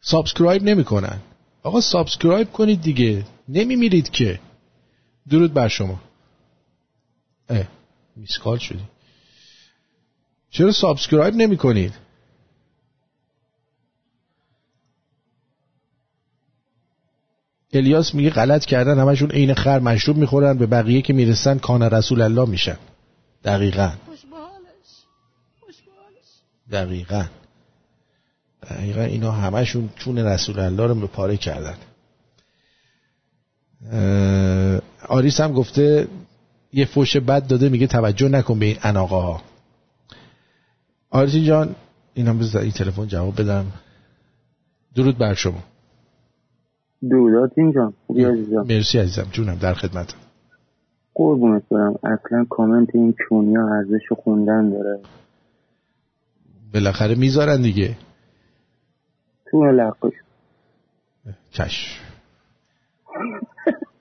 subscribe 0.01 0.63
نمی‌کنن. 0.63 1.19
آقا 1.63 1.81
subscribe 1.81 2.51
کنید 2.51 2.81
دیگه. 2.81 3.25
نمیمیرید 3.49 4.09
که. 4.09 4.39
درود 5.29 5.53
بر 5.53 5.67
شما. 5.67 6.01
اه 7.49 7.67
missed 8.15 8.41
call 8.41 8.57
شدی. 8.57 8.83
چرا 10.49 10.71
subscribe 10.71 11.35
نمی 11.35 11.57
کنید 11.57 11.93
الیاس 17.73 18.15
میگه 18.15 18.29
غلط 18.29 18.65
کردن 18.65 18.99
همشون 18.99 19.31
عین 19.31 19.53
خر 19.53 19.79
مشروب 19.79 20.17
می‌خورن 20.17 20.57
به 20.57 20.65
بقیه 20.65 21.01
که 21.01 21.13
می‌رسن 21.13 21.57
کان 21.57 21.81
رسول 21.83 22.21
الله 22.21 22.49
میشن. 22.49 22.77
دقیقا. 23.43 23.91
دقیقا. 26.71 27.25
دقیقا 28.69 29.01
اینا 29.01 29.31
همشون 29.31 29.89
چون 29.95 30.17
رسول 30.17 30.59
الله 30.59 30.85
رو 30.87 30.95
به 30.95 31.07
پاره 31.07 31.37
کردن. 31.37 31.75
آریس 35.07 35.41
هم 35.41 35.53
گفته 35.53 36.07
یه 36.73 36.85
فوش 36.85 37.17
بد 37.17 37.47
داده 37.47 37.69
میگه 37.69 37.87
توجه 37.87 38.29
نکن 38.29 38.59
به 38.59 38.65
این 38.65 38.77
اناقه 38.83 39.15
ها 39.15 39.41
آریس 41.09 41.35
جان 41.35 41.75
اینا 42.13 42.33
بذار 42.33 42.61
این 42.61 42.71
تلفن 42.71 43.07
جواب 43.07 43.41
بدم. 43.41 43.71
درود 44.95 45.17
بر 45.17 45.33
شما. 45.33 45.63
درودات 47.09 47.51
اینجا 47.57 47.93
خوبی 48.07 48.23
عزیزم؟ 48.23 48.61
مرسی 48.61 48.99
عزیزم. 48.99 49.27
جونم. 49.31 49.57
در 49.61 49.73
خدمتم 49.73 50.17
قربونت 51.13 51.63
برم. 51.71 51.95
اصلا 52.03 52.45
کامنت 52.49 52.89
این 52.93 53.13
چونیا 53.27 53.67
ارزش 53.67 54.11
خوندن 54.23 54.69
داره. 54.69 54.99
بالاخره 56.73 57.15
می‌ذارن 57.15 57.61
دیگه. 57.61 57.95
تو 59.45 59.65
لقش 59.65 60.13
چش. 61.51 61.99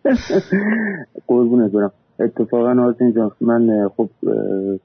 قربونت 1.27 1.73
برم. 1.73 1.93
اتفاقا 2.21 2.83
آرتین 2.83 3.13
جان 3.13 3.31
من 3.41 3.89
خب 3.97 4.11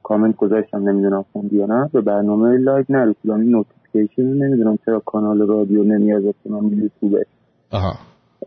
کامنت 0.04 0.36
گذاشتم 0.36 0.90
نمی‌دونم 0.90 1.26
خوندی 1.34 1.56
یا 1.56 1.66
نه. 1.66 1.90
به 1.94 2.02
برنامه 2.02 2.58
live 2.58 2.86
نرسیدم. 2.90 3.40
این 3.40 3.50
notification 3.50 4.24
نمی‌دونم 4.24 4.78
چرا 4.86 5.00
کانال 5.00 5.48
رادیو 5.48 5.84
نمیاد 5.84 6.36
کنم 6.44 6.80
یوتیوبه 6.80 7.26
آها. 7.72 7.94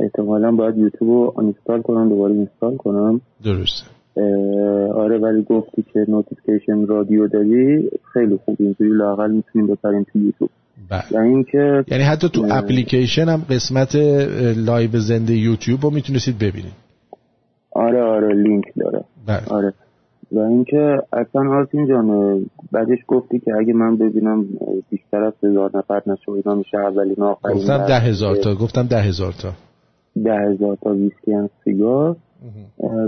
احتمالا 0.01 0.51
باید 0.53 0.79
یوتیوب 0.79 1.11
رو 1.11 1.35
install 1.39 1.83
کنم 1.83 2.09
دوباره 2.09 2.33
install 2.33 2.77
کنم. 2.77 3.21
درسته. 3.45 3.87
آره 4.95 5.19
ولی 5.19 5.43
گفتی 5.43 5.85
که 5.93 6.05
notification 6.09 6.87
رادیو 6.87 7.29
داری 7.29 7.91
خیلی 8.13 8.39
خوب 8.45 8.57
اینجوری 8.61 8.91
لاقل 8.91 9.31
می‌تونیم 9.31 9.69
بپریم 9.69 10.07
تو 10.13 10.19
یوتیوب. 10.19 10.51
بله. 10.91 11.23
اینکه 11.23 11.85
یعنی 11.89 12.05
حتی 12.05 12.29
تو 12.29 12.47
اپلیکیشن 12.51 13.29
هم 13.29 13.43
قسمت 13.51 13.95
live 14.57 14.91
زنده 14.99 15.33
یوتیوب 15.35 15.81
رو 15.83 15.91
می‌تونستید 15.91 16.39
ببینید. 16.39 16.73
آره 17.71 18.03
آره 18.03 18.35
لینک 18.35 18.65
داره. 18.77 19.05
بله. 19.27 19.43
آره. 19.51 19.73
و 20.33 20.39
اینکه 20.39 21.03
اصلا 21.13 21.51
آرتین 21.51 21.87
جان 21.87 22.41
بعدش 22.73 22.99
گفتی 23.07 23.39
که 23.39 23.55
اگه 23.57 23.73
من 23.73 23.97
ببینم 23.97 24.47
بیشتر 24.91 25.25
از 25.25 25.33
هزار 25.43 25.71
نفر 25.75 26.03
نشه 26.07 26.33
اینا 26.33 26.55
میشه 26.55 26.79
اولین 26.79 27.23
آخرین 27.23 27.57
گفتم 27.57 27.87
ده 27.87 27.99
هزار 27.99 28.37
تا 28.37 28.55
گفتم 28.55 28.87
ده 28.87 29.01
هزار 29.01 29.33
تا. 29.43 29.49
ده 30.25 30.41
هزار 30.41 30.77
تا 30.83 30.91
ویسکی 30.91 31.33
هم 31.33 31.51
سیگار. 31.65 32.17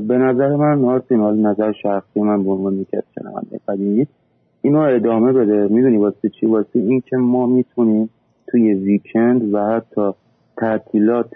به 0.08 0.18
نظر 0.18 0.56
من 0.56 0.84
آرتین 0.84 1.20
حال 1.20 1.36
نظر 1.36 1.72
شخصی 1.82 2.20
من 2.20 2.44
به 2.44 2.50
عنوان 2.50 2.86
از 2.92 3.02
شنونده 3.14 3.60
قدیمی 3.68 4.06
اینو 4.62 4.78
ادامه 4.78 5.32
بده. 5.32 5.68
می‌دونی 5.74 5.96
واسه 5.96 6.28
چی؟ 6.40 6.46
واسه 6.46 6.78
این 6.78 7.00
که 7.00 7.16
ما 7.16 7.46
می‌تونیم 7.46 8.10
توی 8.46 8.74
ویکند 8.74 9.54
و 9.54 9.58
حتی 9.58 10.10
تعطیلات 10.56 11.30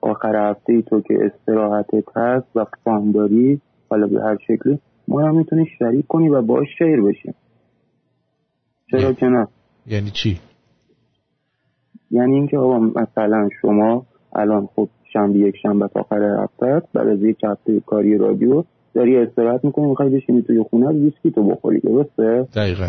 آخر 0.00 0.50
هفته 0.50 0.72
ای 0.72 0.82
تو 0.82 1.00
که 1.00 1.14
استراحتت 1.24 2.16
هست 2.16 2.46
و 2.54 2.66
فانداری 2.84 3.60
حالا 3.94 4.06
به 4.06 4.22
هر 4.22 4.38
شکلی 4.46 4.78
ما 5.08 5.20
هم 5.20 5.36
می‌تونیم 5.36 5.66
شریک 5.78 6.06
کنی 6.06 6.28
و 6.28 6.42
باش 6.42 6.68
شیر 6.78 7.02
بشیم. 7.02 7.34
چرا 8.90 9.12
که 9.12 9.26
نه؟ 9.26 9.46
یعنی 9.86 10.10
چی؟ 10.10 10.38
یعنی 12.10 12.34
اینکه 12.34 12.58
آقا 12.58 12.78
مثلا 12.78 13.48
شما 13.62 14.06
الان 14.32 14.68
خب 14.76 14.88
شنبه 15.12 15.38
یک 15.38 15.56
شنبه 15.62 15.88
تا 15.88 16.00
آخر 16.00 16.22
هفته 16.42 16.82
بعد 16.94 17.08
از 17.08 17.22
یک 17.22 17.44
هفته 17.44 17.80
کاری 17.80 18.18
رادیو 18.18 18.64
داری 18.94 19.16
استراحت 19.16 19.64
می‌کنی 19.64 19.86
می‌خوای 19.86 20.08
بشینی 20.08 20.42
توی 20.42 20.62
خونه 20.70 20.88
ویسکی 20.88 21.30
تو 21.30 21.42
بخوری 21.48 21.80
درسته؟ 21.80 22.48
دقیقا. 22.54 22.88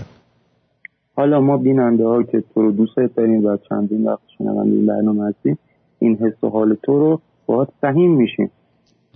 حالا 1.15 1.41
ما 1.41 1.57
بیننده 1.57 2.05
ها 2.05 2.23
که 2.23 2.43
تو 2.53 2.61
رو 2.61 2.71
دوست 2.71 2.95
داریم 3.15 3.45
و 3.45 3.57
چندین 3.69 4.07
وقت 4.07 4.23
شنونده 4.37 4.75
این 4.75 4.85
برنامه 4.85 5.27
هستیم 5.27 5.57
این 5.99 6.15
حس 6.15 6.43
و 6.43 6.49
حال 6.49 6.77
تو 6.83 6.99
رو 6.99 7.21
باید 7.45 7.67
سهیم 7.81 8.15
میشیم. 8.15 8.51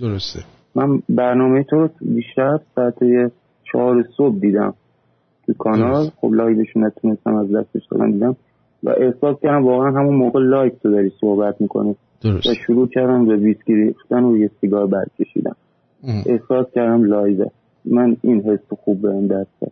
درسته. 0.02 0.40
من 0.80 1.02
برنامه 1.10 1.64
تو 1.64 1.76
رو 1.76 1.90
بیشتر 2.02 2.60
ساعت 2.76 2.96
چهار 3.72 4.06
صبح 4.18 4.40
دیدم 4.40 4.74
تو 5.46 5.54
کانال. 5.54 6.10
خب 6.22 6.34
live 6.34 6.60
شو 6.60 6.80
نتونستم 6.80 7.36
از 7.36 7.56
دستش 7.56 7.82
دادم 7.92 8.12
دیدم. 8.12 8.36
و 8.84 8.90
احساس 8.90 9.38
کردم 9.42 9.66
واقعا 9.66 9.92
همون 9.92 10.16
موقع 10.16 10.40
live 10.40 10.72
تو 10.84 10.92
داری 10.92 11.12
صحبت 11.22 11.62
می‌کنی. 11.62 11.96
درست. 12.22 12.48
و 12.48 12.54
شروع 12.68 12.88
کردم 12.88 13.26
به 13.26 13.36
ویسکی 13.36 13.76
ریختن 13.76 14.24
و 14.24 14.38
یه 14.38 14.52
سیگار 14.62 14.88
برکشیدم. 14.88 15.56
احساس 16.26 16.66
کردم 16.76 17.04
لایوه. 17.04 17.46
من 17.86 18.18
این 18.22 18.42
حس 18.42 18.80
خوب 18.84 19.02
به 19.02 19.28
دست 19.28 19.52
داد. 19.62 19.72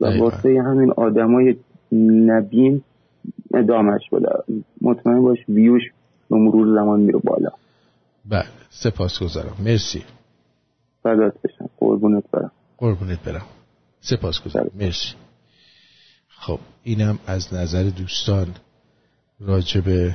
و 0.00 0.20
واسه 0.20 0.62
همین 0.66 0.92
آدمای 0.96 1.56
نبین 2.26 2.82
ادامش 3.54 4.00
بده 4.12 4.28
مطمئن 4.80 5.22
باش 5.22 5.38
ویوش 5.48 5.82
به 6.30 6.36
مرور 6.36 6.74
زمان 6.74 7.00
میره 7.00 7.18
بالا. 7.24 7.50
بله 8.30 8.44
سپاس 8.70 9.22
گذارم 9.22 9.56
مرسی. 9.64 10.02
فدات 11.08 11.34
بشم 11.44 11.70
قربونت 11.78 12.24
برم. 12.32 12.52
قربونت 12.78 13.22
برم. 13.22 13.46
سپاس 14.00 14.40
گذارم. 14.40 14.70
مرسی. 14.74 15.14
خب 16.28 16.58
اینم 16.82 17.18
از 17.26 17.54
نظر 17.54 17.82
دوستان 17.82 18.46
راجب 19.40 20.14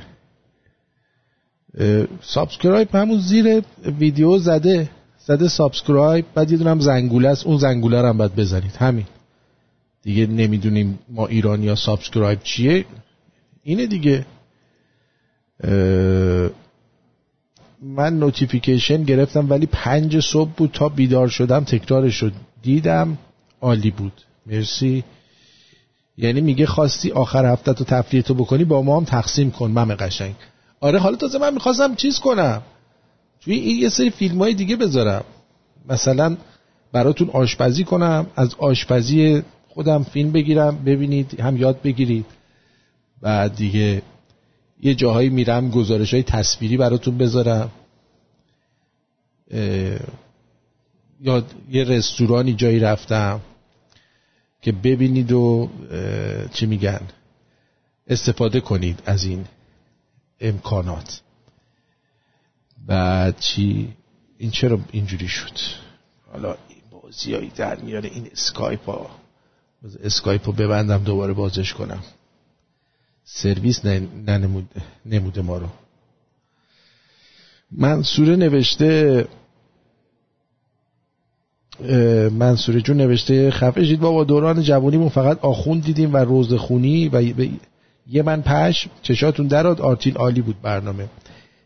subscribe 2.20 2.94
همون 2.94 3.18
زیر 3.18 3.62
ویدیو 3.98 4.38
زده 4.38 4.90
زده 5.18 5.48
subscribe. 5.48 6.24
بعد 6.34 6.50
یه 6.50 6.58
دونم 6.58 6.80
زنگوله 6.80 7.28
است. 7.28 7.46
اون 7.46 7.58
زنگوله 7.58 8.02
رو 8.02 8.08
هم 8.08 8.18
باید 8.18 8.36
بزنید. 8.36 8.76
همین. 8.76 9.06
دیگه 10.02 10.26
نمی‌دونیم 10.26 10.98
ما 11.08 11.26
ایرانی 11.26 11.68
ها 11.68 11.74
subscribe 11.74 12.42
چیه. 12.42 12.84
اینه 13.62 13.86
دیگه. 13.86 14.26
من 17.82 18.18
notification 18.18 19.02
گرفتم 19.02 19.50
ولی 19.50 19.66
پنج 19.66 20.20
صبح 20.20 20.50
بود 20.50 20.70
تا 20.72 20.88
بیدار 20.88 21.28
شدم 21.28 21.64
تکرارش 21.64 22.14
شد 22.14 22.32
دیدم. 22.62 23.18
عالی 23.60 23.90
بود. 23.90 24.12
مرسی. 24.46 25.04
یعنی 26.16 26.40
میگه 26.40 26.66
خواستی 26.66 27.10
آخر 27.10 27.52
هفته 27.52 27.72
تو 27.72 27.84
تفریح 27.84 28.22
تو 28.22 28.34
بکنی 28.34 28.64
با 28.64 28.82
ما 28.82 28.96
هم 28.96 29.04
تقسیم 29.04 29.50
کن 29.50 29.70
مم 29.70 29.94
قشنگ. 29.94 30.34
آره 30.80 30.98
حالا 30.98 31.16
تازه 31.16 31.38
من 31.38 31.54
می‌خواستم 31.54 31.94
چیز 31.94 32.18
کنم. 32.18 32.62
توی 33.40 33.54
این 33.54 33.82
یه 33.82 33.88
سری 33.88 34.10
فیلم 34.10 34.38
های 34.38 34.54
دیگه 34.54 34.76
بذارم. 34.76 35.24
مثلا 35.88 36.36
براتون 36.92 37.30
آشپزی 37.30 37.84
کنم 37.84 38.26
از 38.36 38.54
آشپزی 38.58 39.42
خودم 39.68 40.02
فیلم 40.02 40.32
بگیرم 40.32 40.84
ببینید 40.84 41.40
هم 41.40 41.56
یاد 41.56 41.82
بگیرید. 41.82 42.26
بعد 43.22 43.56
دیگه 43.56 44.02
یه 44.84 44.94
جاهایی 44.94 45.28
میرم 45.28 45.70
گزارش 45.70 46.14
های 46.14 46.22
تصویری 46.22 46.76
براتون 46.76 47.18
بذارم. 47.18 47.70
یا 51.20 51.44
یه 51.70 51.84
رستورانی 51.84 52.54
جایی 52.54 52.80
رفتم 52.80 53.40
که 54.62 54.72
ببینید 54.72 55.32
و 55.32 55.68
چی 56.52 56.66
میگن 56.66 57.00
استفاده 58.06 58.60
کنید 58.60 59.02
از 59.06 59.24
این 59.24 59.44
امکانات. 60.40 61.20
بعد 62.86 63.38
چی؟ 63.38 63.94
این 64.38 64.50
چرا 64.50 64.78
اینجوری 64.92 65.28
شد؟ 65.28 65.58
حالا 66.32 66.56
این 66.68 66.82
بازیایی 66.90 67.48
در 67.56 67.76
میاره 67.76 68.08
این 68.08 68.28
اسکایپ 68.32 68.86
ها. 68.86 69.10
اسکایپ 70.02 70.46
رو 70.46 70.52
ببندم 70.52 71.04
دوباره 71.04 71.32
بازش 71.32 71.74
کنم. 71.74 72.02
سرویس 73.24 73.84
نموده 75.06 75.42
ما 75.42 75.58
رو. 75.58 75.66
منصوره 77.72 78.36
نوشته 78.36 79.24
منصوره 82.30 82.80
جون 82.80 82.96
نوشته 82.96 83.50
خفه 83.50 83.84
شید 83.84 84.00
بابا 84.00 84.24
دوران 84.24 84.62
جوانیمون 84.62 85.08
فقط 85.08 85.38
آخوند 85.44 85.84
دیدیم 85.84 86.14
و 86.14 86.16
روزخونی 86.16 87.08
و 87.08 87.22
یه 88.10 88.22
من 88.22 88.42
پش 88.42 88.88
چشاتون 89.02 89.46
دراد 89.46 89.80
آرتین 89.80 90.16
عالی 90.16 90.40
بود 90.40 90.62
برنامه. 90.62 91.08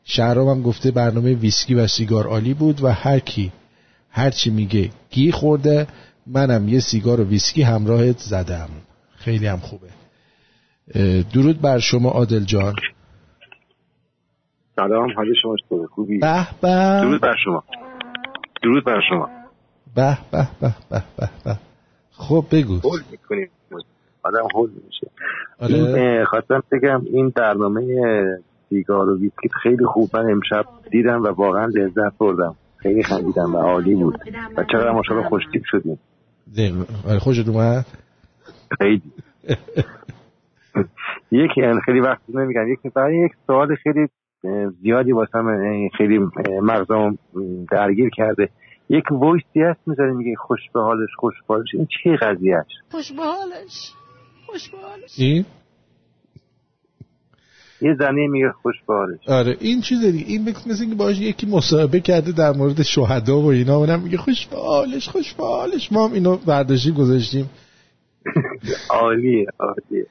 شهرام 0.04 0.48
هم 0.48 0.62
گفته 0.62 0.90
برنامه 0.90 1.34
ویسکی 1.34 1.74
و 1.74 1.86
سیگار 1.86 2.26
عالی 2.26 2.54
بود 2.54 2.84
و 2.84 2.92
هر 2.92 3.18
کی 3.18 3.52
هر 4.10 4.30
چی 4.30 4.50
میگه 4.50 4.90
گی 5.10 5.32
خورده 5.32 5.86
منم 6.26 6.68
یه 6.68 6.80
سیگار 6.80 7.20
و 7.20 7.24
ویسکی 7.24 7.62
همراهت 7.62 8.18
زدم. 8.18 8.68
خیلی 9.16 9.46
هم 9.46 9.58
خوبه. 9.58 9.97
درود 11.34 11.60
بر 11.60 11.78
شما 11.78 12.10
عادل 12.10 12.44
جان. 12.44 12.74
سلام 14.76 15.12
حال 15.16 15.26
شما 15.42 15.56
چطوره؟ 15.56 15.86
خوبی؟ 15.86 16.18
به 16.18 16.46
به. 16.62 17.00
درود 17.02 17.20
بر 17.20 17.34
شما. 17.44 17.64
درود 18.62 18.84
بر 18.84 19.00
شما. 19.08 19.28
به 19.96 20.18
به 20.32 20.48
به 20.60 20.74
به 20.90 21.02
به 21.18 21.28
به. 21.44 21.58
خب 22.10 22.44
بگو. 22.52 22.78
هول 22.84 23.00
می‌کنیم. 23.10 23.50
آدم 24.22 24.48
هول 24.54 24.70
میشه. 24.86 25.10
آره. 25.60 26.24
خواستم 26.24 26.62
بگم 26.72 27.02
این 27.12 27.28
برنامه 27.28 27.82
سیگار 28.68 29.08
و 29.08 29.18
ویسکی 29.18 29.48
خیلی 29.62 29.84
خوب. 29.84 30.10
من 30.16 30.30
امشب 30.30 30.64
دیدم 30.90 31.22
و 31.22 31.28
واقعا 31.28 31.66
لذت 31.66 32.18
بردم. 32.18 32.54
خیلی 32.76 33.02
خندیدم 33.02 33.54
و 33.54 33.58
عالی 33.58 33.94
بود. 33.94 34.18
و 34.56 34.64
چقدر 34.64 34.90
ماشاءالله 34.90 35.28
خوشتیپ 35.28 35.62
شدیم. 35.64 35.98
آره 37.08 37.18
خوشت 37.18 37.48
اومد؟ 37.48 37.86
خیلی. 38.78 39.02
یکی 41.30 41.60
خیلی 41.84 42.00
وقت 42.00 42.20
نمیگم. 42.28 42.72
یک 42.72 42.78
برای 42.94 43.24
یک 43.24 43.32
سوال 43.46 43.74
خیلی 43.74 44.08
زیادی 44.82 45.12
واسه 45.12 45.40
من 45.40 45.88
خیلی 45.98 46.18
مغزم 46.62 47.18
درگیر 47.70 48.10
کرده. 48.10 48.48
یک 48.88 49.04
وایسی 49.10 49.60
هست 49.60 49.80
می‌ذاره 49.86 50.12
میگه 50.12 50.34
خوش 50.36 50.60
به 50.74 50.80
حالش 50.80 51.10
خوش 51.18 51.34
به 51.48 51.54
حالش. 51.54 51.74
این 51.74 51.86
چه 51.86 52.16
قضیهش 52.16 52.66
خوش 52.90 53.12
به 53.12 53.22
حالش. 53.22 53.92
خوش 54.46 54.68
به 54.70 54.78
حالش. 54.78 55.18
این؟ 55.18 55.44
یه 57.80 57.94
زنه 57.98 58.26
میگه 58.28 58.52
خوش 58.62 58.74
به 58.88 58.94
حالش. 58.94 59.28
آره 59.28 59.56
این 59.60 59.80
چیز 59.80 60.04
دیگه. 60.04 60.24
این 60.26 60.42
مثل 60.42 60.70
مثل 60.70 60.80
اینکه 60.80 60.96
باش 60.96 61.20
یکی 61.20 61.46
مصاحبه 61.46 62.00
کرده 62.00 62.32
در 62.32 62.52
مورد 62.52 62.82
شهدا 62.82 63.40
و 63.40 63.46
اینا. 63.46 63.76
اونم 63.76 64.00
میگه 64.00 64.16
خوش 64.16 64.46
به 64.46 64.56
حالش 64.56 65.08
خوش 65.08 65.34
به 65.34 65.44
حالش. 65.44 65.92
ما 65.92 66.08
هم 66.08 66.12
اینو 66.12 66.36
برداشتیم 66.36 66.94
گذاشتیم. 66.94 67.50
عالیه 68.90 69.46
عالیه. 69.58 70.06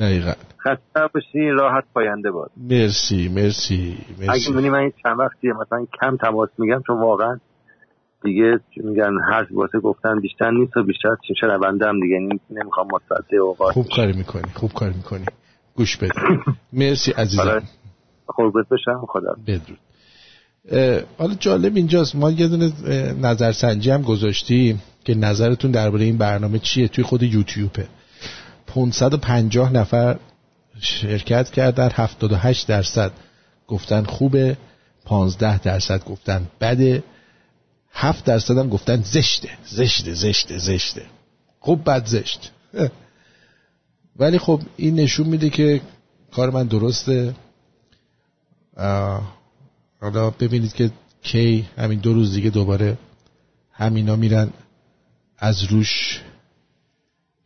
دقیقا. 0.00 0.32
خسته 0.64 1.00
باشی 1.14 1.48
راحت 1.50 1.84
پاینده 1.94 2.30
باد. 2.30 2.50
مرسی 2.56 3.28
مرسی 3.28 3.98
اگه 4.18 4.30
مرسی 4.30 4.50
می‌بینی 4.50 4.70
من 4.70 4.78
این 4.78 4.92
چند 5.02 5.18
وقتیه 5.18 5.52
مثلا 5.52 5.86
کم 6.00 6.16
تماس 6.16 6.48
میگم 6.58 6.82
چون 6.86 7.00
واقعا 7.00 7.38
دیگه 8.22 8.60
میگن 8.76 9.12
هر 9.32 9.46
واسه 9.50 9.80
گفتن 9.80 10.20
بیشتر 10.20 10.50
نیست 10.50 10.76
و 10.76 10.82
بیشتر 10.82 11.08
چه 11.28 11.34
شنونده 11.40 11.86
هم 11.86 12.00
دیگه 12.00 12.40
نمی‌خوام 12.50 12.86
متصدی 12.92 13.36
اوقات. 13.36 13.72
خوب 13.72 13.86
کاری 13.96 14.12
می‌کنی 14.12 14.50
خوب 14.54 14.72
کاری 14.72 14.94
می‌کنی. 14.96 15.24
گوش 15.74 15.96
بده. 15.96 16.12
مرسی 16.72 17.12
عزیزم. 17.12 17.42
آره. 17.42 17.62
قربت 18.26 18.68
بشم. 18.68 19.06
خدا 19.08 19.36
بدرود. 19.46 19.78
حالا 21.18 21.34
جالب 21.34 21.76
اینجاست. 21.76 22.16
ما 22.16 22.30
یه 22.30 22.48
دونه 22.48 22.72
نظرسنجی 23.22 23.90
هم 23.90 24.02
گذاشتیم 24.02 24.82
که 25.04 25.14
نظرتون 25.14 25.70
درباره 25.70 26.04
این 26.04 26.18
برنامه 26.18 26.58
چیه؟ 26.58 26.88
توی 26.88 27.04
خود 27.04 27.22
یوتیوبه. 27.22 27.86
550 28.68 29.72
نفر 29.72 30.18
شرکت 30.80 31.50
کردن 31.50 31.90
78 31.90 32.66
درصد 32.66 33.12
گفتن 33.66 34.04
خوبه 34.04 34.56
15 35.04 35.58
درصد 35.58 36.04
گفتن 36.04 36.46
بده. 36.60 37.02
7 37.92 38.24
درصد 38.24 38.58
هم 38.58 38.68
گفتن 38.68 39.02
زشته 39.02 39.48
زشته 39.66 40.14
زشته 40.14 40.58
زشته. 40.58 41.02
خوب 41.60 41.84
بد 41.84 42.06
زشت. 42.06 42.52
ولی 44.20 44.38
خب 44.38 44.60
این 44.76 44.94
نشون 44.94 45.26
میده 45.26 45.50
که 45.50 45.80
کار 46.32 46.50
من 46.50 46.66
درسته. 46.66 47.34
حالا 50.00 50.30
ببینید 50.30 50.72
که 50.72 50.90
کی 51.22 51.68
همین 51.78 51.98
دو 51.98 52.12
روز 52.12 52.34
دیگه 52.34 52.50
دوباره 52.50 52.98
همینا 53.72 54.16
میرن 54.16 54.50
از 55.38 55.64
روش 55.64 56.22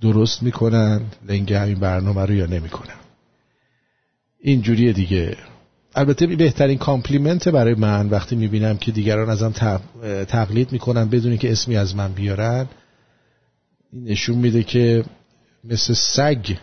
درست 0.03 0.43
می‌کنن 0.43 1.01
لنگه 1.29 1.53
همین 1.53 1.79
برنامه 1.79 2.23
رو 2.23 2.35
یا 2.35 2.47
نمی‌کنن 2.47 2.95
اینجوریه 4.41 4.93
دیگه. 4.93 5.37
البته 5.95 6.27
بهترین 6.27 6.79
compliment 6.79 7.49
برای 7.49 7.75
من 7.75 8.09
وقتی 8.09 8.37
می‌بینم 8.37 8.77
که 8.79 8.93
دیگران 8.93 9.31
ازم 9.31 9.53
تق- 9.53 10.25
تقلید 10.25 10.73
می‌کنن 10.73 11.09
بدون 11.09 11.37
که 11.37 11.53
اسمی 11.53 11.77
از 11.77 11.97
من 11.97 12.13
بیارن 12.13 12.67
این 13.93 14.05
نشون 14.05 14.37
میده 14.37 14.63
که 14.63 15.05
مثل 15.65 15.95
سگ 15.95 16.57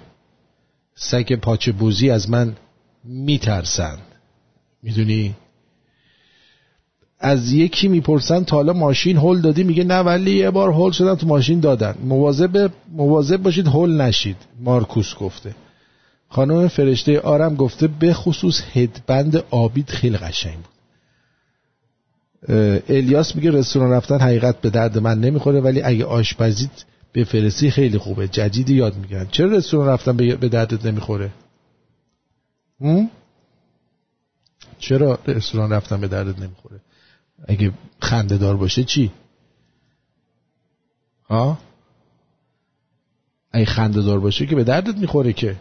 سگ 0.96 1.36
پاچه 1.36 1.72
بوزی 1.72 2.10
از 2.10 2.30
من 2.30 2.56
میترسند. 3.04 4.02
می‌دونی؟ 4.84 5.36
از 7.20 7.52
یکی 7.52 7.88
می‌پرسن 7.88 8.44
تا 8.44 8.56
حالا 8.56 8.74
ماشین 8.74 9.18
هول 9.18 9.42
دادی؟ 9.42 9.64
میگه 9.64 9.84
نه 9.84 10.00
ولی 10.00 10.32
یه 10.32 10.50
بار 10.50 10.70
هول 10.70 10.92
شدم 10.92 11.16
تو 11.16 11.28
ماشین 11.28 11.60
دادن. 11.60 11.96
مواظب 12.04 12.72
مواظب 12.92 13.38
باشید 13.38 13.68
هول 13.68 14.02
نشید 14.02 14.38
مارکوس 14.60 15.16
گفته. 15.16 15.56
خانم 16.30 16.68
فرشته 16.68 17.20
آرم 17.20 17.56
گفته 17.56 17.88
به 17.88 18.14
خصوص 18.14 18.62
هدبند 18.74 19.44
آبید 19.50 19.90
خیلی 19.90 20.18
قشنگ 20.18 20.56
بود. 20.56 20.80
الیاس 22.90 23.36
میگه 23.36 23.52
رستوران 23.52 23.92
رفتن 23.92 24.20
حقیقت 24.20 24.62
به 24.62 24.70
درد 24.70 24.98
من 24.98 25.20
نمی‌خوره 25.20 25.62
ولی 25.62 25.82
اگه 25.82 26.06
آشپزیت 26.06 26.86
به 27.14 27.24
فرستی 27.24 27.72
خیلی 27.72 27.98
خوبه. 27.98 28.28
جدیدی 28.28 28.76
یاد 28.76 28.96
می‌گیرن. 28.96 29.28
چرا 29.32 29.52
رستوران 29.52 29.88
رفتن 29.88 30.18
به 30.18 30.50
دردت 30.50 30.86
نمی‌خوره؟ 30.86 31.30
چرا 34.80 35.20
رستوران 35.28 35.72
رفتن 35.72 36.02
به 36.02 36.08
دردت 36.08 36.40
نمی‌خوره؟ 36.40 36.80
اگه 37.48 37.72
خنده 38.02 38.38
دار 38.38 38.58
باشه 38.58 38.84
چی؟ 38.84 39.12
ها؟ 41.30 41.58
اگه 43.52 43.66
خنده 43.66 44.02
دار 44.02 44.20
باشه 44.20 44.46
که 44.46 44.56
به 44.56 44.64
دردت 44.64 44.98
می‌خوره 44.98 45.34
که. 45.34 45.56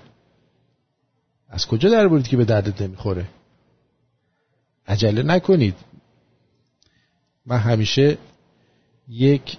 از 1.48 1.66
کجا 1.66 1.88
در 1.90 2.08
برید 2.08 2.28
که 2.28 2.36
به 2.36 2.44
دردت 2.44 2.82
نمی‌خوره؟ 2.82 3.28
عجله 4.86 5.22
نکنید. 5.22 5.74
من 7.46 7.58
همیشه 7.58 8.18
یک 9.08 9.58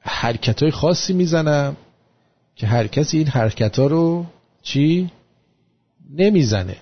حرکت 0.00 0.62
های 0.62 0.72
خاصی 0.72 1.12
می‌زنم 1.12 1.76
که 2.56 2.66
هر 2.66 2.86
کسی 2.86 3.18
این 3.18 3.26
حرکت 3.26 3.78
ها 3.78 3.86
رو 3.86 4.26
چی؟ 4.62 5.10
نمی‌زنه. 6.10 6.76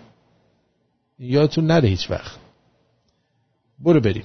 یادتون 1.19 1.67
نره 1.67 1.89
هیچ 1.89 2.11
وقت. 2.11 2.39
برو 3.79 4.01
بریم. 4.01 4.25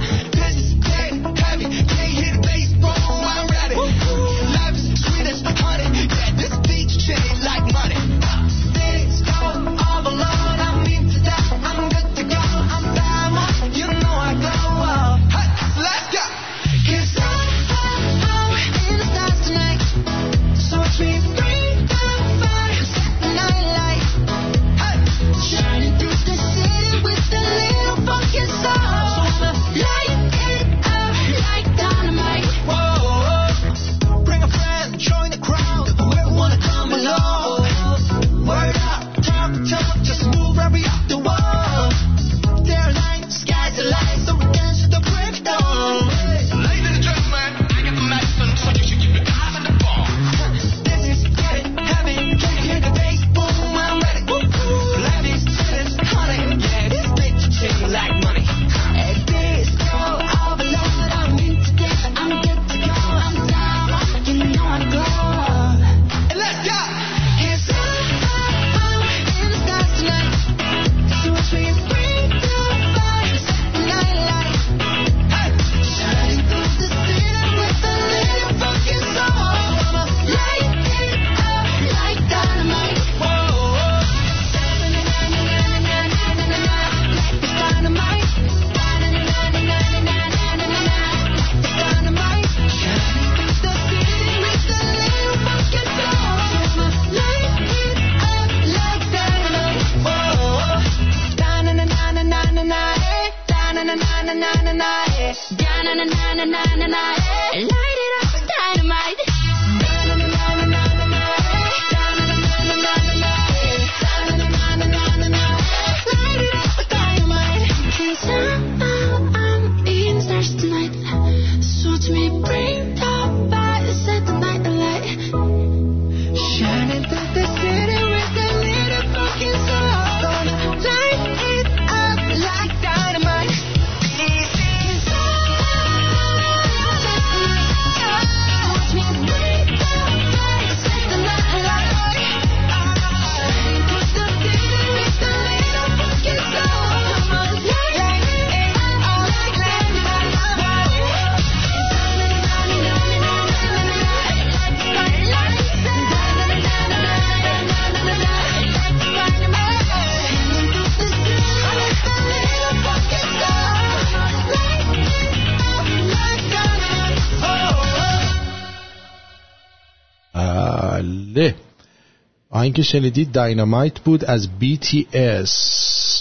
آهنگ 172.61 172.73
که 172.73 172.83
شنیدید 172.83 173.31
Dynamite 173.31 173.99
بود 173.99 174.25
از 174.25 174.47
BTS 174.61 175.51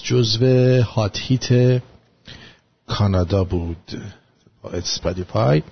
جزو 0.02 0.82
hot 0.82 1.18
hit 1.22 1.82
کانادا 2.86 3.44
بود 3.44 4.02
با 4.62 4.70
اسپاتیفای 4.70 5.62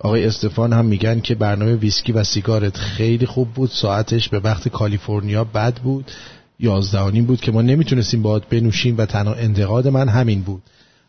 آقای 0.00 0.24
استفان 0.24 0.72
هم 0.72 0.84
میگن 0.84 1.20
که 1.20 1.34
برنامه 1.34 1.74
ویسکی 1.74 2.12
و 2.12 2.24
سیگارت 2.24 2.76
خیلی 2.76 3.26
خوب 3.26 3.48
بود. 3.48 3.70
ساعتش 3.70 4.28
به 4.28 4.40
وقت 4.40 4.68
کالیفرنیا 4.68 5.44
بد 5.44 5.74
بود. 5.74 6.10
یازده 6.58 7.22
بود 7.22 7.40
که 7.40 7.52
ما 7.52 7.62
نمی‌تونستیم 7.62 8.22
باید 8.22 8.48
بنوشیم 8.48 8.98
و 8.98 9.06
تنها 9.06 9.34
انتقاد 9.34 9.88
من 9.88 10.08
همین 10.08 10.42
بود. 10.42 10.62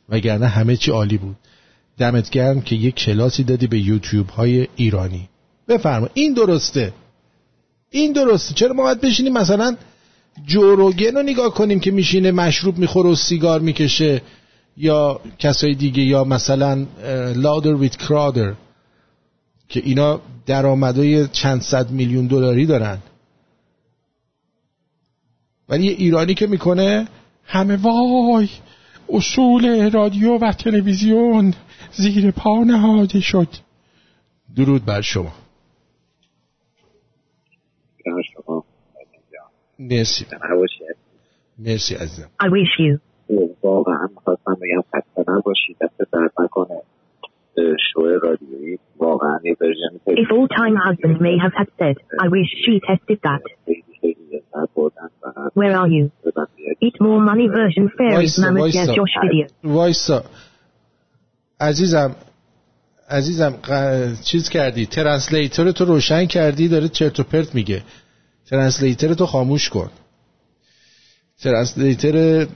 وگرنه 0.10 0.48
همه 0.48 0.78
چی 0.78 0.92
عالی 0.92 1.18
بود. 1.18 1.36
دمت 1.98 2.30
گرم 2.30 2.62
که 2.62 2.76
یک 2.76 2.96
کلاسی 2.96 3.44
دادی 3.44 3.68
به 3.68 3.80
یوتیوبر 3.80 4.30
های 4.30 4.68
ایرانی. 4.76 5.30
بفرما 5.68 6.10
این 6.14 6.34
درسته. 6.34 6.94
این 7.92 8.12
درسته. 8.12 8.54
چرا 8.54 8.74
ما 8.74 8.84
باید 8.84 9.02
بشینیم 9.02 9.34
مثلا 9.34 9.76
جوروگن 10.46 11.16
رو 11.16 11.24
نگاه 11.24 11.54
کنیم 11.54 11.80
که 11.80 11.92
میشینه 11.92 12.32
مشروب 12.32 12.78
می‌خوره 12.78 13.10
و 13.10 13.16
سیگار 13.16 13.60
می‌کشه 13.60 14.22
یا 14.78 15.22
کسای 15.39 15.76
دیگه 15.76 16.04
یا 16.04 16.24
مثلا 16.24 16.86
لادر 17.36 17.76
ویت 17.76 17.96
کرادر 17.96 18.54
که 19.70 19.82
اینا 19.86 20.22
درآمدهای 20.46 21.28
چند 21.28 21.62
صد 21.62 21.92
میلیون 21.92 22.28
دلاری 22.28 22.66
دارن. 22.66 22.98
ولی 25.70 25.86
یه 25.86 25.92
ایرانی 25.92 26.34
که 26.34 26.48
می‌کنه 26.48 27.08
همه 27.46 27.76
وای 27.76 28.50
اصول 29.10 29.92
رادیو 29.92 30.38
و 30.38 30.52
تلویزیون 30.52 31.54
زیر 31.94 32.32
پا 32.32 32.64
نهاده 32.64 33.20
شد. 33.20 33.48
درود 34.56 34.86
بر 34.86 35.02
شما. 35.02 35.34
مرسی. 39.90 40.26
مرسی 41.60 41.96
عزیزم. 41.96 42.30
I 42.44 42.46
wish 42.46 42.80
you. 42.80 43.00
واقعا 43.64 44.08
خواستم 44.24 44.54
بگم 44.62 44.82
خسته 44.82 45.32
نباشید 45.32 45.78
دست 45.82 46.12
درد 46.14 46.32
نکنه. 46.40 46.82
شو 47.94 48.02
رادیویی. 48.02 48.80
واقعا 48.98 49.40
یه 49.44 49.56
ورژن 49.62 50.00
If 50.08 50.28
all 50.28 50.48
time 50.48 50.76
husband 50.88 51.22
may 51.22 51.36
have 51.44 51.54
had 51.60 51.70
said, 51.80 51.96
I 52.26 52.28
wish 52.28 52.50
she 52.64 52.80
tested 52.90 53.20
that. 53.28 53.42
Where 55.54 55.76
are 55.82 55.88
you? 55.97 56.12
Eat 56.86 56.96
more 57.08 57.22
money 57.32 57.47
version 57.60 57.86
fairies 57.97 58.39
وایسا 58.39 58.42
mammoth 58.42 58.74
yes 58.74 58.88
Josh 58.88 59.16
video. 59.24 59.51
وایسا. 59.64 60.24
عزیزم 61.60 62.16
عزیزم 63.10 63.54
ق- 63.64 64.22
چیز 64.24 64.50
کردی. 64.50 64.86
translator 64.86 65.72
تو 65.72 65.86
روشن 65.86 66.26
کردی. 66.26 66.68
داره 66.68 66.88
چرت 66.88 67.20
و 67.20 67.24
پرت 67.24 67.55
میگه. 67.55 67.82
translator 68.51 69.13
تو 69.14 69.26
خاموش 69.26 69.70
کن. 69.70 69.90
translator 71.42 72.47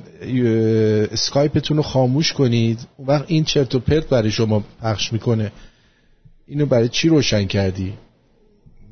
اسکایپتون 1.12 1.78
رو 1.78 1.84
خاموش 1.84 2.34
کنید. 2.34 2.80
اون 2.98 3.08
وقت 3.08 3.26
این 3.28 3.44
چرت 3.44 3.76
و 3.76 3.80
پرت 3.80 4.10
برای 4.10 4.32
شما 4.32 4.64
پخش 4.82 5.14
می‌کنه. 5.14 5.52
اینو 6.48 6.66
برای 6.66 6.90
چی 6.90 7.10
روشن 7.10 7.46
کردی؟ 7.46 7.94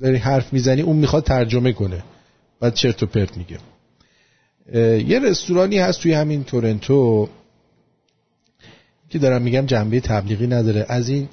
داری 0.01 0.17
حرف 0.17 0.53
می‌زنی 0.53 0.81
اون 0.81 0.95
می‌خواد 0.95 1.23
ترجمه 1.23 1.73
کنه. 1.73 2.03
بعد 2.59 2.73
چرت 2.73 3.03
و 3.03 3.05
پرت 3.05 3.37
میگه. 3.37 3.57
یه 5.09 5.19
رستورانی 5.19 5.77
هست 5.77 6.01
توی 6.01 6.13
همین 6.13 6.43
تورنتو 6.43 7.29
که 9.09 9.19
دارم 9.19 9.41
میگم 9.41 9.65
جنبه 9.65 9.99
تبلیغی 9.99 10.47
نداره. 10.47 10.85
از 10.89 11.09
این 11.09 11.29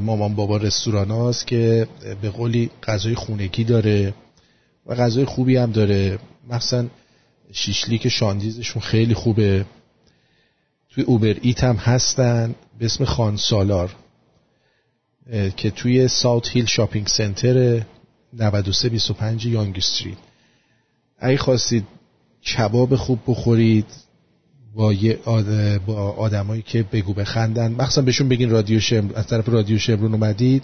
مامان 0.00 0.34
بابا 0.34 0.56
رستوران 0.56 1.10
هاست 1.10 1.46
که 1.46 1.88
به 2.22 2.30
قولی 2.30 2.70
غذای 2.82 3.14
خونگی 3.14 3.64
داره. 3.64 4.14
و 4.86 4.94
غذای 4.94 5.24
خوبی 5.24 5.56
هم 5.56 5.72
داره. 5.72 6.18
مخصوصا 6.50 6.86
شیشلیک 7.52 8.08
شاندیزشون 8.08 8.82
خیلی 8.82 9.14
خوبه. 9.14 9.64
توی 10.90 11.04
اوبر 11.04 11.36
ایت 11.42 11.64
هم 11.64 11.76
هستن 11.76 12.54
به 12.78 12.84
اسم 12.84 13.04
خان 13.04 13.36
سالار 13.36 13.94
که 15.56 15.70
توی 15.70 16.08
ساوت 16.08 16.48
هیل 16.48 16.66
شاپینگ 16.66 17.06
سنتر 17.06 17.82
9325 18.32 19.46
یانگ 19.46 19.76
استریت. 19.76 20.16
اگه 21.18 21.36
خواستید 21.36 21.86
کباب 22.56 22.96
خوب 22.96 23.20
بخورید 23.26 23.86
با 24.74 24.92
یه 24.92 25.18
آد... 25.24 25.84
با 25.84 26.10
آدمایی 26.10 26.62
که 26.62 26.82
بگو 26.82 27.12
بخندن. 27.14 27.72
مخصوصا 27.72 28.02
بهشون 28.02 28.28
بگین 28.28 28.50
رادیو 28.50 28.80
شمر 28.80 29.12
از 29.14 29.26
طرف 29.26 29.48
رادیو 29.48 29.78
شمرون 29.78 30.14
اومدید 30.14 30.62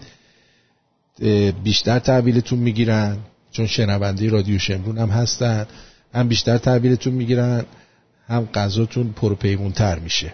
بیشتر 1.65 1.99
تحویلتون 1.99 2.59
می‌گیرن. 2.59 3.19
چون 3.51 3.67
شنونده 3.67 4.29
رادیو 4.29 4.59
شمرون 4.59 4.99
هم 4.99 5.09
هستن 5.09 5.67
هم 6.15 6.29
بیشتر 6.29 6.59
تحویلتون 6.59 7.13
می‌گیرن 7.13 7.65
هم 8.27 8.49
غذاتون 8.55 9.13
پرپیمونتر 9.13 9.99
میشه. 9.99 10.33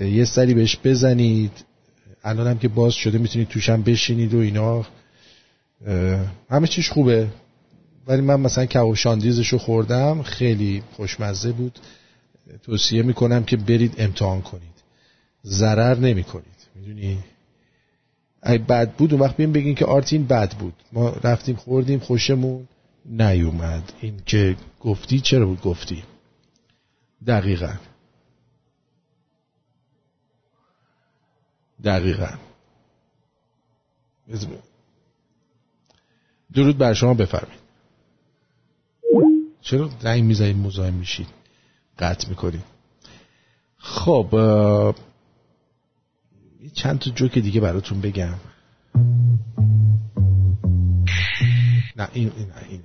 یه 0.00 0.24
سری 0.24 0.54
بهش 0.54 0.78
بزنید. 0.84 1.52
الان 2.24 2.46
هم 2.46 2.58
که 2.58 2.68
باز 2.68 2.94
شده 2.94 3.18
می‌تونید 3.18 3.48
توش 3.48 3.68
هم 3.68 3.82
بشینید 3.82 4.34
و 4.34 4.38
اینا. 4.38 4.86
همه 6.50 6.66
چیش 6.66 6.90
خوبه. 6.90 7.28
ولی 8.06 8.20
من 8.20 8.40
مثلا 8.40 8.66
کباب 8.66 8.94
شاندیزشو 8.94 9.58
خوردم 9.58 10.22
خیلی 10.22 10.82
خوشمزه 10.92 11.52
بود. 11.52 11.78
توصیه 12.62 13.02
می‌کنم 13.02 13.44
که 13.44 13.56
برید 13.56 13.94
امتحان 13.98 14.42
کنید. 14.42 14.62
ضرر 15.44 15.98
نمی 15.98 16.24
کنید 16.24 16.46
می‌دونی؟ 16.74 17.18
اگه 18.42 18.58
بد 18.58 18.92
بود 18.92 19.12
اون 19.12 19.22
وقت 19.22 19.36
بیم 19.36 19.52
بگین 19.52 19.74
که 19.74 19.84
آرتین 19.84 20.26
بد 20.26 20.54
بود. 20.54 20.74
ما 20.92 21.10
رفتیم 21.10 21.56
خوردیم 21.56 21.98
خوشمون 21.98 22.68
نیومد. 23.04 23.92
این 24.00 24.22
که 24.26 24.56
گفتی 24.80 25.20
چرا 25.20 25.46
بود 25.46 25.60
گفتی؟ 25.60 26.04
دقیقا. 27.26 27.72
دقیقا. 31.84 32.28
درود 36.54 36.78
بر 36.78 36.94
شما 36.94 37.14
بفرمایید. 37.14 37.62
چرا 39.60 39.90
زنگ 40.00 40.24
می‌زنید 40.24 40.56
مزاحم 40.56 40.94
میشید؟ 40.94 41.28
قطع 41.98 42.28
می‌کنید. 42.28 42.64
خب 43.78 44.94
چند 46.74 46.98
تا 46.98 47.10
جوک 47.10 47.38
دیگه 47.38 47.60
براتون 47.60 48.00
بگم. 48.00 48.34
نه 51.96 52.08
این 52.12 52.32
این 52.36 52.46
نه 52.46 52.54
این. 52.70 52.80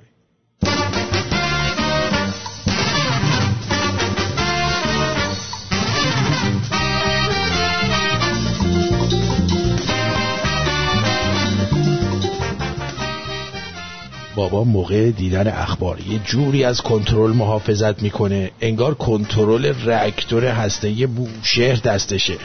بابا 14.36 14.64
موقع 14.64 15.12
دیدن 15.12 15.48
اخبار 15.48 16.00
یه 16.00 16.20
جوری 16.20 16.64
از 16.64 16.82
کنترل 16.82 17.32
محافظت 17.32 18.04
می‌کنه. 18.04 18.52
انگار 18.62 18.94
کنترل 18.94 19.74
راکتور 19.86 20.46
هسته 20.46 21.08
بوشهر 21.08 21.76
دستشه. 21.76 22.38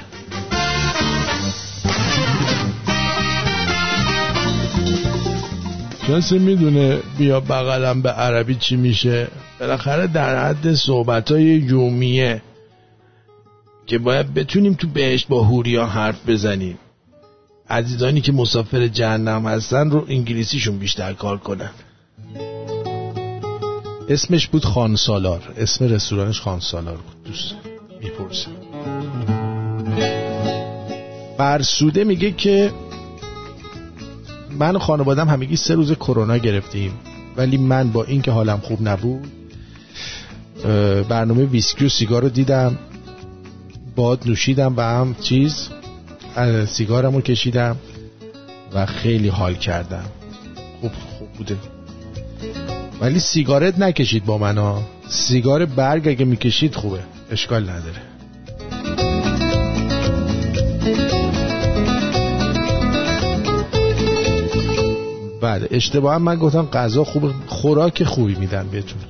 کسی 6.13 6.39
می‌دونه 6.39 6.99
بیا 7.19 7.41
بغلم 7.41 8.03
به 8.03 8.11
عربی 8.11 8.55
چی 8.55 8.77
میشه. 8.77 9.29
بالاخره 9.61 10.07
در 10.07 10.49
حد 10.49 10.75
صحبت 10.75 11.33
های 11.33 11.43
یومیه 11.43 12.43
که 13.87 13.99
باید 13.99 14.35
بتونیم 14.35 14.75
تو 14.75 14.89
بهشت 14.89 15.29
با 15.29 15.43
هوریا 15.43 15.87
حرف 15.87 16.29
بزنیم. 16.29 16.79
عزیزانی 17.71 18.21
که 18.21 18.33
مسافر 18.33 18.87
جهنم 18.87 19.47
هستن 19.47 19.91
رو 19.91 20.05
انگلیسیشون 20.09 20.79
بیشتر 20.79 21.13
کار 21.13 21.39
کنن. 21.39 21.71
اسمش 24.09 24.47
بود 24.49 24.65
خان 24.65 24.97
سالار. 24.97 25.55
اسم 25.59 25.85
رستورانش 25.85 26.41
خان 26.41 26.61
سالار 26.61 26.97
بود. 26.97 27.25
دوست 27.25 27.55
می‌پرسه 28.01 28.49
برسوده 31.39 32.05
میگه 32.05 32.33
که 32.33 32.71
من 34.59 34.77
و 34.77 34.79
خانوادم 34.79 35.29
همگی 35.29 35.57
سه 35.57 35.75
روز 35.75 35.93
کرونا 35.93 36.37
گرفتیم. 36.37 36.93
ولی 37.37 37.57
من 37.57 37.91
با 37.91 38.05
اینکه 38.05 38.31
حالم 38.31 38.59
خوب 38.59 38.89
نبود 38.89 39.27
برنامه 41.09 41.45
ویسکی 41.45 41.87
و 41.87 41.89
سیگار 41.89 42.23
رو 42.23 42.29
دیدم. 42.29 42.79
باد 43.97 44.23
نوشیدم 44.27 44.75
و 44.77 44.81
هم 44.81 45.17
چیز 45.21 45.69
سیگارم 46.67 47.15
رو 47.15 47.21
کشیدم 47.21 47.77
و 48.75 48.87
خیلی 48.87 49.29
حال 49.29 49.55
کردم. 49.55 50.05
خوب 50.81 50.93
خوب 51.19 51.29
بوده. 51.33 51.57
ولی 53.01 53.19
سیگارت 53.19 53.79
نکشید 53.79 54.25
با 54.25 54.39
من 54.39 54.59
ها 54.59 54.83
سیگار 55.09 55.67
برگ 55.67 56.09
اگه 56.09 56.25
می‌کشید 56.25 56.75
خوبه. 56.75 57.01
اشکال 57.31 57.63
نداره. 57.63 58.12
بله 65.53 65.69
اشتباه 65.71 66.19
من 66.19 66.37
گفتم 66.37 66.63
غذا 66.63 67.05
خوب 67.05 67.31
خوراک 67.47 68.05
خوبی 68.05 68.35
میدن 68.35 68.69
بهتون. 68.69 69.01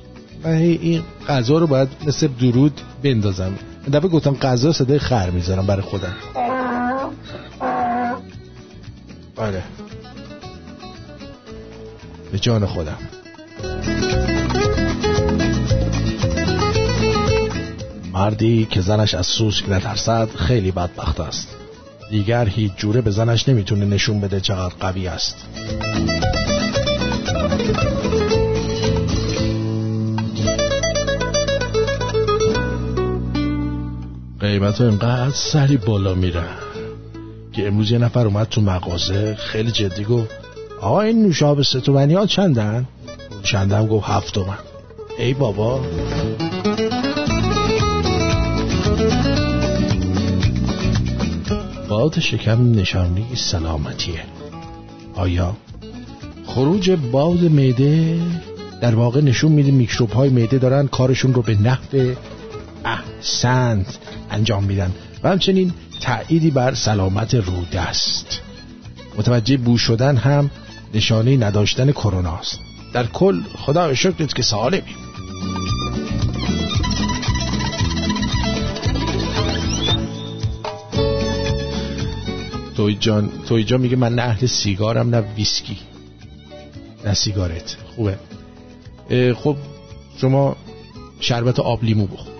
من 0.43 0.51
این 0.51 1.03
غذا 1.27 1.57
رو 1.57 1.67
باید 1.67 1.89
مثل 2.07 2.27
درود 2.27 2.81
بندازم. 3.03 3.53
دفعه 3.93 4.09
گفتم 4.09 4.33
غذا 4.33 4.71
صدای 4.71 4.99
خر 4.99 5.29
می‌ذارم 5.29 5.65
برای 5.65 5.81
خودم. 5.81 6.13
بله. 9.35 9.63
به 12.31 12.39
جان 12.39 12.65
خودم. 12.65 12.97
مردی 18.13 18.67
که 18.71 18.81
زنش 18.81 19.13
از 19.13 19.25
سوسک 19.25 19.69
نترسد 19.69 20.29
خیلی 20.35 20.71
بدبخت 20.71 21.19
است. 21.19 21.47
دیگر 22.09 22.45
هیچ 22.45 22.71
جوره 22.77 23.01
به 23.01 23.11
زنش 23.11 23.49
نمی‌تونه 23.49 23.85
نشون 23.85 24.19
بده 24.19 24.39
چقدر 24.39 24.73
قوی 24.79 25.07
است. 25.07 25.35
قیمت 34.39 34.81
ها 34.81 34.87
اینقدر 34.87 35.31
سری 35.31 35.77
بالا 35.77 36.13
میره 36.13 36.43
که 37.53 37.67
امروز 37.67 37.91
یه 37.91 37.97
نفر 37.97 38.25
اومد 38.27 38.47
تو 38.47 38.61
مغازه 38.61 39.35
خیلی 39.35 39.71
جدی 39.71 40.03
گفت 40.03 40.29
آقا 40.81 41.01
این 41.01 41.23
نوشابه 41.23 41.63
ستومنی 41.63 42.13
ها 42.13 42.25
چندن؟ 42.25 42.87
چندم 43.43 43.87
گفت 43.87 44.09
هفت 44.09 44.33
تومن. 44.33 44.57
ای 45.17 45.33
بابا. 45.33 45.81
باد 51.89 52.19
شکم 52.19 52.71
نشانی 52.71 53.25
سلامتیه. 53.35 54.23
آیا؟ 55.15 55.55
خروج 56.53 56.91
باد 56.91 57.43
معده 57.43 58.19
در 58.81 58.95
واقع 58.95 59.21
نشون 59.21 59.51
میده 59.51 59.71
میکروب 59.71 60.11
های 60.11 60.29
معده 60.29 60.57
دارن 60.57 60.87
کارشون 60.87 61.33
رو 61.33 61.41
به 61.41 61.55
نحو 61.55 62.13
احسنت 62.85 63.97
انجام 64.31 64.63
میدن 64.63 64.91
و 65.23 65.29
همچنین 65.29 65.71
تأییدی 66.01 66.51
بر 66.51 66.73
سلامت 66.73 67.35
روده 67.35 67.81
است 67.81 68.41
متوجه 69.17 69.57
بو 69.57 69.77
شدن 69.77 70.17
هم 70.17 70.51
نشانه 70.93 71.37
نداشتن 71.37 71.91
کرونا 71.91 72.37
است. 72.37 72.59
در 72.93 73.05
کل 73.05 73.41
خدا 73.57 73.93
شکرت 73.93 74.33
که 74.33 74.41
سالمی. 74.41 74.83
توی 82.75 82.95
جان 82.99 83.29
توی 83.47 83.63
جان 83.63 83.81
میگه 83.81 83.95
من 83.95 84.15
نه 84.15 84.21
اهل 84.21 84.47
سیگارم 84.47 85.09
نه 85.09 85.23
ویسکی. 85.37 85.92
نه 87.05 87.13
سیگارت. 87.13 87.77
خوبه. 87.95 88.17
خب 89.33 89.57
شما 90.17 90.55
شربت 91.19 91.59
آب 91.59 91.83
لیمو 91.83 92.07
بخور. 92.07 92.33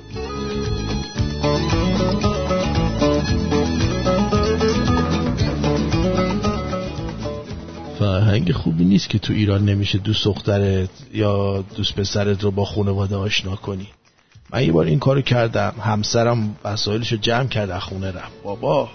فرهنگ 7.99 8.52
خوبی 8.52 8.85
نیست 8.85 9.10
که 9.10 9.19
تو 9.19 9.34
ایران 9.34 9.65
نمیشه 9.65 9.98
دوست 9.98 10.26
دخترت 10.26 10.90
یا 11.14 11.64
دوست 11.76 11.95
پسرت 11.95 12.44
رو 12.44 12.52
با 12.52 12.65
خانواده 12.65 13.15
آشنا 13.15 13.56
کنی. 13.56 13.88
من 14.53 14.64
یه 14.64 14.72
بار 14.72 14.85
این 14.85 14.99
کارو 14.99 15.22
کردم. 15.22 15.73
همسرم 15.80 16.56
وسایلشو 16.64 17.15
جمع 17.15 17.48
کرد 17.48 17.69
از 17.69 17.81
خونه 17.81 18.11
رفت. 18.11 18.44
بابا. 18.44 18.90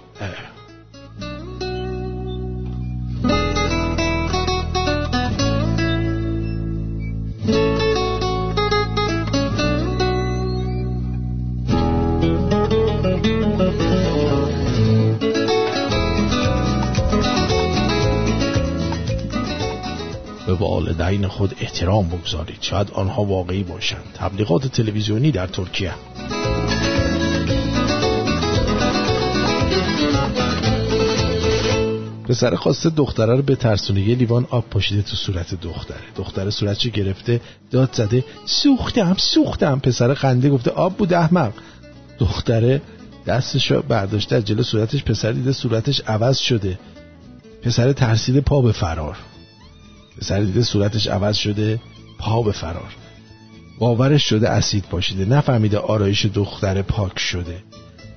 والدین 21.09 21.28
خود 21.28 21.55
احترام 21.60 22.09
بگذارید. 22.09 22.59
شاید 22.60 22.90
آنها 22.90 23.24
واقعی 23.24 23.62
باشند. 23.62 24.05
تبلیغات 24.14 24.66
تلویزیونی 24.66 25.30
در 25.30 25.47
ترکیه. 25.47 25.94
پسر 32.28 32.55
خواسته 32.55 32.90
دختره 32.90 33.36
رو 33.36 33.43
به 33.43 33.56
ترسونه 33.56 34.01
یه 34.01 34.14
لیوان 34.14 34.47
آب 34.51 34.64
پاشیده 34.70 35.02
تو 35.02 35.16
صورت 35.16 35.55
دختره. 35.55 35.97
دختره 36.16 36.51
صورتشو 36.51 36.90
گرفته 36.90 37.40
داد 37.70 37.90
زده. 37.93 38.24
سوختم 38.47 39.14
سوختم. 39.18 39.78
پسر 39.78 40.14
خنده 40.14 40.51
گفته 40.51 40.70
آب 40.70 40.97
بود 40.97 41.12
احمق. 41.12 41.52
دختره 42.18 42.82
دستشو 43.26 43.82
برداشته 43.82 44.36
از 44.36 44.44
جلو 44.44 44.62
صورتش 44.62 45.05
پسر 45.05 45.32
دیده 45.32 45.52
صورتش 45.52 46.01
عوض 46.06 46.39
شده. 46.39 46.78
پسر 47.62 47.93
ترسیده 47.93 48.40
پا 48.40 48.62
به 48.62 48.72
فرار. 48.72 49.16
پسر 50.20 50.40
دیده 50.40 50.62
صورتش 50.62 51.07
عوض 51.07 51.36
شده 51.36 51.81
پا 52.19 52.43
به 52.43 52.53
فرار. 52.53 52.95
باورش 53.78 54.28
شده 54.28 54.49
اسید 54.49 54.85
پاشیده 54.85 55.24
نفهمیده 55.24 55.78
آرایش 55.78 56.27
دختر 56.27 56.82
پاک 56.82 57.19
شده. 57.19 57.62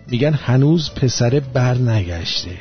میگن 0.08 0.34
هنوز 0.34 0.92
پسره 0.92 1.40
بر 1.40 1.74
نگشته. 1.74 2.52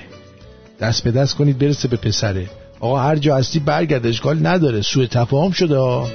دست 0.80 1.04
به 1.04 1.10
دست 1.10 1.34
کنید 1.34 1.58
برسه 1.58 1.88
به 1.88 1.96
پسره. 1.96 2.50
آقا 2.80 2.98
هر 2.98 3.16
جا 3.16 3.36
هستی 3.36 3.58
برگرد 3.58 4.06
اشکال 4.06 4.46
نداره. 4.46 4.82
سوء 4.82 5.06
تفاهم 5.06 5.50
شده. 5.50 5.76
ها 5.76 6.08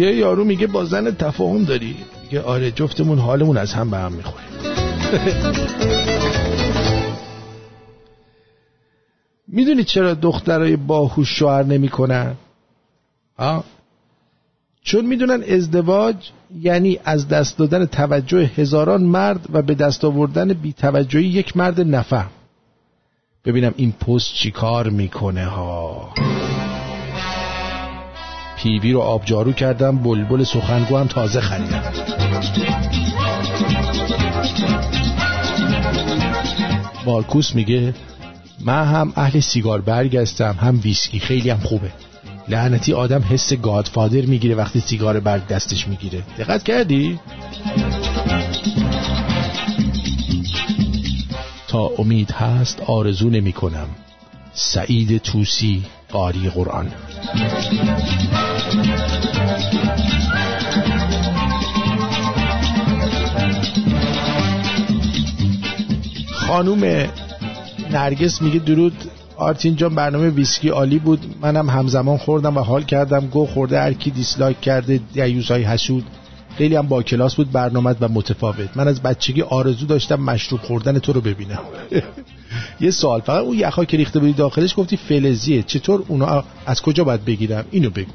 یه 0.00 0.16
یارو 0.16 0.44
میگه 0.44 0.66
با 0.66 0.84
زن 0.84 1.10
تفاهم 1.10 1.64
داری. 1.64 1.96
میگه 2.22 2.42
آره 2.42 2.70
جفتمون 2.70 3.18
حالمون 3.18 3.56
از 3.56 3.72
هم 3.72 3.90
به 3.90 3.96
هم 3.96 4.12
می‌خوره. 4.12 4.44
می‌دونی 9.48 9.84
چرا 9.84 10.14
دخترای 10.14 10.76
باهوش 10.76 11.28
شوهر 11.28 11.62
نمی‌کنن؟ 11.62 12.34
ها 13.38 13.64
چون 14.82 15.06
می‌دونن 15.06 15.42
ازدواج 15.42 16.16
یعنی 16.60 16.98
از 17.04 17.28
دست 17.28 17.58
دادن 17.58 17.86
توجه 17.86 18.50
هزاران 18.56 19.02
مرد 19.02 19.46
و 19.52 19.62
به 19.62 19.74
دست 19.74 20.04
آوردن 20.04 20.52
بی 20.52 20.72
توجهی 20.72 21.24
یک 21.24 21.56
مرد 21.56 21.80
نفهم 21.80 22.30
ببینم 23.44 23.74
این 23.76 23.92
پست 23.92 24.34
چی 24.34 24.50
کار 24.50 24.88
می‌کنه 24.88 25.44
ها. 25.44 26.14
پیوی 28.62 28.92
رو 28.92 29.00
آبجارو 29.00 29.52
کردم 29.52 29.98
بلبل 29.98 30.44
سخنگو 30.44 30.96
هم 30.96 31.06
تازه 31.06 31.40
خریدم. 31.40 31.82
مارکوس 37.06 37.54
میگه 37.54 37.94
من 38.60 38.84
هم 38.84 39.12
اهل 39.16 39.40
سیگار 39.40 39.80
برگستم 39.80 40.56
هم 40.60 40.80
ویسکی 40.84 41.18
خیلی 41.18 41.50
هم 41.50 41.58
خوبه. 41.58 41.92
لعنتی 42.48 42.92
آدم 42.92 43.24
حس 43.30 43.52
گادفادر 43.52 44.20
می‌گیره 44.20 44.54
وقتی 44.54 44.80
سیگار 44.80 45.20
برگ 45.20 45.46
دستش 45.46 45.88
می‌گیره. 45.88 46.22
دقت 46.38 46.62
کردی؟ 46.62 47.20
تا 51.68 51.90
امید 51.98 52.30
هست 52.30 52.80
آرزو 52.80 53.30
نمی 53.30 53.52
کنم 53.52 53.88
سعید 54.52 55.18
توسی 55.18 55.84
قاری 56.12 56.48
قرآن. 56.48 56.92
خانوم 66.50 67.08
نرگس 67.90 68.42
میگه 68.42 68.58
درود. 68.58 68.92
آرتین 69.36 69.76
جان 69.76 69.94
برنامه 69.94 70.30
ویسکی 70.30 70.68
عالی 70.68 70.98
بود. 70.98 71.20
منم 71.42 71.70
همزمان 71.70 72.16
خوردم 72.16 72.56
و 72.56 72.60
حال 72.60 72.82
کردم. 72.82 73.26
گه 73.26 73.46
خورده 73.46 73.80
هر 73.80 73.92
کی 73.92 74.10
dislike 74.10 74.60
کرده 74.60 75.00
دیوث 75.12 75.50
های 75.50 75.62
حسود. 75.62 76.04
خیلی 76.58 76.76
هم 76.76 76.88
با 76.88 77.02
کلاس 77.02 77.34
بود 77.34 77.52
برنامه 77.52 77.94
و 78.00 78.08
متفاوت. 78.08 78.76
من 78.76 78.88
از 78.88 79.02
بچگی 79.02 79.42
آرزو 79.42 79.86
داشتم 79.86 80.20
مشروب 80.20 80.60
خوردن 80.60 80.98
تو 80.98 81.12
رو 81.12 81.20
ببینم. 81.20 81.58
یه 82.80 82.90
سوال 82.90 83.20
فقط 83.20 83.42
اون 83.42 83.58
یخا 83.58 83.84
که 83.84 83.96
ریخته 83.96 84.18
بودی 84.18 84.32
داخلش 84.32 84.74
گفتی 84.76 84.96
فلزیه. 84.96 85.62
چطور 85.62 86.04
اونا 86.08 86.44
از 86.66 86.82
کجا 86.82 87.04
باید 87.04 87.24
بگیرم؟ 87.24 87.64
اینو 87.70 87.90
بگو. 87.90 88.12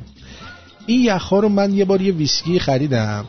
این 0.85 1.01
یخها 1.01 1.39
رو 1.39 1.49
من 1.49 1.73
یه 1.73 1.85
بار 1.85 2.01
یه 2.01 2.13
ویسکی 2.13 2.59
خریدم. 2.59 3.25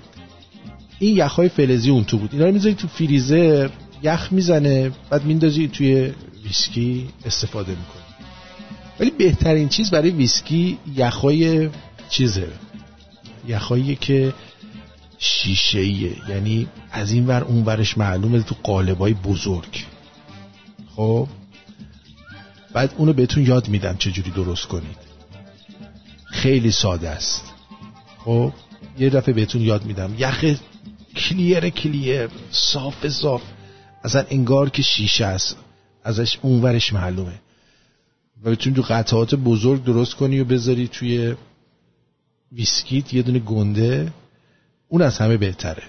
این 0.99 1.17
یخهای 1.17 1.49
فلزی 1.49 1.91
اون 1.91 2.05
تو 2.05 2.19
بود. 2.19 2.31
اینا 2.33 2.47
رو 2.47 2.53
می‌ذاری 2.53 2.75
تو 2.75 2.89
فریزر. 2.89 3.69
یخ 4.03 4.29
می‌زنه 4.31 4.93
بعد 5.11 5.25
میندازی 5.25 5.69
توی 5.69 6.13
ویسکی 6.45 7.09
استفاده 7.25 7.71
می‌کنی. 7.71 8.03
ولی 9.01 9.11
بهترین 9.11 9.69
چیز 9.69 9.91
برای 9.91 10.11
ویسکی 10.11 10.79
یخای 10.95 11.71
چیزه. 12.09 12.49
یخایی 13.49 13.97
که 13.97 14.35
شیشه 15.19 15.79
ایه 15.79 16.17
یعنی 16.29 16.69
از 16.93 17.13
این 17.13 17.27
ور 17.27 17.45
اون 17.45 17.65
ورش 17.65 17.99
معلومه 17.99 18.43
تو 18.43 18.55
قالبای 18.63 19.15
بزرگ. 19.15 19.85
خب؟ 20.97 21.29
بعد 22.73 22.95
اونو 22.97 23.13
بهتون 23.13 23.47
یاد 23.47 23.69
میدم 23.69 23.97
چجوری 23.97 24.31
درست 24.31 24.67
کنید. 24.67 24.97
خیلی 26.25 26.71
ساده 26.71 27.09
است. 27.09 27.43
خب؟ 28.19 28.53
یه 28.99 29.11
دفعه 29.11 29.35
بهتون 29.35 29.63
یاد 29.63 29.85
میدم. 29.85 30.15
یخ 30.19 30.45
کلیر 31.17 31.69
کلیر 31.69 32.29
صاف 32.51 33.09
صاف. 33.09 33.43
اصلا 34.05 34.25
انگار 34.31 34.71
که 34.71 34.83
شیشه 34.83 35.25
است. 35.25 35.57
ازش 36.05 36.39
اونورش 36.43 36.93
معلومه. 36.93 37.41
و 38.43 38.51
بتونی 38.51 38.77
تو 38.77 38.83
قطعات 38.83 39.35
بزرگ 39.35 39.85
درست 39.85 40.15
کنی 40.15 40.41
و 40.41 40.45
بذاری 40.45 40.89
توی 40.89 41.35
ویسکیت 42.53 43.15
یه 43.15 43.23
دونه 43.23 43.39
گنده 43.39 44.13
اون 44.89 45.03
از 45.03 45.19
همه 45.19 45.37
بهتره. 45.37 45.83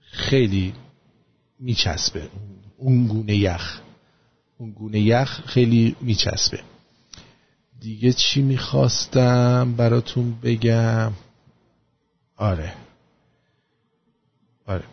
خیلی 0.00 0.74
میچسبه. 1.60 2.28
اون 2.76 3.06
گونه 3.06 3.36
یخ. 3.36 3.80
اون 4.58 4.70
گونه 4.70 5.00
یخ 5.00 5.40
خیلی 5.46 5.96
میچسبه. 6.00 6.60
دیگه 7.80 8.12
چی 8.12 8.42
می‌خواستم 8.42 9.74
براتون 9.76 10.34
بگم؟ 10.42 11.12
آره. 12.36 12.74
آره. 14.66 14.84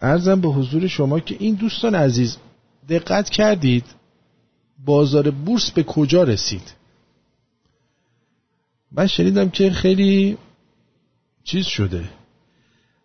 ارزم 0.00 0.40
به 0.40 0.48
حضور 0.48 0.86
شما 0.86 1.20
که 1.20 1.36
این 1.38 1.54
دوستان 1.54 1.94
عزیز 1.94 2.36
دقت 2.88 3.30
کردید 3.30 3.84
بازار 4.84 5.30
بورس 5.30 5.70
به 5.70 5.82
کجا 5.82 6.22
رسید؟ 6.22 6.74
من 8.92 9.06
شنیدم 9.06 9.50
که 9.50 9.70
خیلی 9.70 10.38
چیز 11.44 11.66
شده. 11.66 12.04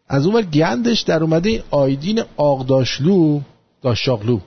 از 0.08 0.26
اون 0.26 0.42
گندش 0.42 1.02
در 1.02 1.24
اومده 1.24 1.64
آیدین 1.72 2.24
آقداشلو 2.38 3.42
داشاغلو 3.82 4.40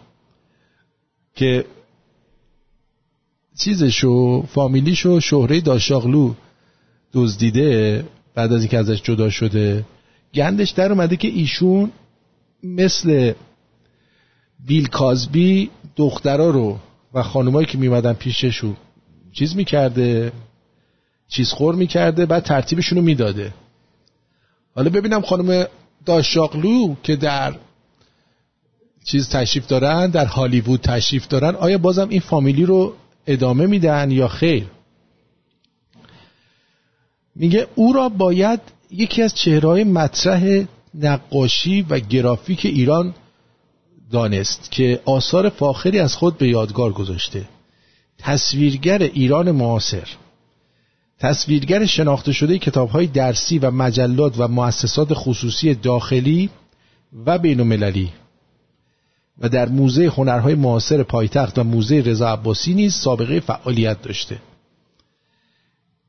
که 1.34 1.64
چیزشو 3.58 4.42
فامیلیشو 4.42 5.20
شهره 5.20 5.60
داشاغلو 5.60 6.34
دزدیده 7.12 8.04
بعد 8.34 8.52
از 8.52 8.60
اینکه 8.60 8.78
ازش 8.78 9.02
جدا 9.02 9.30
شده. 9.30 9.84
گندش 10.34 10.70
در 10.70 10.92
اومده 10.92 11.16
که 11.16 11.28
ایشون 11.28 11.92
مثل 12.62 13.32
بیل 14.66 14.86
کازبی 14.88 15.70
دخترا 15.96 16.50
رو 16.50 16.78
و 17.14 17.22
خانمایی 17.22 17.66
که 17.66 17.78
میمدن 17.78 18.12
پیششو 18.12 18.74
چیز 19.32 19.56
می‌کرده 19.56 20.32
چیز 21.28 21.52
خور 21.52 21.74
می‌کرده 21.74 22.26
بعد 22.26 22.42
ترتیبشون 22.42 22.98
رو 22.98 23.04
می‌داده. 23.04 23.54
حالا 24.74 24.90
ببینم 24.90 25.22
خانم 25.22 25.66
داشاقلو 26.06 26.94
که 27.02 27.16
در 27.16 27.54
چیز 29.04 29.28
تشریف 29.28 29.66
دارن 29.66 30.10
در 30.10 30.26
هالیوود 30.26 30.80
تشریف 30.80 31.28
دارن 31.28 31.54
آیا 31.54 31.78
بازم 31.78 32.08
این 32.08 32.20
فامیلی 32.20 32.64
رو 32.64 32.94
ادامه 33.26 33.66
میدن 33.66 34.10
یا 34.10 34.28
خیر؟ 34.28 34.66
میگه 37.34 37.66
او 37.74 37.92
را 37.92 38.08
باید 38.08 38.60
یکی 38.90 39.22
از 39.22 39.34
چهرهای 39.34 39.84
مطرح 39.84 40.64
نقاشی 40.94 41.82
و 41.82 41.98
گرافیک 41.98 42.66
ایران 42.66 43.14
دانست 44.10 44.70
که 44.70 45.00
آثار 45.04 45.48
فاخری 45.48 45.98
از 45.98 46.14
خود 46.14 46.38
به 46.38 46.48
یادگار 46.48 46.92
گذاشته. 46.92 47.44
تصویرگر 48.18 49.02
ایران 49.02 49.50
معاصر. 49.50 50.08
تصویرگر 51.18 51.86
شناخته 51.86 52.32
شده 52.32 52.58
کتاب 52.58 52.88
های 52.88 53.06
درسی 53.06 53.58
و 53.58 53.70
مجلات 53.70 54.34
و 54.38 54.48
مؤسسات 54.48 55.08
خصوصی 55.12 55.74
داخلی 55.74 56.50
و 57.26 57.38
بین 57.38 57.60
المللی 57.60 58.12
و 59.38 59.48
در 59.48 59.68
موزه 59.68 60.06
هنرهای 60.06 60.54
معاصر 60.54 61.02
پایتخت 61.02 61.58
و 61.58 61.64
موزه 61.64 62.02
رضا 62.06 62.28
عباسی 62.28 62.74
نیز 62.74 62.94
سابقه 62.94 63.40
فعالیت 63.40 64.02
داشته. 64.02 64.38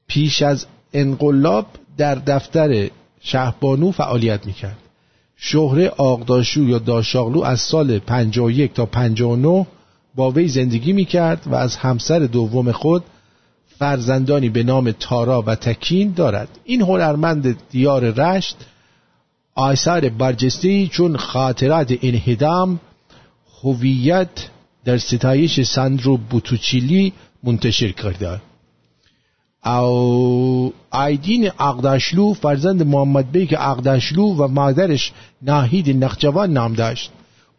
پیش 0.08 0.42
از 0.42 0.66
انقلاب 0.94 1.68
در 1.98 2.16
دفتر 2.16 2.90
شهبانو 3.22 3.92
فعالیت 3.92 4.46
می‌کرد. 4.46 4.78
شهره 5.36 5.90
آقداشو 5.98 6.64
یا 6.64 6.80
داشاغلو 6.80 7.42
از 7.42 7.60
سال 7.60 8.00
51 8.00 8.74
تا 8.74 8.86
59 8.86 9.68
با 10.16 10.32
وی 10.32 10.48
زندگی 10.48 10.94
می‌کرد 10.94 11.42
و 11.46 11.56
از 11.56 11.76
همسر 11.76 12.20
دوم 12.20 12.72
خود 12.72 13.04
فرزندانی 13.80 14.50
به 14.50 14.64
نام 14.64 14.92
تارا 14.92 15.44
و 15.48 15.56
تکین 15.56 16.14
دارد. 16.14 16.60
این 16.64 16.82
هنرمند 16.82 17.58
دیار 17.70 18.10
رشت 18.10 18.58
آثار 19.56 20.10
برجسته 20.10 20.88
چون 20.88 21.18
خاطرات 21.18 21.94
انهدام 22.02 22.80
هویت 23.64 24.30
در 24.86 24.98
ستایش 24.98 25.62
ساندرو 25.62 26.18
بوتوچیلی 26.18 27.14
منتشر 27.44 27.92
کرده. 27.92 28.42
او 29.66 30.74
آیدین 30.92 31.52
اقداشلو 31.60 32.34
فرزند 32.34 32.84
محمد 32.84 33.32
بیک 33.32 33.56
اقداشلو 33.58 34.34
و 34.34 34.48
مادرش 34.48 35.12
ناهید 35.42 36.04
نخجوان 36.04 36.54
نام 36.54 36.74
داشت. 36.74 37.12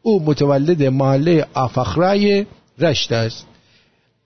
او 0.02 0.24
متولد 0.24 0.82
محله 0.82 1.46
آفخرای 1.54 2.46
رشت 2.78 3.12
است. 3.12 3.46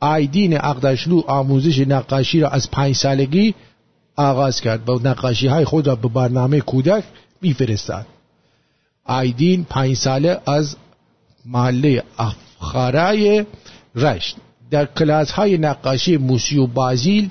آیدین 0.01 0.57
اقداشلو 0.57 1.23
آموزش 1.27 1.79
نقاشی 1.79 2.41
را 2.41 2.49
از 2.49 2.71
پنج 2.71 2.97
سالگی 2.97 3.55
آغاز 4.17 4.61
کرد 4.61 4.85
با 4.85 5.01
نقاشی 5.05 5.47
های 5.47 5.65
خود 5.65 5.87
را 5.87 5.97
به 5.97 6.09
برنامه 6.09 6.61
کودک 6.61 7.05
میفرستاد. 7.43 8.07
آیدین 9.05 9.65
پنج 9.65 9.97
ساله 9.97 10.41
از 10.47 10.77
محله 11.47 12.03
افخارای 12.19 13.47
رشت. 13.95 14.37
در 14.71 14.87
کلاس 14.87 15.31
های 15.31 15.59
نقاشی 15.59 16.17
موسی 16.17 16.59
و 16.59 16.67
بازیل 16.67 17.31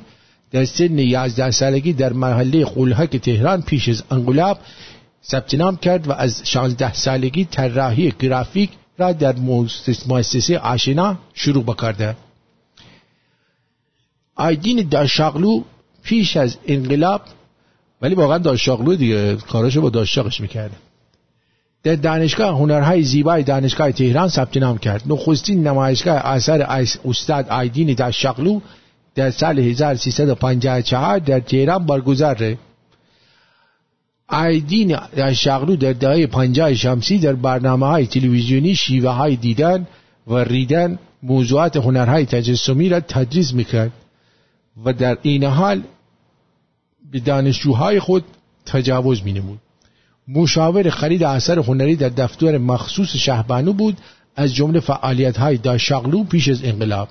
در 0.53 0.65
سن 0.65 0.99
11 0.99 1.51
سالگی 1.51 1.93
در 1.93 2.13
محله 2.13 2.65
قلحک 2.65 3.17
تهران 3.17 3.61
پیش 3.61 3.89
از 3.89 4.03
انقلاب 4.11 4.59
ثبت 5.25 5.53
نام 5.53 5.77
کرد 5.77 6.07
و 6.07 6.11
از 6.11 6.41
16 6.43 6.93
سالگی 6.93 7.45
طراحی 7.45 8.13
گرافیک 8.19 8.69
را 8.97 9.11
در 9.11 9.35
مؤسسه 10.07 10.59
آشنا 10.59 11.17
شروع 11.33 11.63
بکرده. 11.63 12.15
آیدین 14.35 14.89
داشاغلو 14.89 15.63
پیش 16.03 16.37
از 16.37 16.57
انقلاب 16.67 17.21
ولی 18.01 18.15
واقعا 18.15 18.37
داشاغلو 18.37 18.95
دیگه 18.95 19.35
کاراشو 19.35 19.81
با 19.81 19.89
داشاغش 19.89 20.41
می‌کرده 20.41 20.75
در 21.83 21.95
دانشگاه 21.95 22.57
هنرهای 22.57 23.03
زیبای 23.03 23.43
دانشگاه 23.43 23.91
تهران 23.91 24.27
ثبت 24.27 24.57
نام 24.57 24.77
کرد. 24.77 25.03
نخستین 25.05 25.67
نمایشگاه 25.67 26.25
اثر 26.25 26.61
استاد 27.05 27.49
آیدین 27.49 27.93
داشاغلو 27.93 28.61
در 29.15 29.31
سال 29.31 29.59
1354 29.59 31.19
در 31.19 31.39
تهران 31.39 31.85
برگزار 31.85 32.57
آیدین 34.27 34.97
داشاغلو 35.15 35.75
در 35.75 35.93
دهه 35.93 36.25
50 36.25 36.73
شمسی 36.73 37.19
در 37.19 37.33
برنامه 37.33 37.85
های 37.85 38.07
تلویزیونی 38.07 38.75
شیوه 38.75 39.09
های 39.09 39.35
دیدن 39.35 39.87
و 40.27 40.37
ریدن 40.37 40.99
موضوعات 41.23 41.77
هنرهای 41.77 42.25
تجسمی 42.25 42.89
را 42.89 42.99
تدریس 42.99 43.53
می‌کرد 43.53 43.91
و 44.85 44.93
در 44.93 45.17
این 45.21 45.43
حال 45.43 45.83
به 47.11 47.19
دانشجوهای 47.19 47.99
خود 47.99 48.23
تجاوز 48.65 49.23
می 49.23 49.33
نمود. 49.33 49.59
مشاور 50.27 50.89
خرید 50.89 51.23
اثر 51.23 51.59
هنری 51.59 51.95
در 51.95 52.09
دفتر 52.09 52.57
مخصوص 52.57 53.15
شهبانو 53.15 53.73
بود 53.73 53.97
از 54.35 54.55
جمله 54.55 54.79
فعالیت 54.79 55.37
های 55.37 55.57
داشاغلو 55.57 56.23
پیش 56.23 56.49
از 56.49 56.63
انقلاب 56.63 57.09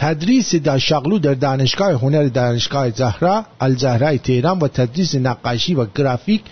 تدریس 0.00 0.54
داشاغلو 0.54 1.18
در 1.18 1.34
دانشگاه 1.34 1.92
هنر 1.92 2.28
دانشگاه 2.28 2.90
زهرا 2.90 3.46
الزهرا 3.60 4.16
تهران 4.16 4.58
و 4.58 4.68
تدریس 4.68 5.14
نقاشی 5.14 5.74
و 5.74 5.86
گرافیک 5.94 6.42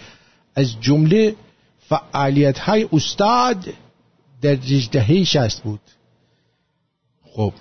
از 0.54 0.80
جمله 0.80 1.34
فعالیت 1.88 2.58
های 2.58 2.88
استاد 2.92 3.64
در 4.42 4.54
دهه 4.92 5.24
شست 5.24 5.62
بود. 5.62 5.80
خب 7.34 7.52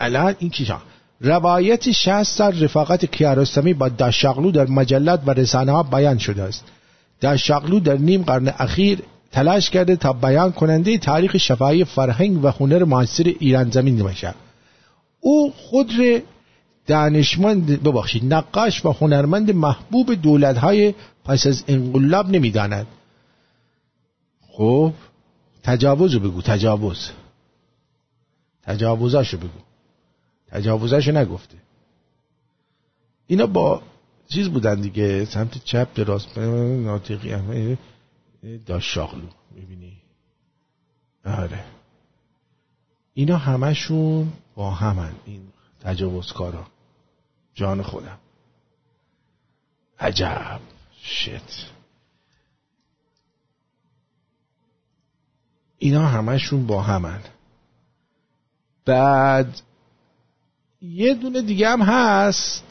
الان 0.00 0.36
این 0.38 0.50
چیزا. 0.50 0.82
روایت 1.20 1.90
60 1.90 2.22
سال 2.22 2.64
رفاقت 2.64 3.04
کیارستمی 3.04 3.74
با 3.74 3.88
داشاغلو 3.88 4.50
در 4.50 4.66
مجلات 4.66 5.20
و 5.26 5.30
رسانه 5.30 5.72
ها 5.72 5.82
بیان 5.82 6.18
شده 6.18 6.42
است. 6.42 6.64
داشاغلو 7.20 7.80
در 7.80 7.96
نیم 7.96 8.22
قرن 8.22 8.54
اخیر 8.58 8.98
تلاش 9.32 9.70
کرده 9.70 9.96
تا 9.96 10.12
بیان 10.12 10.52
کننده 10.52 10.98
تاریخ 10.98 11.36
شفاهی 11.36 11.84
فرهنگ 11.84 12.44
و 12.44 12.48
هنر 12.48 12.84
معاصر 12.84 13.24
ایران 13.24 13.70
زمین 13.70 14.02
باشد 14.02 14.34
او 15.20 15.52
خود 15.56 15.90
را 15.98 16.18
دانشمند 16.86 17.82
ببخشید 17.82 18.34
نقاش 18.34 18.84
و 18.84 18.92
هنرمند 18.92 19.50
محبوب 19.50 20.14
دولت 20.14 20.58
های 20.58 20.94
پس 21.24 21.46
از 21.46 21.64
انقلاب 21.68 22.30
نمی‌داند. 22.30 22.86
خب 24.48 24.92
تجاوز 25.62 26.16
بگو 26.16 26.42
تجاوز. 26.42 27.10
تجاوزاشو 28.62 29.38
بگو. 29.38 29.60
تجاوزاشو 30.50 31.12
نگفته. 31.12 31.56
اینا 33.26 33.46
با 33.46 33.82
چیز 34.28 34.48
بودن 34.48 34.80
دیگه 34.80 35.24
سمت 35.24 35.64
چپ 35.64 35.88
راست 35.96 36.38
ناطقی 36.38 37.34
همه 38.42 38.58
داشت 38.58 38.88
شاغلو 38.88 39.28
می‌بینی؟ 39.50 40.02
آره. 41.24 41.64
اینا 43.14 43.36
همشون 43.36 44.32
با 44.54 44.70
همن 44.70 45.12
این 45.24 45.48
تجاوزکارا. 45.80 46.66
جان 47.54 47.82
خودم. 47.82 48.18
عجب. 49.98 50.60
شت. 51.02 51.70
اینا 55.78 56.06
همشون 56.06 56.66
با 56.66 56.82
همن. 56.82 57.20
بعد 58.84 59.60
یه 60.82 61.14
دونه 61.14 61.42
دیگه 61.42 61.68
هم 61.68 61.82
هست. 61.82 62.64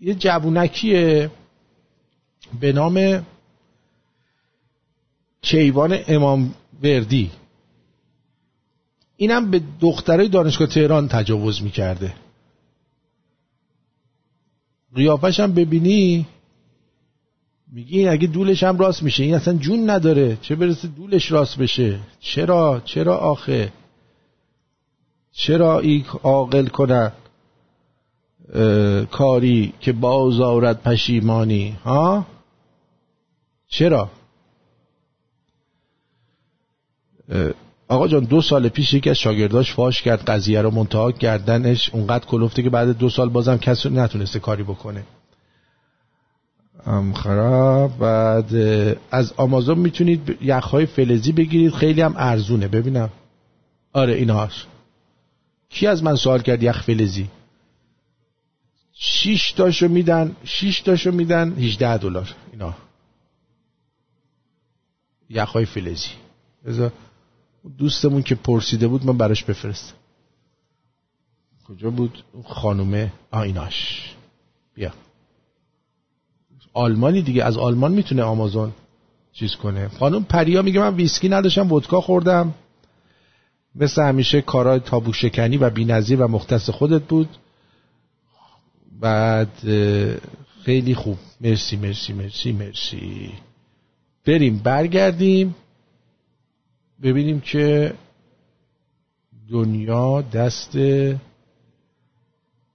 یه 0.00 0.14
جوونکیه. 0.14 1.30
به 2.60 2.72
نام 2.72 3.26
کیوان 5.42 5.98
امام 6.08 6.54
وردی. 6.82 7.30
اینم 9.16 9.50
به 9.50 9.60
دخترای 9.80 10.28
دانشگاه 10.28 10.68
تهران 10.68 11.08
تجاوز 11.08 11.62
می‌کرده. 11.62 12.14
قیافش 14.94 15.40
هم 15.40 15.52
ببینی 15.52 16.26
میگی 17.72 17.98
این 17.98 18.08
اگه 18.08 18.26
دولش 18.26 18.62
هم 18.62 18.78
راست 18.78 19.02
میشه 19.02 19.24
این 19.24 19.34
اصلا 19.34 19.54
جون 19.54 19.90
نداره. 19.90 20.38
چه 20.42 20.56
برسه 20.56 20.88
دولش 20.88 21.32
راست 21.32 21.58
بشه؟ 21.58 21.98
چرا؟ 22.20 22.82
چرا 22.84 23.16
آخه؟ 23.16 23.72
چرا 25.32 25.80
این 25.80 26.04
عاقل 26.22 26.66
کنن 26.66 27.12
کاری 29.10 29.72
که 29.80 29.92
باز 29.92 30.40
آورد 30.40 30.82
پشیمانی؟ 30.82 31.70
ها؟ 31.84 32.26
چرا؟ 33.68 34.10
آقا 37.88 38.08
جان 38.08 38.24
دو 38.24 38.42
سال 38.42 38.68
پیش 38.68 38.94
یکی 38.94 39.10
از 39.10 39.16
شاگرداش 39.16 39.72
فاش 39.72 40.02
کرد 40.02 40.24
قضیه 40.24 40.62
رو 40.62 40.70
منتها 40.70 41.12
کردنش 41.12 41.90
اونقدر 41.92 42.26
کلفته 42.26 42.62
که 42.62 42.70
بعد 42.70 42.98
دو 42.98 43.08
سال 43.10 43.28
بازم 43.28 43.56
کسی 43.56 43.88
نتونسته 43.88 44.38
کاری 44.38 44.62
بکنه. 44.62 45.04
خراب. 47.14 47.98
بعد 47.98 48.54
از 49.10 49.32
آمازون 49.36 49.78
می‌تونید 49.78 50.38
یخهای 50.40 50.86
فلزی 50.86 51.32
بگیرید 51.32 51.74
خیلی 51.74 52.00
هم 52.00 52.14
ارزونه. 52.16 52.68
ببینم. 52.68 53.10
آره 53.92 54.14
اینهاش 54.14 54.66
کی 55.70 55.86
از 55.86 56.02
من 56.02 56.16
سوال 56.16 56.42
کرد 56.42 56.62
یخ 56.62 56.82
فلزی؟ 56.82 57.28
شیش 58.92 59.52
تاشو 59.52 59.88
میدن 59.88 60.36
شیش 60.44 60.80
تاشو 60.80 61.12
میدن 61.12 61.52
18 61.52 61.96
دلار. 61.96 62.34
اینا. 62.52 62.74
یخهای 65.30 65.64
فلزی. 65.64 66.08
بذار. 66.66 66.92
دوستمون 67.78 68.22
که 68.22 68.34
پرسیده 68.34 68.88
بود 68.88 69.06
من 69.06 69.18
براش 69.18 69.44
بفرستم. 69.44 69.94
کجا 71.68 71.90
بود؟ 71.90 72.24
خانومه 72.44 73.12
آیناش. 73.30 74.14
بیا. 74.74 74.92
آلمانی 76.72 77.22
دیگه 77.22 77.44
از 77.44 77.56
آلمان 77.56 77.92
می‌تونه 77.92 78.22
آمازون 78.22 78.72
چیز 79.32 79.56
کنه. 79.56 79.88
خانم 79.88 80.24
پریا 80.24 80.62
میگه 80.62 80.80
من 80.80 80.94
ویسکی 80.94 81.28
نداشتم 81.28 81.72
ودکا 81.72 82.00
خوردم. 82.00 82.54
مثل 83.74 84.02
همیشه 84.02 84.42
کارهای 84.42 84.80
تابو 84.80 85.12
شکنی 85.12 85.56
و 85.56 85.70
بینظیر 85.70 86.22
و 86.22 86.28
مختص 86.28 86.70
خودت 86.70 87.02
بود. 87.02 87.28
بعد 89.00 89.50
خیلی 90.64 90.94
خوب. 90.94 91.18
مرسی 91.40 91.76
مرسی 91.76 92.12
مرسی 92.12 92.52
مرسی. 92.52 93.32
بریم 94.26 94.58
برگردیم. 94.58 95.54
ببینیم 97.02 97.40
که 97.40 97.94
دنیا 99.50 100.22
دست 100.22 100.76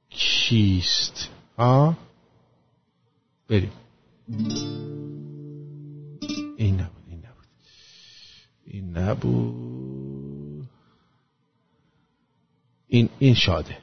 کیست 0.10 1.30
ها؟ 1.58 1.98
بریم. 3.50 3.72
این 6.58 6.80
نبود 6.82 7.04
این 7.08 7.20
نبود. 7.26 7.48
این 8.66 8.98
نبود. 8.98 10.70
این 12.88 13.10
این 13.20 13.34
شاده. 13.34 13.78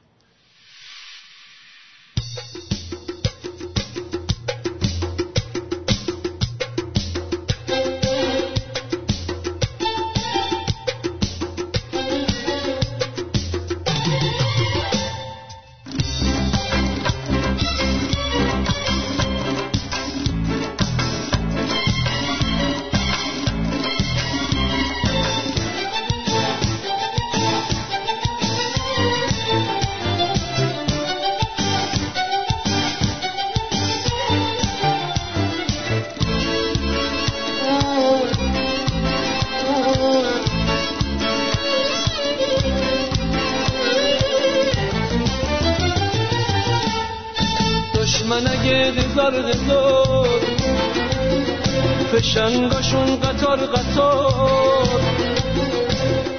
فشنگاشون 52.31 53.19
قطار 53.19 53.57
قطار. 53.57 55.01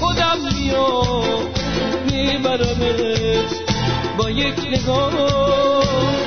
خودم 0.00 0.38
میام 0.54 1.40
میبرمت 2.12 3.52
با 4.18 4.30
یک 4.30 4.58
نگاه. 4.70 5.12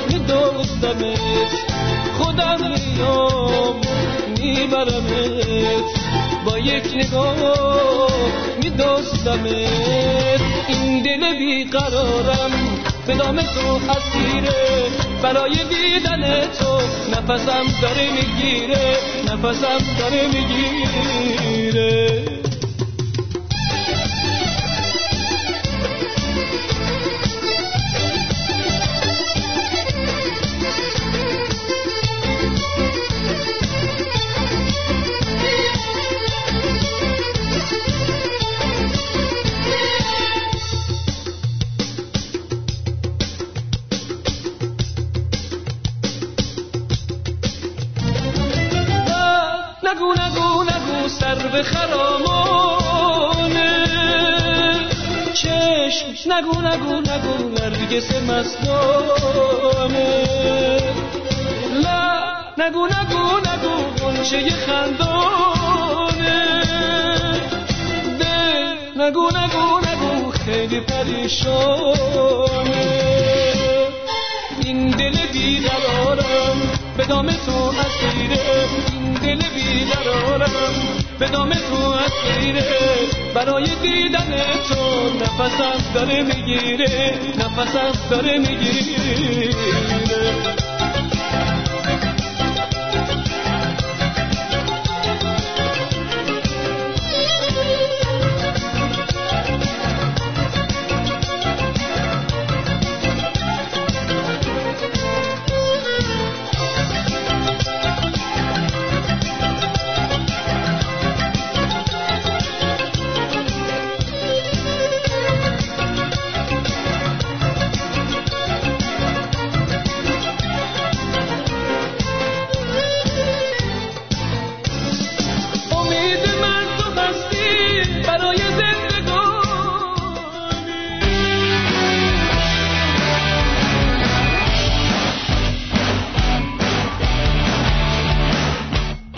میدوستمت 0.08 1.54
خودم 2.18 2.58
میام 2.60 3.80
میبرمت 4.38 5.84
با 6.44 6.58
یک 6.58 6.94
نگاه. 6.94 8.45
میدوستمت 8.76 10.40
این 10.68 11.02
دل 11.02 11.38
بیقرارم 11.38 12.50
به 13.06 13.14
دام 13.14 13.42
تو 13.42 13.80
اسیره 13.90 14.82
برای 15.22 15.50
دیدن 15.50 16.40
تو 16.40 16.80
نفسم 17.10 17.64
داره 17.82 18.12
می‌گیره. 18.12 18.96
نفسم 19.24 19.78
داره 19.98 20.26
می‌گیره. 20.26 22.22
گنچه 64.32 64.50
خندانه. 64.50 66.40
ده 68.18 68.74
نگو 68.96 69.26
نگو 69.26 69.80
نگو 69.88 70.30
خیلی 70.30 70.80
پریشانه. 70.80 72.36
این 74.64 74.90
دل 74.90 75.16
بیقرارم 75.32 76.56
به 76.96 77.04
دام 77.04 77.26
تو 77.26 77.72
اسیره. 77.80 78.40
این 78.92 79.12
دل 79.12 79.42
بیقرارم 79.54 80.74
به 81.18 81.28
دام 81.28 81.50
تو 81.50 81.94
اسیره. 82.06 82.64
برای 83.34 83.66
دیدن 83.82 84.30
تو 84.68 85.10
نفسم 85.20 85.92
داره 85.94 86.22
می‌گیره. 86.22 87.14
نفسم 87.38 87.92
داره 88.10 88.38
می‌گیره. 88.38 89.56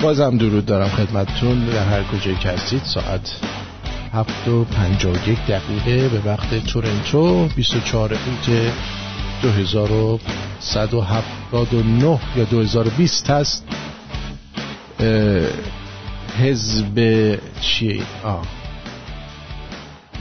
بازم 0.09 0.37
درود 0.37 0.67
دارم 0.67 0.89
خدمتتون. 0.89 1.65
در 1.65 1.85
هر 1.85 2.03
کجایی 2.03 2.37
که 2.37 2.49
هستید 2.49 2.83
ساعت 2.85 3.37
هفت 4.13 4.49
و 4.49 4.65
پنجا 4.65 5.13
و 5.13 5.17
یک 5.17 5.47
دقیقه 5.47 6.09
به 6.09 6.31
وقت 6.31 6.67
تورنتو 6.67 7.49
24 7.49 8.13
اوت 8.13 8.51
2179 9.43 12.19
یا 12.37 12.45
2020 12.45 13.31
هست. 13.31 13.69
حزب 16.39 17.39
چیه؟ 17.61 18.03
آه. 18.25 18.43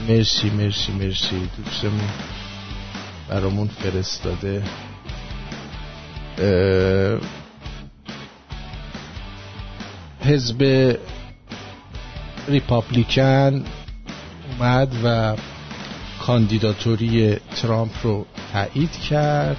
مرسی 0.08 0.50
مرسی 0.50 0.92
مرسی. 0.92 1.48
دوستمون 1.64 2.08
برامون 3.28 3.68
فرستاده. 3.68 4.62
حزب 10.28 10.62
ریپابلیکن 12.48 13.64
اومد 14.50 14.94
و 15.04 15.36
کاندیداتوری 16.20 17.36
ترامپ 17.56 17.90
رو 18.02 18.26
تایید 18.52 18.92
کرد 18.92 19.56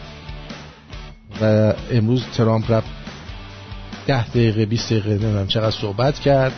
و 1.41 1.73
امروز 1.91 2.25
ترامپ 2.25 2.71
رفت 2.71 2.87
ده 4.07 4.27
دقیقه 4.27 4.65
20 4.65 4.93
دقیقه 4.93 5.09
نمی‌دونم 5.09 5.47
چقدر 5.47 5.75
صحبت 5.75 6.19
کرد 6.19 6.53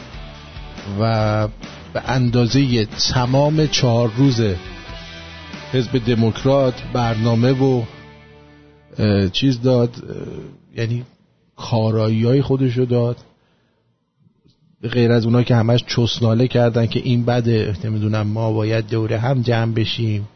و 1.00 1.48
به 1.94 2.02
اندازه 2.10 2.86
تمام 2.86 3.68
چهار 3.68 4.12
روز 4.18 4.42
حزب 5.72 6.06
دموکرات 6.06 6.84
برنامه 6.94 7.52
و 7.52 7.84
چیز 9.32 9.62
داد 9.62 9.96
یعنی 10.78 11.06
کارایی 11.56 12.26
های 12.26 12.42
خودش 12.42 12.78
رو 12.78 12.86
داد. 12.86 13.18
غیر 14.88 15.12
از 15.12 15.26
اونا 15.26 15.44
که 15.44 15.56
همش 15.56 15.84
چسناله 15.88 16.48
کردن 16.48 16.86
که 16.86 17.00
این 17.00 17.26
بده 17.26 17.78
نمی‌دونم 17.84 18.28
ما 18.28 18.54
باید 18.54 18.88
دوره 18.88 19.18
هم 19.18 19.42
جمع 19.42 19.74
بشیم. 19.74 20.28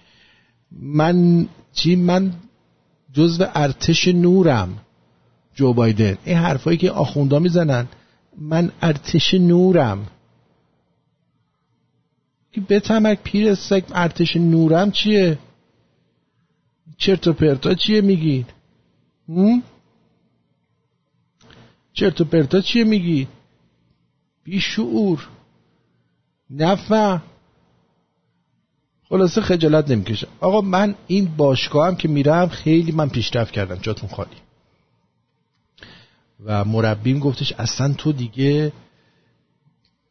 من 0.72 1.48
چی؟ 1.74 1.96
من 1.96 2.34
جزو 3.14 3.46
ارتش 3.56 4.08
نورم 4.08 4.78
جو 5.56 5.74
بایدن. 5.74 6.18
این 6.26 6.38
حرفایی 6.38 6.78
که 6.78 6.92
آخوندا 6.92 7.40
می‌زنن 7.40 7.88
من 8.38 8.72
ارتش 8.82 9.34
نورم. 9.34 10.08
که 12.52 12.62
بتمک 12.62 13.20
پیر 13.24 13.56
سگ 13.56 13.84
ارتش 13.94 14.38
نورم 14.38 14.92
چیه؟ 14.92 15.38
چرت 16.98 17.28
و 17.28 17.34
پرتا 17.34 17.74
چیه 17.74 18.02
میگی 18.02 18.46
هم؟ 19.30 19.64
چرت 21.94 22.22
و 22.22 22.26
پرتا 22.26 22.62
چیه 22.62 22.84
میگی 24.46 24.58
بیشعور 24.58 25.28
نفع. 26.50 27.18
خلاصه 29.10 29.42
خجالت 29.42 29.92
نمی‌کشم 29.92 30.28
آقا 30.40 30.62
من 30.62 30.96
این 31.08 31.26
باشگاه 31.38 31.88
هم 31.88 31.96
که 31.96 32.08
میرم 32.08 32.48
خیلی 32.48 32.92
من 32.92 33.10
پیشرفت 33.10 33.52
کردم 33.52 33.76
جاتون 33.76 34.10
خالی. 34.10 34.36
و 36.46 36.66
مربیم 36.66 37.20
گفتش 37.20 37.54
اصلا 37.54 37.94
تو 37.94 38.12
دیگه 38.12 38.72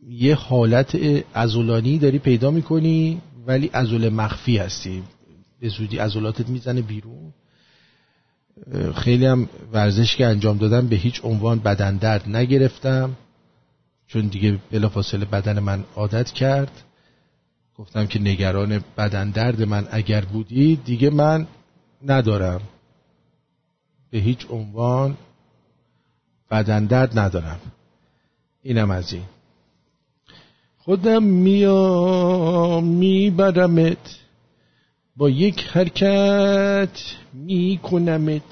یه 0.09 0.35
حالت 0.35 0.99
ازولانی 1.35 1.99
داری 1.99 2.19
پیدا 2.19 2.51
می‌کنی 2.51 3.21
ولی 3.47 3.71
ازول 3.73 4.09
مخفی 4.09 4.57
هستی. 4.57 5.03
به 5.61 5.69
زودی 5.69 5.99
ازولاتت 5.99 6.49
می‌زنه 6.49 6.83
بیرون. 6.83 7.33
خیلی 8.95 9.27
هم 9.27 9.49
ورزش 9.73 10.17
که 10.17 10.27
انجام 10.27 10.59
دادم 10.59 10.89
به 10.89 10.97
هیچ 10.97 11.21
عنوان 11.25 11.59
بدن 11.59 11.97
درد 11.97 12.29
نگرفتم. 12.29 13.17
چون 14.07 14.27
دیگه 14.27 14.59
بلافاصله 14.71 15.25
بدن 15.25 15.59
من 15.59 15.85
عادت 15.97 16.33
کرد. 16.33 16.83
گفتم 17.77 18.07
که 18.07 18.19
نگران 18.19 18.85
بدن 18.99 19.31
درد 19.31 19.63
من 19.63 19.89
اگر 19.91 20.25
بودی 20.25 20.77
دیگه 20.77 21.11
من 21.11 21.47
ندارم. 22.07 22.61
به 24.11 24.19
هیچ 24.19 24.47
عنوان 24.51 25.17
بدن 26.51 26.85
درد 26.85 27.19
ندارم. 27.19 27.61
اینم 28.63 28.91
از 28.91 29.13
این. 29.13 29.25
خودم 30.79 31.23
میام 31.23 32.85
میبرمت. 32.85 34.19
با 35.17 35.31
یک 35.31 35.61
حرکت 35.61 36.99
میکنمت. 37.33 38.43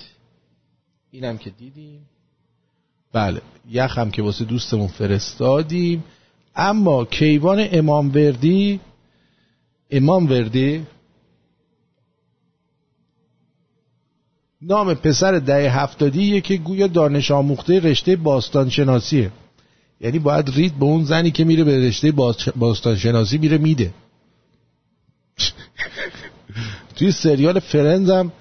اینم 1.10 1.38
که 1.38 1.50
دیدیم. 1.50 2.11
بله 3.12 3.40
یخم 3.70 4.10
که 4.10 4.22
واسه 4.22 4.44
دوستمون 4.44 4.86
فرستادیم. 4.88 6.04
اما 6.56 7.04
کیوان 7.04 7.68
امام 7.72 8.08
وردی 8.14 8.80
امام 9.90 10.30
وردی 10.30 10.86
نام 14.62 14.94
پسر 14.94 15.38
ده 15.38 15.70
هفتادیه 15.70 16.40
که 16.40 16.56
گویا 16.56 16.86
دانش 16.86 17.30
آموخته 17.30 17.80
رشته 17.80 18.16
باستان 18.16 18.68
شناسیه 18.68 19.30
یعنی 20.00 20.18
باید 20.18 20.50
رید 20.54 20.78
به 20.78 20.84
اون 20.84 21.04
زنی 21.04 21.30
که 21.30 21.44
میره 21.44 21.64
به 21.64 21.88
رشته 21.88 22.12
باستان 22.56 22.96
شناسی 22.96 23.38
میره 23.38 23.58
میده. 23.58 23.94
توی 26.96 27.12
سریال 27.12 27.60
فرنز 27.60 28.10
هم 28.10 28.32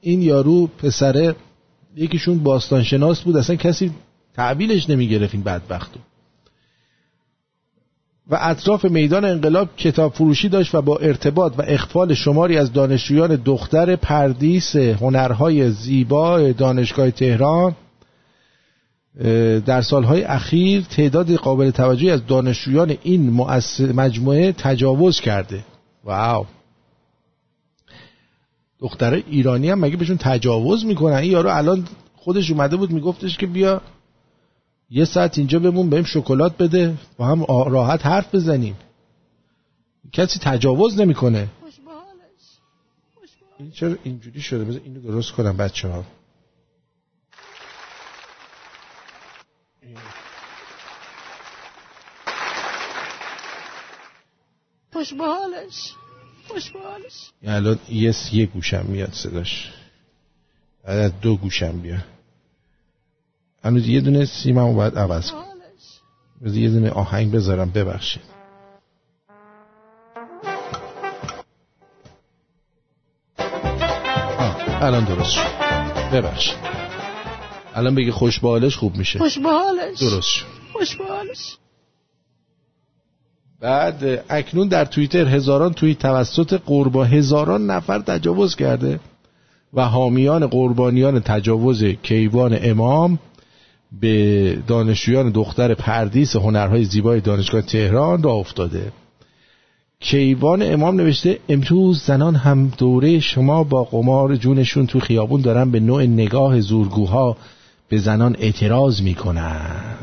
این 0.00 0.22
یارو 0.22 0.66
پسره 0.66 1.36
یکیشون 1.96 2.38
باستان 2.38 2.82
شناس 2.82 3.20
بود 3.20 3.36
اصلا 3.36 3.56
کسی 3.56 3.92
تعبیلش 4.34 4.90
نمی‌گرفت 4.90 5.34
این 5.34 5.42
بدبختو. 5.42 6.00
و 8.30 8.38
اطراف 8.40 8.84
میدان 8.84 9.24
انقلاب 9.24 9.76
کتاب 9.76 10.12
فروشی 10.12 10.48
داشت 10.48 10.74
و 10.74 10.82
با 10.82 10.96
ارتباط 10.96 11.54
و 11.58 11.62
اخفال 11.66 12.14
شماری 12.14 12.58
از 12.58 12.72
دانشجویان 12.72 13.36
دختر 13.44 13.96
پردیس 13.96 14.76
هنرهای 14.76 15.70
زیبا 15.70 16.52
دانشگاه 16.52 17.10
تهران 17.10 17.74
در 19.66 19.82
سالهای 19.82 20.24
اخیر 20.24 20.82
تعداد 20.82 21.34
قابل 21.34 21.70
توجهی 21.70 22.10
از 22.10 22.26
دانشجویان 22.26 22.96
این 23.02 23.46
مجموعه 23.94 24.52
تجاوز 24.52 25.20
کرده. 25.20 25.64
واو. 26.04 26.46
دختر 28.80 29.22
ایرانی 29.30 29.70
هم 29.70 29.80
مگه 29.80 29.96
بهشون 29.96 30.16
تجاوز 30.16 30.84
می‌کنن؟ 30.84 31.16
این 31.16 31.32
یارو 31.32 31.50
الان 31.50 31.84
خودش 32.16 32.50
اومده 32.50 32.76
بود 32.76 32.90
میگفتش 32.90 33.36
که 33.36 33.46
بیا 33.46 33.80
یه 34.90 35.04
ساعت 35.04 35.38
اینجا 35.38 35.58
بمون 35.58 35.90
بهم 35.90 36.04
شکلات 36.04 36.56
بده 36.56 36.96
با 37.16 37.26
هم 37.26 37.44
راحت 37.44 38.06
حرف 38.06 38.34
بزنیم. 38.34 38.76
کسی 40.12 40.38
تجاوز 40.42 41.00
نمی‌کنه. 41.00 41.48
این 43.58 43.70
چرا 43.70 43.96
اینجوری 44.02 44.40
شده؟ 44.40 44.64
بذار 44.64 44.80
اینو 44.84 45.00
درست 45.00 45.32
کنم 45.32 45.56
بچه 45.56 45.88
ها 45.88 46.04
خوش 54.92 55.14
به 55.14 55.24
حالش 55.24 55.94
خوش 56.48 56.70
به 56.70 56.80
حالش 56.80 57.30
الان 57.44 57.78
یه 58.32 58.46
گوشم 58.46 58.86
میاد 58.86 59.12
صداش. 59.12 59.72
بعد 60.84 60.98
از 60.98 61.20
دو 61.20 61.36
گوشم 61.36 61.80
بیا 61.80 61.98
هنوز 63.64 63.88
یه 63.88 64.00
دونه 64.00 64.24
سیممو 64.24 64.74
باید 64.74 64.98
عوض 64.98 65.30
کنم 65.30 65.44
بذار 66.44 66.58
یه 66.58 66.70
دونه 66.70 66.90
آهنگ 66.90 67.32
بذارم 67.32 67.70
ببخشید. 67.70 68.22
آه، 74.38 74.84
الان 74.84 75.04
درست 75.04 75.30
شد. 75.30 75.42
ببخشید. 76.12 76.58
الان 77.74 77.94
بگی 77.94 78.10
خوش 78.10 78.40
به 78.40 78.48
حالش 78.48 78.76
خوب 78.76 78.96
میشه. 78.96 79.18
خوش 79.18 79.38
به 79.38 79.48
حالش. 79.48 79.98
درست 79.98 80.28
شد. 80.28 80.46
خوش 80.72 80.96
به 80.96 81.04
حالش. 81.04 81.56
بعد 83.60 84.24
اکنون 84.28 84.68
در 84.68 84.84
توییتر 84.84 85.28
هزاران 85.28 85.72
توییت 85.72 85.98
توسط 85.98 86.60
قربا 86.66 87.04
هزاران 87.04 87.66
نفر 87.66 87.98
تجاوز 87.98 88.56
کرده 88.56 89.00
و 89.74 89.84
حامیان 89.84 90.46
قربانیان 90.46 91.20
تجاوز 91.20 91.84
کیوان 91.84 92.58
امام 92.62 93.18
به 94.00 94.58
دانشجویان 94.66 95.30
دختر 95.30 95.74
پردیس 95.74 96.36
هنرهای 96.36 96.84
زیبای 96.84 97.20
دانشگاه 97.20 97.62
تهران 97.62 98.22
را 98.22 98.32
افتاده. 98.32 98.92
کیوان 100.00 100.62
امام 100.62 100.96
نوشته 100.96 101.38
امروز 101.48 102.02
زنان 102.02 102.34
هم 102.34 102.72
دوره 102.78 103.20
شما 103.20 103.64
با 103.64 103.84
قمار 103.84 104.36
جونشون 104.36 104.86
تو 104.86 105.00
خیابون 105.00 105.40
دارن 105.40 105.70
به 105.70 105.80
نوع 105.80 106.02
نگاه 106.02 106.60
زورگوها 106.60 107.36
به 107.88 107.98
زنان 107.98 108.36
اعتراض 108.38 109.02
می‌کنن. 109.02 109.96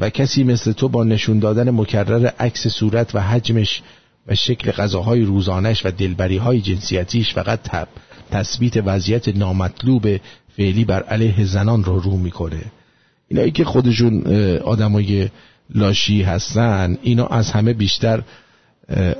و 0.00 0.10
کسی 0.10 0.44
مثل 0.44 0.72
تو 0.72 0.88
با 0.88 1.04
نشون 1.04 1.38
دادن 1.38 1.70
مکرر 1.70 2.26
عکس 2.26 2.68
صورت 2.68 3.14
و 3.14 3.20
حجمش 3.20 3.82
و 4.26 4.34
شکل 4.34 4.70
غذاهای 4.70 5.22
روزانش 5.22 5.86
و 5.86 5.90
دلبریهای 5.90 6.60
جنسیتیش 6.60 7.34
فقط 7.34 7.62
تب 7.62 7.88
تثبیت 8.30 8.76
وضعیت 8.76 9.28
نامطلوب 9.28 10.06
فعلی 10.56 10.84
بر 10.84 11.02
علیه 11.02 11.44
زنان 11.44 11.84
رو 11.84 12.00
رو 12.00 12.16
می‌کنه. 12.16 12.62
اینایی 13.28 13.50
که 13.50 13.64
خودشون 13.64 14.26
آدمای 14.56 15.28
لاشی 15.74 16.22
هستن 16.22 16.98
اینا 17.02 17.26
از 17.26 17.50
همه 17.50 17.72
بیشتر 17.72 18.22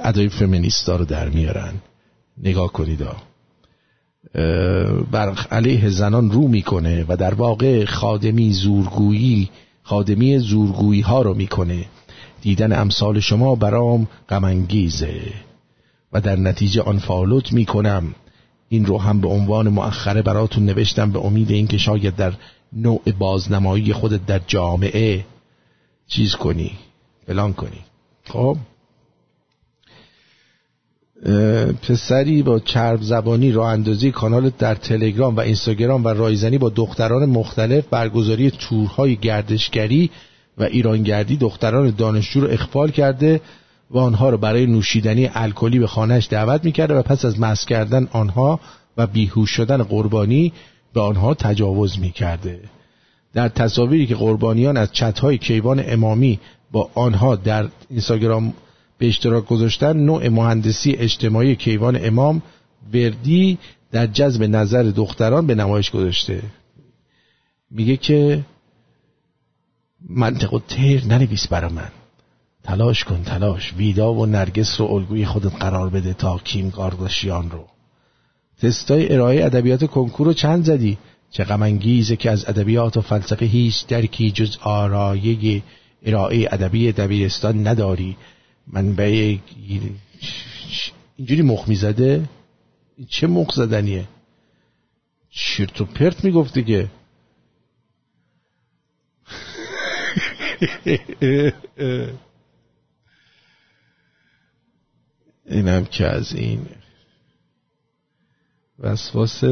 ادای 0.05 0.29
فمینیستا 0.29 0.97
رو 0.97 1.05
در 1.05 1.29
میارن. 1.29 1.73
نگاه 2.43 2.73
کنید 2.73 3.07
بر 5.11 5.39
علیه 5.51 5.89
زنان 5.89 6.31
رو 6.31 6.49
می‌کنه 6.49 7.05
و 7.09 7.17
در 7.17 7.35
واقع 7.35 7.85
خادمی 7.85 8.53
زورگویی 8.53 9.51
خادمی 9.83 10.39
زورگویی 10.39 11.01
ها 11.01 11.23
رو 11.23 11.35
می‌کنه. 11.35 11.85
دیدن 12.43 12.81
امثال 12.81 13.21
شما 13.21 13.55
برام 13.55 14.09
غمانگیزه. 14.29 15.21
و 16.13 16.21
در 16.21 16.37
نتیجه 16.37 16.83
آن 16.83 16.99
فالوت 16.99 17.53
می‌کنم. 17.53 18.15
این 18.73 18.87
رو 18.87 18.99
هم 18.99 19.21
به 19.21 19.29
عنوان 19.29 19.69
مؤخره 19.69 20.23
براتون 20.23 20.65
نوشتم 20.65 21.13
به 21.13 21.19
امید 21.19 21.51
اینکه 21.51 21.79
شاید 21.79 22.17
در 22.17 22.33
نوع 22.73 23.03
بازنمایی 23.19 23.93
خودت 23.93 24.27
در 24.27 24.41
جامعه 24.47 25.25
چیز 26.07 26.35
کنی 26.35 26.73
فلان 27.27 27.53
کنی. 27.53 27.79
خب؟ 28.25 28.57
پسری 31.83 32.43
با 32.43 32.59
چرب 32.59 33.03
زبانی 33.03 33.53
راه 33.53 33.69
اندازی 33.69 34.11
کانال 34.11 34.51
در 34.59 34.75
تلگرام 34.75 35.37
و 35.37 35.41
اینستاگرام 35.41 36.05
و 36.05 36.09
رایزنی 36.09 36.59
با 36.59 36.69
دختران 36.69 37.27
مختلف 37.27 37.87
برگزاری 37.91 38.51
تورهای 38.51 39.17
گردشگری 39.17 40.11
و 40.59 40.63
ایرانگردی 40.63 41.37
دختران 41.37 41.91
دانشجو 41.91 42.41
رو 42.41 42.49
اخفال 42.51 42.91
کرده. 42.91 43.41
و 43.93 43.99
آنها 43.99 44.31
رو 44.31 44.39
برای 44.39 44.67
نوشیدنی 44.67 45.31
الکلی 45.35 45.79
به 45.79 45.87
خانهش 45.87 46.29
دعوت 46.31 46.65
می‌کرده 46.65 46.95
و 46.95 47.03
پس 47.03 47.25
از 47.25 47.41
مس 47.41 47.65
کردن 47.65 48.09
آنها 48.13 48.61
و 48.97 49.07
بیهوش 49.07 49.51
شدن 49.51 49.83
قربانی 49.83 50.53
به 50.95 51.01
آنها 51.01 51.35
تجاوز 51.35 51.99
می‌کرده. 51.99 52.61
در 53.35 53.49
تصاویری 53.49 54.07
که 54.07 54.15
قربانیان 54.15 54.77
از 54.77 54.93
چتهای 54.93 55.39
کیوان 55.39 55.83
امامی 55.87 56.41
با 56.73 56.91
آنها 56.95 57.37
در 57.37 57.69
اینستاگرام 57.91 58.55
به 58.99 59.09
اشتراک 59.09 59.47
گذاشتن 59.47 59.97
نوع 59.97 60.29
مهندسی 60.29 60.93
اجتماعی 60.93 61.57
کیوان 61.57 62.07
امام 62.07 62.43
وردی 62.95 63.59
در 63.93 64.07
جذب 64.07 64.43
نظر 64.43 64.83
دختران 64.83 65.47
به 65.47 65.55
نمایش 65.55 65.91
گذاشته. 65.91 66.43
میگه 67.71 67.97
که 67.97 68.45
منطق 70.09 70.55
و 70.55 70.59
تیر 70.69 71.05
ننویس 71.05 71.47
برا 71.47 71.69
من. 71.69 71.91
تلاش 72.65 73.05
کن 73.05 73.23
تلاش. 73.23 73.73
ویدا 73.77 74.15
و 74.15 74.27
نرگس 74.27 74.81
رو 74.81 74.87
الگوی 74.87 75.25
خودت 75.25 75.55
قرار 75.55 75.91
بده 75.91 76.15
تا 76.15 76.39
کیم 76.39 76.71
کارداشیان 76.71 77.51
رو. 77.51 77.67
تستای 78.63 79.13
ارائه 79.13 79.45
ادبیات 79.45 79.85
کنکور 79.85 80.27
رو 80.27 80.33
چند 80.33 80.65
زدی؟ 80.65 80.99
چه 81.31 81.45
غم 81.45 81.79
که 82.19 82.31
از 82.31 82.49
ادبیات 82.49 82.97
و 82.97 83.01
فلسفه 83.01 83.47
هیچ 83.47 83.87
درکی 83.87 84.31
جز 84.31 84.59
آرایه 84.63 85.63
ارائه 86.03 86.49
ادبی 86.53 86.93
دبیرستان 86.93 87.67
نداری. 87.67 88.17
من 88.67 88.95
به 88.95 89.39
اینجوری 91.17 91.43
مخ 91.43 91.69
می‌زده؟ 91.69 92.29
چه 93.09 93.27
مخ 93.27 93.55
زدنیه؟ 93.55 94.09
چیرت 95.31 95.81
و 95.81 95.85
پرت 95.85 96.25
می‌گفت 96.25 96.55
دیگه. 96.55 96.91
اینم 105.47 105.85
که 105.85 106.07
از 106.07 106.35
این 106.35 106.67
وسواس 108.79 109.45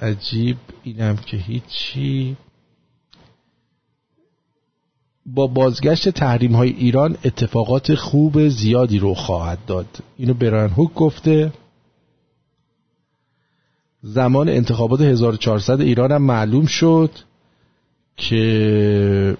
عجیب 0.00 0.56
اینم 0.82 1.16
که 1.16 1.36
هیچی. 1.36 2.36
با 5.26 5.46
بازگشت 5.46 6.08
تحریم 6.08 6.56
های 6.56 6.70
ایران 6.70 7.18
اتفاقات 7.24 7.94
خوب 7.94 8.48
زیادی 8.48 8.98
رو 8.98 9.14
خواهد 9.14 9.58
داد. 9.66 9.86
اینو 10.18 10.34
بران 10.34 10.70
هوک 10.70 10.94
گفته. 10.94 11.52
زمان 14.02 14.48
انتخابات 14.48 15.00
1400 15.00 15.80
ایران 15.80 16.12
هم 16.12 16.22
معلوم 16.22 16.66
شد 16.66 17.10
که 18.16 19.36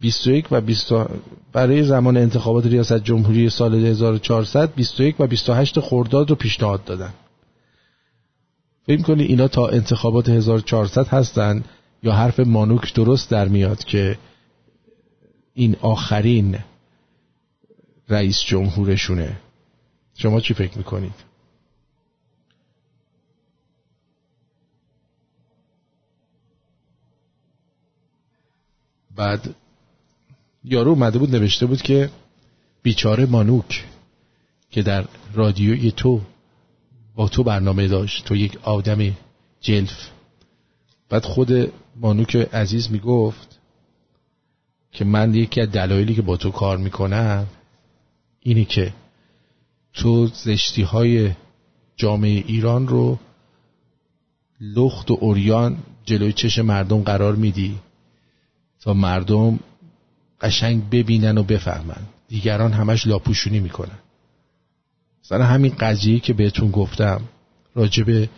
21 0.00 0.46
و 0.50 0.60
20 0.60 0.92
برای 1.52 1.84
زمان 1.84 2.16
انتخابات 2.16 2.66
ریاست 2.66 3.04
جمهوری 3.04 3.50
سال 3.50 3.74
1400 3.74 4.74
21 4.74 5.20
و 5.20 5.26
28 5.26 5.80
خرداد 5.80 6.30
رو 6.30 6.36
پیشنهاد 6.36 6.84
دادن. 6.84 7.14
فکر 8.86 9.02
کنی 9.02 9.22
اینا 9.22 9.48
تا 9.48 9.68
انتخابات 9.68 10.28
1400 10.28 11.06
هستن 11.06 11.64
یا 12.02 12.12
حرف 12.12 12.40
مانوک 12.40 12.94
درست 12.94 13.30
در 13.30 13.48
میاد 13.48 13.84
که 13.84 14.18
این 15.54 15.76
آخرین 15.80 16.58
رئیس 18.08 18.40
جمهورشونه؟ 18.40 19.36
شما 20.14 20.40
چی 20.40 20.54
فکر 20.54 20.78
می‌کنید؟ 20.78 21.28
بعد 29.16 29.54
یارو 30.64 30.90
اومده 30.90 31.18
بود 31.18 31.34
نوشته 31.34 31.66
بود 31.66 31.82
که 31.82 32.10
بیچاره 32.82 33.26
مانوک 33.26 33.84
که 34.70 34.82
در 34.82 35.04
رادیوی 35.34 35.90
تو 35.90 36.20
با 37.14 37.28
تو 37.28 37.42
برنامه 37.42 37.88
داشت 37.88 38.24
تو 38.24 38.36
یک 38.36 38.58
آدم 38.62 39.16
جلف. 39.60 40.10
بعد 41.08 41.24
خود 41.24 41.72
مانوک 41.96 42.36
عزیز 42.36 42.90
می‌گفت 42.90 43.58
که 44.92 45.04
من 45.04 45.34
یکی 45.34 45.60
از 45.60 45.70
دلایلی 45.70 46.14
که 46.14 46.22
با 46.22 46.36
تو 46.36 46.50
کار 46.50 46.76
می‌کنم 46.76 47.46
اینی 48.40 48.64
که 48.64 48.92
تو 49.92 50.26
زشتی 50.26 50.82
های 50.82 51.30
جامعه 51.96 52.44
ایران 52.46 52.88
رو 52.88 53.18
لخت 54.60 55.10
و 55.10 55.18
اوریان 55.20 55.78
جلوی 56.04 56.32
چش 56.32 56.58
مردم 56.58 57.02
قرار 57.02 57.34
میدی 57.34 57.78
تا 58.80 58.94
مردم 58.94 59.58
قشنگ 60.40 60.90
ببینن 60.90 61.38
و 61.38 61.42
بفهمن. 61.42 62.02
دیگران 62.28 62.72
همش 62.72 63.06
لاپوشونی 63.06 63.60
می‌کنن. 63.60 63.98
سر 65.22 65.40
همین 65.40 65.74
قضیه 65.80 66.20
که 66.20 66.32
بهتون 66.32 66.70
گفتم 66.70 67.20
راجب 67.74 68.28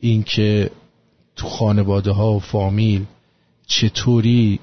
این 0.00 0.22
که 0.22 0.70
تو 1.36 1.48
خانواده 1.48 2.10
ها 2.10 2.32
و 2.32 2.40
فامیل 2.40 3.04
چطوری 3.66 4.60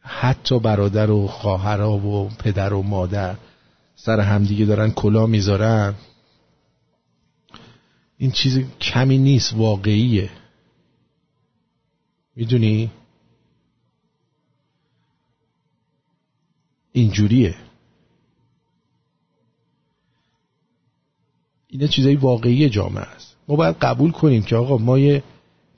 حتی 0.00 0.58
برادر 0.58 1.10
و 1.10 1.26
خواهرها 1.26 1.96
و 1.98 2.28
پدر 2.28 2.72
و 2.72 2.82
مادر 2.82 3.36
سر 3.96 4.20
همدیگه 4.20 4.64
دارن 4.64 4.90
کلا 4.90 5.26
می‌ذارن 5.26 5.94
این 8.18 8.30
چیز 8.30 8.58
کمی 8.80 9.18
نیست 9.18 9.54
واقعیه. 9.54 10.30
می‌دونی؟ 12.36 12.90
اینجوریه. 16.96 17.54
اینا 21.68 21.86
چیزای 21.86 22.16
واقعی 22.16 22.68
جامعه 22.68 23.04
است. 23.04 23.36
ما 23.48 23.56
باید 23.56 23.76
قبول 23.76 24.10
کنیم 24.10 24.42
که 24.42 24.56
آقا 24.56 24.76
ما 24.78 24.98
یه 24.98 25.22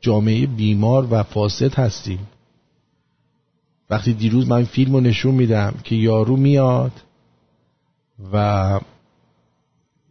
جامعه 0.00 0.46
بیمار 0.46 1.08
و 1.10 1.22
فاسد 1.22 1.74
هستیم. 1.74 2.26
وقتی 3.90 4.14
دیروز 4.14 4.48
من 4.48 4.64
فیلم 4.64 4.92
رو 4.92 5.00
نشون 5.00 5.34
میدم 5.34 5.74
که 5.84 5.94
یارو 5.94 6.36
میاد 6.36 6.92
و 8.32 8.80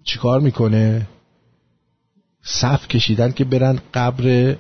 چیکار 0.04 0.40
می‌کنه؟ 0.40 1.08
صف 2.42 2.88
کشیدن 2.88 3.32
که 3.32 3.44
برن 3.44 3.80
قبر 3.94 4.58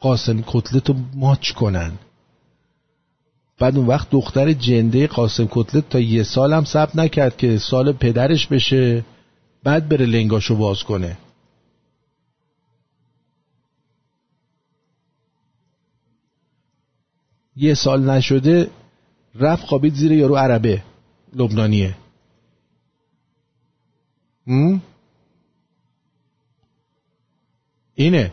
قاسم 0.00 0.44
کتلت 0.46 0.88
رو 0.88 0.96
ماچ 1.14 1.52
کنن. 1.52 1.92
بعد 3.60 3.76
اون 3.76 3.86
وقت 3.86 4.10
دختر 4.10 4.52
جنده 4.52 5.06
قاسم 5.06 5.48
کتلت 5.50 5.88
تا 5.88 6.00
یه 6.00 6.22
سال 6.22 6.52
هم 6.52 6.64
ثبت 6.64 6.96
نکرد 6.96 7.36
که 7.36 7.58
سال 7.58 7.92
پدرش 7.92 8.46
بشه 8.46 9.04
بعد 9.64 9.88
بره 9.88 10.06
لنگاشو 10.06 10.56
باز 10.56 10.82
کنه. 10.82 11.18
یه 17.56 17.74
سال 17.74 18.10
نشده 18.10 18.70
رفت 19.34 19.66
خوابید 19.66 19.94
زیر 19.94 20.12
یارو 20.12 20.36
عربه 20.36 20.82
لبنانیه. 21.32 21.96
اینه. 27.94 28.32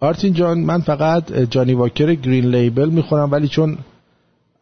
آرتین 0.00 0.32
جان 0.32 0.58
من 0.58 0.80
فقط 0.80 1.32
جانی 1.32 1.74
واکر 1.74 2.14
گرین 2.14 2.44
لیبل 2.44 2.88
می‌خورم 2.88 3.32
ولی 3.32 3.48
چون 3.48 3.78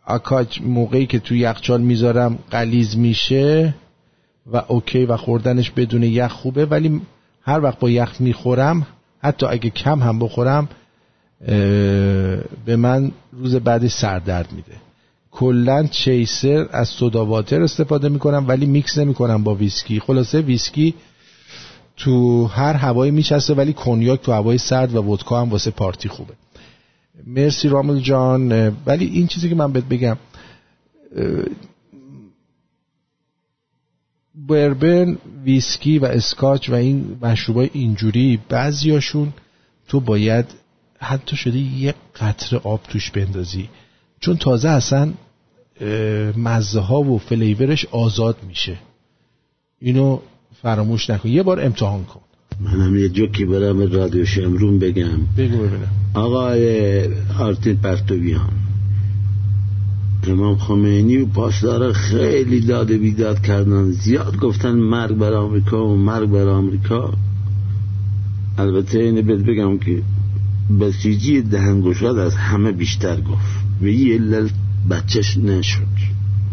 اکاج 0.07 0.61
موقعی 0.63 1.07
که 1.07 1.19
تو 1.19 1.35
یخچال 1.35 1.81
می‌ذارم 1.81 2.39
قلیز 2.51 2.97
میشه 2.99 3.75
و 4.53 4.63
اوکی 4.69 5.05
و 5.05 5.17
خوردنش 5.17 5.71
بدون 5.71 6.03
یخ 6.03 6.33
خوبه 6.33 6.67
ولی 6.67 7.01
هر 7.43 7.61
وقت 7.61 7.79
با 7.79 7.91
یخ 7.91 8.21
می‌خورم 8.21 8.87
حتی 9.23 9.47
اگه 9.47 9.71
کم 9.71 10.03
هم 10.03 10.19
بخورم 10.19 10.69
به 12.67 12.77
من 12.77 13.13
روز 13.33 13.55
بعدی 13.55 13.89
سردرد 13.89 14.53
میده. 14.53 14.77
کلا 15.31 15.83
chaser 15.83 16.67
از 16.71 16.89
soda 16.89 17.27
water 17.27 17.63
استفاده 17.63 18.09
می‌کنم 18.09 18.45
ولی 18.49 18.67
میکس 18.67 18.99
نمی‌کنم 18.99 19.45
با 19.45 19.55
ویسکی. 19.55 20.01
خلاصه 20.01 20.41
ویسکی 20.41 20.95
تو 21.97 22.47
هر 22.47 22.73
هوایی 22.73 23.13
می‌چسبه 23.13 23.55
ولی 23.55 23.73
کنیاک 23.73 24.23
تو 24.23 24.33
هوای 24.33 24.59
سرد 24.59 24.95
و 24.95 25.03
ودکا 25.03 25.41
هم 25.41 25.51
واسه 25.51 25.71
پارتی 25.71 26.09
خوبه. 26.09 26.35
مرسی 27.27 27.69
رامل 27.69 28.01
جان. 28.01 28.69
ولی 28.87 29.07
این 29.07 29.27
چیزی 29.27 29.49
که 29.49 29.55
من 29.55 29.73
بهت 29.73 29.85
بگم 29.85 30.17
بربن 34.35 35.19
ویسکی 35.45 35.99
و 35.99 36.05
اسکاچ 36.05 36.71
و 36.71 36.75
این 36.75 37.19
مشروبای 37.23 37.71
اینجوری 37.73 38.41
بعضیاشون 38.49 39.33
تو 39.89 40.01
باید 40.01 40.47
حتی 40.99 41.37
شده 41.37 41.59
یه 41.59 41.95
قطر 42.17 42.57
آب 42.57 42.83
توش 42.83 43.11
بندازی. 43.11 43.69
چون 44.21 44.37
تازه 44.37 44.69
اصلا 44.69 45.13
مزه 46.37 46.81
ها 46.81 47.03
و 47.03 47.19
فلیورش 47.19 47.87
آزاد 47.87 48.37
میشه. 48.49 48.79
اینو 49.81 50.21
فراموش 50.63 51.11
نکن. 51.11 51.29
یه 51.29 51.43
بار 51.43 51.65
امتحان 51.65 52.05
کن. 52.05 52.21
منم 52.61 52.97
یه 52.97 53.09
جوکی 53.09 53.45
برام 53.45 53.93
رادیو 53.93 54.25
شمرون 54.25 54.79
بگم. 54.79 55.19
بگو 55.37 55.57
ببینم. 55.57 55.89
آقای 56.15 57.05
آرتین 57.39 57.77
پرتویان 57.77 58.53
امام 60.29 60.57
خمینی 60.57 61.17
و 61.17 61.27
پاسدارا 61.27 61.93
خیلی 61.93 62.61
داده 62.61 62.99
بیداد 62.99 63.43
کردن. 63.43 63.91
زیاد 63.91 64.37
گفتن 64.39 64.73
مرگ 64.73 65.17
بر 65.17 65.33
آمریکا 65.33 65.87
و 65.87 65.97
مرگ 65.97 66.31
بر 66.31 66.49
آمریکا. 66.49 67.15
البته 68.59 68.99
اینه 68.99 69.23
بهت 69.23 69.41
بگم 69.41 69.79
که 69.79 70.03
بسیجی 70.81 71.43
دهنگشاد 71.43 72.19
از 72.19 72.35
همه 72.35 72.73
بیشتر 72.73 73.21
گفت. 73.21 73.57
و 73.83 73.87
یه 73.87 74.15
علل 74.15 74.49
بچهش 74.91 75.37
نشد. 75.37 75.97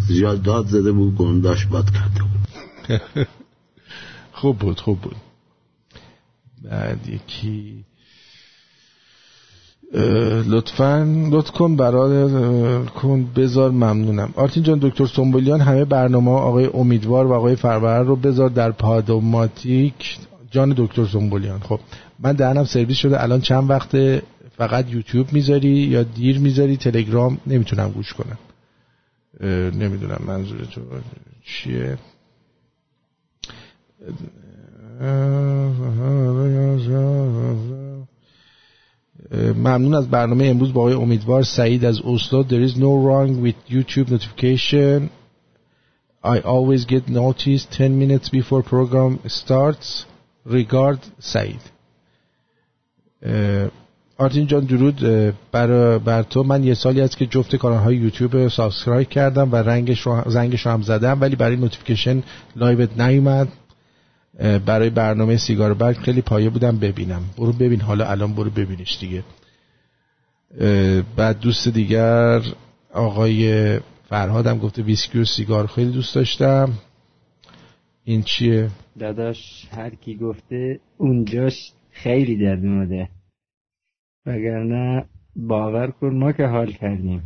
زیاد 0.07 0.41
داد 0.41 0.67
زده 0.67 0.91
بود 0.91 1.15
گنداش 1.15 1.65
باد 1.65 1.89
کرده 1.91 2.21
بود. 2.21 3.27
خوب 4.43 4.57
بود 4.59 4.79
خوب 4.79 5.01
بود. 5.01 5.15
بعد 6.63 7.09
یکی 7.09 7.85
لطفا 10.47 11.07
لطف 11.31 11.51
کن 11.51 11.75
برای 11.75 12.27
کن 12.85 13.23
بذار 13.35 13.71
ممنونم. 13.71 14.33
آرتین 14.35 14.63
جان 14.63 14.79
دکتر 14.81 15.05
سنبولیان 15.05 15.61
همه 15.61 15.85
برنامه 15.85 16.31
آقای 16.31 16.69
امیدوار 16.73 17.27
و 17.27 17.33
آقای 17.33 17.55
فربر 17.55 18.03
رو 18.03 18.15
بذار 18.15 18.49
در 18.49 18.71
پادوماتیک. 18.71 20.17
جان 20.51 20.73
دکتر 20.77 21.05
سنبولیان 21.05 21.59
خب 21.59 21.79
من 22.19 22.33
دهنم 22.33 22.63
سرویس 22.65 22.97
شده. 22.97 23.23
الان 23.23 23.41
چند 23.41 23.69
وقت 23.69 23.97
فقط 24.57 24.89
یوتیوب 24.89 25.33
می‌ذاری 25.33 25.69
یا 25.69 26.03
دیر 26.03 26.39
می‌ذاری؟ 26.39 26.77
تلگرام؟ 26.77 27.37
نمی‌تونم 27.47 27.91
گوش 27.91 28.13
کنم. 28.13 28.37
نمی‌دونم 29.71 30.21
منظور 30.27 30.65
تو 30.65 30.81
چیه. 31.45 31.97
ممنون 39.55 39.93
از 39.93 40.09
برنامه 40.09 40.45
امروز 40.45 40.73
با 40.73 40.81
آقای 40.81 40.93
امیدوار 40.93 41.43
سعید 41.43 41.85
از 41.85 41.99
اسلو 42.05 42.43
There 42.43 42.69
is 42.69 42.75
no 42.75 42.93
wrong 43.05 43.43
with 43.43 43.55
YouTube 43.69 44.09
notification. 44.09 45.09
I 46.23 46.39
always 46.39 46.85
get 46.85 47.09
notice 47.09 47.65
10 47.65 47.89
minutes 47.89 48.29
before 48.29 48.63
program 48.63 49.19
starts. 49.27 50.05
Regard 50.45 50.99
سعید 51.19 51.61
آرتین 54.17 54.47
جان 54.47 54.63
درود. 54.63 54.95
بر, 55.51 55.97
بر 55.97 56.23
تو. 56.23 56.43
من 56.43 56.63
یه 56.63 56.73
سالی 56.73 57.01
است 57.01 57.17
که 57.17 57.25
جفت 57.25 57.55
کانال 57.55 57.79
های 57.79 57.95
یوتیوب 57.95 58.47
subscribe 58.47 59.09
کردم 59.09 59.51
و 59.51 59.55
رنگش 59.55 60.01
رو 60.01 60.21
زنگش 60.25 60.65
رو 60.65 60.71
هم 60.71 60.81
زدم 60.81 61.21
ولی 61.21 61.35
برای 61.35 61.55
notification 61.55 62.23
live 62.55 62.92
ت 62.92 63.01
نیومد. 63.01 63.47
برای 64.39 64.89
برنامه 64.89 65.37
سیگار 65.37 65.73
برگ 65.73 65.95
خیلی 65.97 66.21
پایه 66.21 66.49
بودم 66.49 66.79
ببینم. 66.79 67.21
برو 67.37 67.53
ببین 67.53 67.81
حالا 67.81 68.05
الان 68.05 68.33
برو 68.33 68.49
ببینیش 68.49 68.99
دیگه. 68.99 69.23
بعد 71.15 71.39
دوست 71.39 71.67
دیگر 71.67 72.41
آقای 72.93 73.79
فرهادم 74.09 74.57
گفته 74.57 74.81
ویسکی 74.81 75.19
و 75.19 75.25
سیگار 75.25 75.67
خیلی 75.67 75.91
دوست 75.91 76.15
داشتم. 76.15 76.73
این 78.03 78.21
چیه؟ 78.21 78.69
داداش 78.99 79.67
هر 79.71 79.95
کی 79.95 80.15
گفته 80.15 80.79
اونجاش 80.97 81.71
خیلی 81.91 82.37
درد 82.37 82.65
اومده. 82.65 83.09
وگرنه 84.25 85.05
باور 85.35 85.91
کن 85.91 86.15
ما 86.15 86.31
که 86.31 86.45
حال 86.45 86.71
کردیم. 86.71 87.23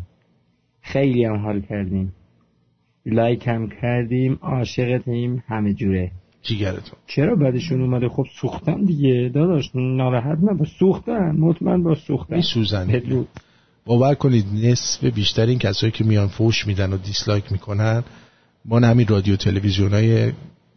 خیلی 0.82 1.26
هم 1.26 1.36
حال 1.36 1.62
کردیم. 1.62 2.14
لایک 3.06 3.48
هم 3.48 3.70
کردیم 3.70 4.40
عاشقتیم 4.42 5.44
همه 5.48 5.74
جوره. 5.74 6.12
جیگرتون. 6.48 7.00
چرا 7.08 7.36
بعدشون 7.36 7.82
اومده؟ 7.82 8.10
خب 8.10 8.26
سوختن 8.42 8.84
دیگه. 8.86 9.32
داداش 9.36 9.72
ناراحت 9.76 10.38
نه 10.42 10.54
با 10.54 10.66
سوختن. 10.80 11.36
مطمئن 11.40 11.84
با 11.84 11.96
سوختن. 11.96 12.42
سوزن 12.42 13.02
باور 13.86 14.16
کنید 14.16 14.46
نصف 14.54 15.04
بیشتر 15.04 15.46
این 15.46 15.60
کسایی 15.60 15.92
که 15.92 16.04
میان 16.04 16.28
فوش 16.28 16.68
میدن 16.68 16.94
و 16.94 16.98
دیسلایک 16.98 17.52
می‌کنن 17.52 18.04
ما 18.66 18.80
همین 18.80 19.08
رادیو 19.08 19.36
تلویزیون 19.36 19.94
های 19.94 20.32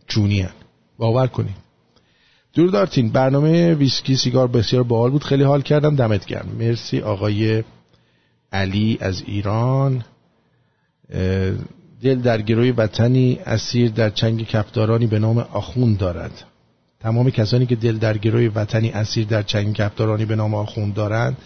جونی 0.09 0.41
هن. 0.41 0.51
باور 0.99 1.27
کنید. 1.27 1.57
دور 2.55 2.71
دارتین 2.71 3.09
برنامه 3.09 3.75
ویسکی 3.75 4.17
سیگار 4.17 4.49
بسیار 4.49 4.83
باحال 4.83 5.11
بود. 5.11 5.25
خیلی 5.25 5.43
حال 5.43 5.63
کردم. 5.63 5.97
دمت 5.97 6.27
گرم. 6.27 6.49
مرسی 6.59 7.01
آقای 7.01 7.65
علی 8.53 8.99
از 9.01 9.23
ایران. 9.27 10.05
دل 12.03 12.15
در 12.15 12.43
گروی 12.43 12.73
وطنی 12.73 13.39
اسیر 13.47 13.91
در 13.91 14.11
چنگ 14.11 14.43
کپدارانی 14.43 15.07
به 15.07 15.19
نام 15.19 15.39
آخوند 15.39 15.99
دارد. 15.99 16.45
تمام 17.01 17.31
کسانی 17.31 17.67
که 17.67 17.77
دل 17.77 17.99
در 17.99 18.19
گروی 18.19 18.49
وطنی 18.49 18.91
اسیر 18.91 19.27
در 19.27 19.43
چنگ 19.43 19.75
کپدارانی 19.75 20.25
به 20.25 20.37
نام 20.37 20.55
آخوند 20.55 20.95
دارند 20.95 21.37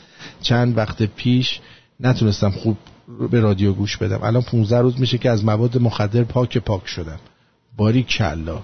چند 0.43 0.77
وقت 0.77 1.03
پیش 1.03 1.61
نتونستم 2.01 2.51
خوب 2.51 2.77
به 3.31 3.41
رادیو 3.41 3.73
گوش 3.73 3.97
بدم. 3.97 4.23
الان 4.23 4.43
15 4.43 4.79
روز 4.79 5.01
میشه 5.01 5.19
که 5.19 5.31
از 5.31 5.45
مواد 5.45 5.79
مخدر 5.79 6.25
پاک 6.25 6.59
پاک 6.59 6.87
شدم. 6.87 7.19
باری 7.77 8.03
کلا. 8.03 8.63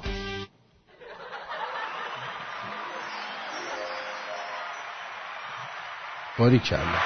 باری 6.38 6.58
کلا. 6.58 6.98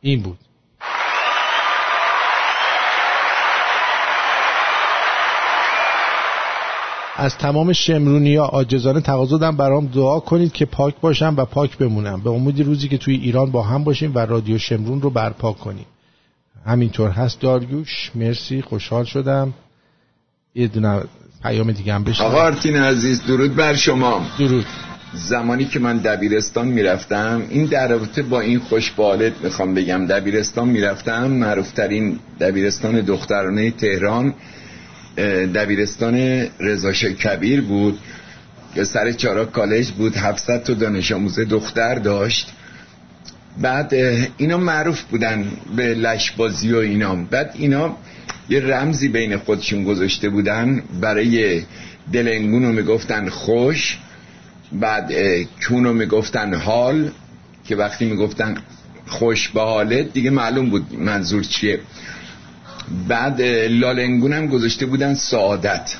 این 0.00 0.22
بود. 0.22 0.38
از 7.22 7.38
تمام 7.38 7.72
شمرونی 7.72 8.36
ها 8.36 8.46
آجزانه 8.46 9.00
تقاضا 9.00 9.38
دارم. 9.38 9.56
برام 9.56 9.86
دعا 9.86 10.20
کنید 10.20 10.52
که 10.52 10.64
پاک 10.64 10.94
باشم 11.00 11.34
و 11.36 11.44
پاک 11.44 11.78
بمونم. 11.78 12.20
به 12.20 12.30
امید 12.30 12.60
روزی 12.60 12.88
که 12.88 12.98
توی 12.98 13.14
ایران 13.14 13.50
با 13.50 13.62
هم 13.62 13.84
باشیم 13.84 14.12
و 14.14 14.18
رادیو 14.18 14.58
شمرون 14.58 15.02
رو 15.02 15.10
برپا 15.10 15.52
کنیم. 15.52 15.86
همینطور 16.66 17.10
هست 17.10 17.40
داریوش. 17.40 18.10
مرسی 18.14 18.62
خوشحال 18.62 19.04
شدم. 19.04 19.52
یه 20.54 20.68
دونه 20.68 21.02
پیام 21.42 21.72
دیگه 21.72 21.94
هم 21.94 22.04
بشه 22.04 22.24
آقا 22.24 22.42
آرتین 22.42 22.76
عزیز 22.76 23.22
درود 23.26 23.56
بر 23.56 23.74
شما. 23.74 24.26
درود. 24.38 24.66
زمانی 25.14 25.64
که 25.64 25.78
من 25.78 25.98
دبیرستان 25.98 26.68
می‌رفتم 26.68 27.42
این 27.50 27.64
در 27.64 27.88
رابطه 27.88 28.22
با 28.22 28.40
این 28.40 28.58
خوشبالت 28.58 29.32
می‌خوام 29.44 29.74
بگم. 29.74 30.06
دبیرستان 30.06 30.68
می‌رفتم 30.68 31.30
معروفترین 31.30 32.18
دبیرستان 32.40 33.00
دخترانه 33.00 33.70
تهران. 33.70 34.34
دبیرستان 35.54 36.46
رضا 36.60 36.92
کبیر 36.92 37.60
بود. 37.60 37.98
که 38.74 38.84
سر 38.84 39.12
چارا 39.12 39.44
کالج 39.44 39.90
بود. 39.90 40.16
700 40.16 40.62
تا 40.62 40.74
دانش 40.74 41.12
آموز 41.12 41.40
دختر 41.40 41.94
داشت. 41.94 42.52
بعد 43.60 43.94
اینا 44.36 44.58
معروف 44.58 45.02
بودن 45.02 45.46
به 45.76 45.94
لشبازی 45.94 46.72
و 46.72 46.76
اینا. 46.76 47.14
بعد 47.14 47.50
اینا 47.54 47.96
یه 48.48 48.60
رمزی 48.60 49.08
بین 49.08 49.36
خودشون 49.36 49.84
گذاشته 49.84 50.28
بودن. 50.28 50.82
برای 51.00 51.62
دلنگون 52.12 52.64
رو 52.64 52.72
می‌گفتن 52.72 53.28
خوش. 53.28 53.98
بعد 54.72 55.12
کون 55.68 55.84
رو 55.84 55.92
می‌گفتن 55.92 56.54
حال. 56.54 57.10
که 57.64 57.76
وقتی 57.76 58.04
می‌گفتن 58.04 58.54
خوش 59.06 59.48
به 59.48 59.60
حالت 59.60 60.12
دیگه 60.12 60.30
معلوم 60.30 60.70
بود 60.70 60.94
منظور 60.98 61.42
چیه. 61.42 61.80
بعد 63.08 63.42
لالنگون 63.68 64.32
هم 64.32 64.46
گذاشته 64.46 64.86
بودن 64.86 65.14
سعادت. 65.14 65.94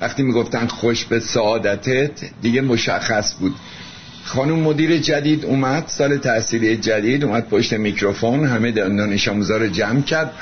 وقتی 0.00 0.22
می‌گفتن 0.22 0.66
خوش 0.66 1.04
به 1.04 1.20
سعادتت 1.20 2.10
دیگه 2.42 2.60
مشخص 2.60 3.34
بود. 3.34 3.54
خانم 4.24 4.58
مدیر 4.58 4.98
جدید 4.98 5.44
اومد 5.44 5.84
سال 5.86 6.16
تحصیلی 6.16 6.76
جدید 6.76 7.24
اومد 7.24 7.48
پشت 7.48 7.72
میکروفون 7.72 8.44
همه 8.44 8.70
دانش 8.70 9.28
آموزا 9.28 9.56
رو 9.56 9.66
جمع 9.66 10.00
کرد. 10.00 10.32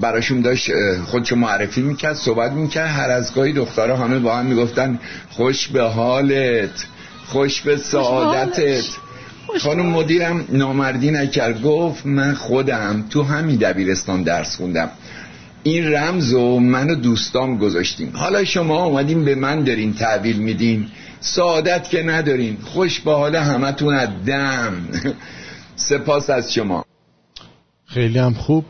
براشون 0.00 0.40
داشت 0.40 0.70
خودشو 1.04 1.36
معرفی 1.36 1.82
می‌کرد 1.82 2.14
صحبت 2.14 2.52
می‌کرد. 2.52 2.88
هر 2.88 3.10
از 3.10 3.34
گاهی 3.34 3.52
دخترها 3.52 3.96
همه 3.96 4.18
با 4.18 4.36
هم 4.36 4.46
می‌گفتن 4.46 4.98
خوش 5.30 5.68
به 5.68 5.82
حالت 5.82 6.86
خوش 7.26 7.60
به 7.60 7.76
سعادتت. 7.76 8.84
خانم 9.58 9.86
مدیرم 9.86 10.44
نامردی 10.48 11.10
نکرد. 11.10 11.62
گفت 11.62 12.06
من 12.06 12.34
خودم 12.34 13.04
تو 13.10 13.22
همین 13.22 13.56
دبیرستان 13.56 14.22
درس 14.22 14.56
خوندم. 14.56 14.90
این 15.62 15.94
رمز 15.94 16.32
و 16.32 16.60
من 16.60 16.90
و 16.90 16.94
دوستام 16.94 17.58
گذاشتیم. 17.58 18.12
حالا 18.14 18.44
شما 18.44 18.84
اومدین 18.84 19.24
به 19.24 19.34
من 19.34 19.64
دارین 19.64 19.94
تحویل 19.94 20.36
میدین. 20.36 20.88
سعادت 21.20 21.88
که 21.88 22.02
ندارین. 22.02 22.56
خوش 22.56 23.00
به 23.00 23.12
حال 23.12 23.36
همتون 23.36 23.94
از 23.94 24.08
دم 24.26 24.88
سپاس 25.76 26.30
از 26.30 26.54
شما. 26.54 26.84
خیلی 27.84 28.18
هم 28.18 28.34
خوب. 28.34 28.64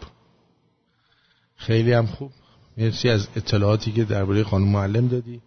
خیلی 1.57 1.93
هم 1.93 2.07
خوب. 2.07 2.31
مرسی 2.79 3.09
از 3.09 3.29
اطلاعاتی 3.37 3.93
که 3.93 4.05
درباره 4.05 4.45
خانم 4.45 4.69
معلم 4.69 5.09
دادی. 5.09 5.41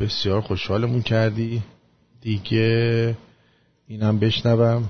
بسیار 0.00 0.40
خوشحالمون 0.40 1.02
کردی. 1.02 1.62
دیگه 2.20 3.16
اینم 3.90 4.18
بشنوم. 4.18 4.84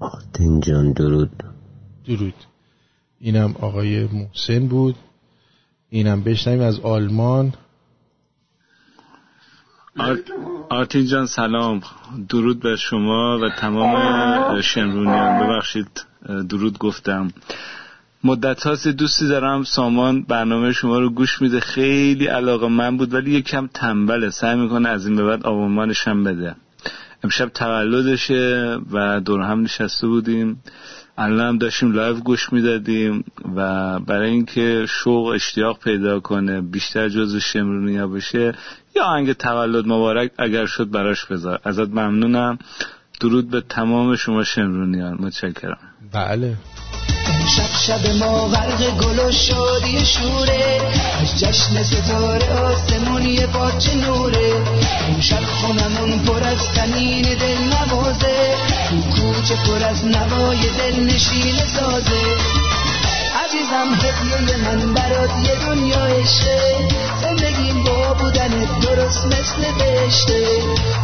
آرتین 0.00 0.60
جان 0.60 0.92
درود. 0.92 1.30
درود. 2.06 2.34
اینم 3.20 3.54
آقای 3.60 4.06
محسن 4.06 4.68
بود. 4.68 4.96
اینم 5.90 6.22
بشنویم 6.22 6.60
از 6.60 6.80
آلمان. 6.80 7.52
آر- 9.98 10.18
آرتین 10.70 11.06
جان 11.06 11.26
سلام. 11.26 11.80
درود 12.28 12.60
بر 12.60 12.76
شما 12.76 13.38
و 13.42 13.48
تمام 13.58 14.60
شمرونیان 14.60 15.40
ببخشید 15.40 16.04
درود 16.48 16.78
گفتم. 16.78 17.32
مدت 18.24 18.62
هاست 18.66 18.88
دوستی 18.88 19.28
دارم. 19.28 19.64
سامان 19.64 20.22
برنامه 20.22 20.72
شما 20.72 20.98
رو 20.98 21.10
گوش 21.10 21.42
میده. 21.42 21.60
خیلی 21.60 22.26
علاقه 22.26 22.68
من 22.68 22.96
بود 22.96 23.14
ولی 23.14 23.30
یکم 23.30 23.66
تنبله. 23.74 24.30
سعی 24.30 24.56
می‌کنه 24.56 24.88
از 24.88 25.06
این 25.06 25.16
به 25.16 25.24
بعد 25.24 25.46
آبانمانش 25.46 26.08
هم 26.08 26.24
بده. 26.24 26.56
امشب 27.24 27.48
تولدشه 27.48 28.78
و 28.92 29.20
دور 29.20 29.40
هم 29.40 29.60
نشسته 29.60 30.06
بودیم. 30.06 30.62
الان 31.18 31.48
هم 31.48 31.58
داشتیم 31.58 31.92
live 31.92 32.14
گوش 32.14 32.52
می‌دادیم 32.52 33.24
و 33.56 33.98
برای 34.00 34.30
اینکه 34.30 34.86
شوق 34.88 35.26
اشتیاق 35.26 35.78
پیدا 35.78 36.20
کنه 36.20 36.60
بیشتر 36.60 37.08
جزو 37.08 37.40
شمرونیا 37.40 38.06
بشه 38.06 38.54
یا 38.96 39.04
آهنگ 39.04 39.32
تولد 39.32 39.86
مبارک 39.86 40.30
اگر 40.38 40.66
شد 40.66 40.90
براش 40.90 41.24
بذار. 41.24 41.60
ازت 41.64 41.88
ممنونم. 41.88 42.58
درود 43.20 43.50
به 43.50 43.60
تمام 43.60 44.16
شما 44.16 44.44
شمرونیان. 44.44 45.16
متشکرم. 45.20 45.78
بله. 46.12 46.56
شب 47.56 47.76
شب 47.86 48.16
ما 48.16 48.48
غرق 48.48 48.90
گل 48.90 49.18
و 49.18 49.32
شادی 49.32 49.91
و 49.91 50.06
شوره. 50.06 50.80
از 51.22 51.40
جشن 51.40 51.82
ستاره 51.82 52.48
آسمون 52.52 53.26
یه 53.26 53.46
پارچه 53.46 53.94
نوره 53.94 54.52
امشب 55.08 55.42
خونمون 55.44 56.18
پر 56.18 56.44
از 56.44 56.68
تنین 56.74 57.22
دل 57.22 57.58
نوازه 57.58 58.54
تو 58.90 59.00
کوچه 59.00 59.54
پر 59.54 59.84
از 59.84 60.04
نوای 60.04 60.58
دل 60.58 61.00
نشین 61.00 61.56
سازه. 61.66 62.69
عزیزم 63.34 63.88
هدیه 63.94 64.56
من 64.56 64.94
برات 64.94 65.30
یه 65.30 65.66
دنیا 65.66 66.04
عشقه 66.04 66.88
زندگیم 67.22 67.84
با 67.84 68.14
بودن 68.14 68.48
درست 68.82 69.26
مثل 69.26 69.78
بهشته. 69.78 70.58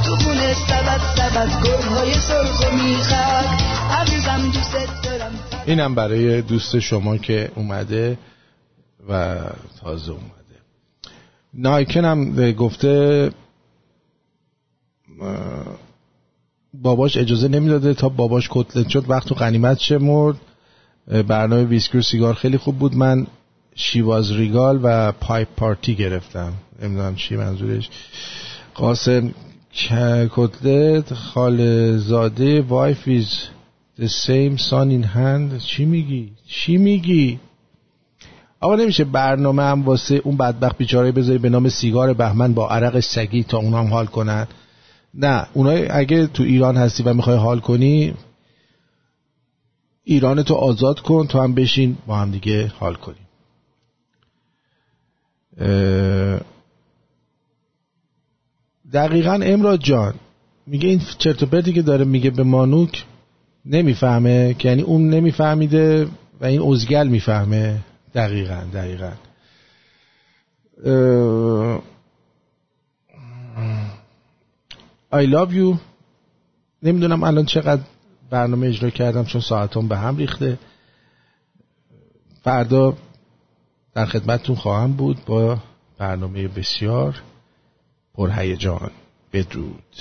تو 0.05 0.17
خونه 0.17 0.55
سبت 0.55 1.01
سبت 1.17 1.63
گلهای 1.63 2.15
سرخ 2.15 2.61
و 2.61 2.77
میخک. 2.77 3.63
عزیزم 3.91 4.51
دوست 4.51 5.03
دارم. 5.05 5.33
اینم 5.67 5.95
برای 5.95 6.43
دوست 6.43 6.79
شما 6.79 7.17
که 7.17 7.51
اومده 7.55 8.19
و 9.09 9.37
تازه 9.81 10.13
اومده. 10.13 10.57
نایکن 11.55 12.05
هم 12.05 12.53
گفته 12.53 13.31
باباش 16.75 17.17
اجازه 17.17 17.49
نمی‌داده 17.49 17.95
تا 17.95 18.09
باباش 18.09 18.49
کتلت 18.51 18.89
شد. 18.89 19.05
وقت 19.09 19.33
و 19.33 19.35
غنیمت 19.35 19.79
شمرد 19.79 20.37
اه، 20.37 20.46
برنامه 21.07 21.65
ویسکی 21.65 21.99
و 21.99 22.03
سیگار 22.03 22.35
خیلی 22.35 22.59
خوب 22.59 22.79
بود. 22.79 22.97
من 22.97 23.27
شیواز 23.75 24.33
ریگال 24.33 24.81
و 24.83 25.13
پایپ 25.13 25.49
پارتی 25.57 25.95
گرفتم. 25.95 26.53
نمی‌دونم 26.83 27.15
چی 27.15 27.37
منظورش. 27.37 27.91
قاسم 28.75 29.35
کتلت 30.31 31.15
خال 31.15 31.97
زاده 31.97 32.61
وایف 32.61 33.23
is 33.23 33.27
the 34.01 34.09
same 34.09 34.59
son 34.59 34.91
in 34.91 35.17
hand. 35.17 35.65
چی 35.67 35.85
میگی؟ 35.85 36.33
چی 36.47 36.77
میگی؟ 36.77 37.41
آقا 38.61 38.77
نمیشه 38.77 39.05
برنامه 39.05 39.63
هم 39.63 39.85
واسه 39.85 40.21
اون 40.25 40.37
بدبخت 40.37 40.79
بیچاره 40.79 41.13
بذاری 41.13 41.39
به 41.39 41.49
نام 41.49 41.69
سیگار 41.69 42.13
بهمن 42.13 42.55
با 42.55 42.69
عرق 42.69 43.01
سگی 43.01 43.43
تا 43.43 43.59
اونا 43.59 43.79
هم 43.79 43.87
حال 43.87 44.07
کنن. 44.07 44.47
نه 45.15 45.47
اونای 45.53 45.89
اگه 45.89 46.27
تو 46.27 46.43
ایران 46.43 46.77
هستی 46.77 47.03
و 47.03 47.15
می‌خوای 47.15 47.37
حال 47.37 47.61
کنی 47.61 48.15
ایران 50.09 50.43
تو 50.43 50.55
آزاد 50.55 51.01
کن 51.01 51.27
تو 51.27 51.41
هم 51.41 51.55
بشین 51.55 51.97
با 52.07 52.17
هم 52.17 52.31
دیگه 52.31 52.67
حال 52.67 52.95
کنیم. 52.95 53.27
دقیقا 58.93 59.33
امراد 59.33 59.81
جان 59.81 60.15
میگه 60.67 60.89
این 60.89 61.01
چرت 61.19 61.43
و 61.43 61.47
پرتی 61.47 61.73
که 61.73 61.83
داره 61.83 62.05
میگه 62.05 62.31
به 62.31 62.43
مانوک 62.43 63.05
نمی‌فهمه 63.65 64.55
که 64.55 64.69
یعنی 64.69 64.83
اون 64.83 65.11
نمیفهمیده 65.11 66.09
و 66.41 66.45
این 66.45 66.63
ازگل 66.73 67.09
می‌فهمه. 67.09 67.81
دقیقا 68.15 68.63
دقیقا. 68.75 69.13
I 75.13 75.27
love 75.27 75.53
you. 75.53 75.77
نمی‌دونم 76.83 77.23
الان 77.23 77.45
چقدر 77.45 77.83
برنامه 78.31 78.67
اجرا 78.67 78.91
کردم 78.91 79.25
چون 79.25 79.41
ساعتم 79.41 79.89
به 79.89 79.97
هم 79.97 80.17
ریخته. 80.17 80.59
فردا 82.43 82.97
در 83.95 84.07
خدمتتون 84.07 84.57
خواهم 84.57 84.93
بود 84.93 85.25
با 85.25 85.59
برنامه 85.99 86.49
بسیار 86.49 87.23
پرهیجان. 88.15 88.91
بدرود. 89.33 89.97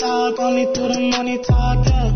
Dog, 0.00 0.40
only 0.40 0.64
do 0.72 0.88
the 0.88 0.98
money 1.12 1.36
talk, 1.44 1.86
yeah. 1.86 2.10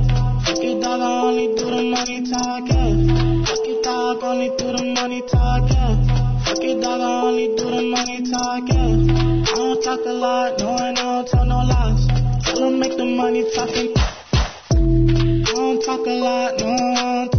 Fuck 0.47 0.65
it 0.65 0.81
dog, 0.81 1.01
only 1.03 1.49
do 1.49 1.67
the 1.67 1.83
money 1.83 2.23
talk, 2.25 2.67
yeah. 2.67 3.45
Fuck 3.45 3.67
it 3.69 3.85
dog, 3.85 4.23
only 4.25 4.49
do 4.57 4.73
the 4.73 4.85
money 4.95 5.21
talk, 5.21 5.71
yeah. 5.71 6.45
Fuck 6.47 6.65
it 6.65 6.81
dog, 6.81 7.01
only 7.03 7.49
do 7.49 7.65
the 7.65 7.83
money 7.83 8.23
talk, 8.25 8.65
yeah. 8.73 9.53
I 9.53 9.55
don't 9.55 9.83
talk 9.83 10.01
a 10.01 10.13
lot, 10.13 10.59
no, 10.61 10.73
I 10.73 10.95
don't 10.95 11.29
tell 11.29 11.45
no 11.45 11.59
lies. 11.59 12.07
Tell 12.47 12.61
them 12.61 12.81
make 12.81 12.97
the 12.97 13.05
money 13.05 13.45
talking. 13.55 13.93
I 13.93 15.53
don't 15.53 15.83
talk 15.85 16.07
a 16.07 16.11
lot, 16.11 16.59
no, 16.61 16.73
I 16.73 17.29
don't 17.29 17.34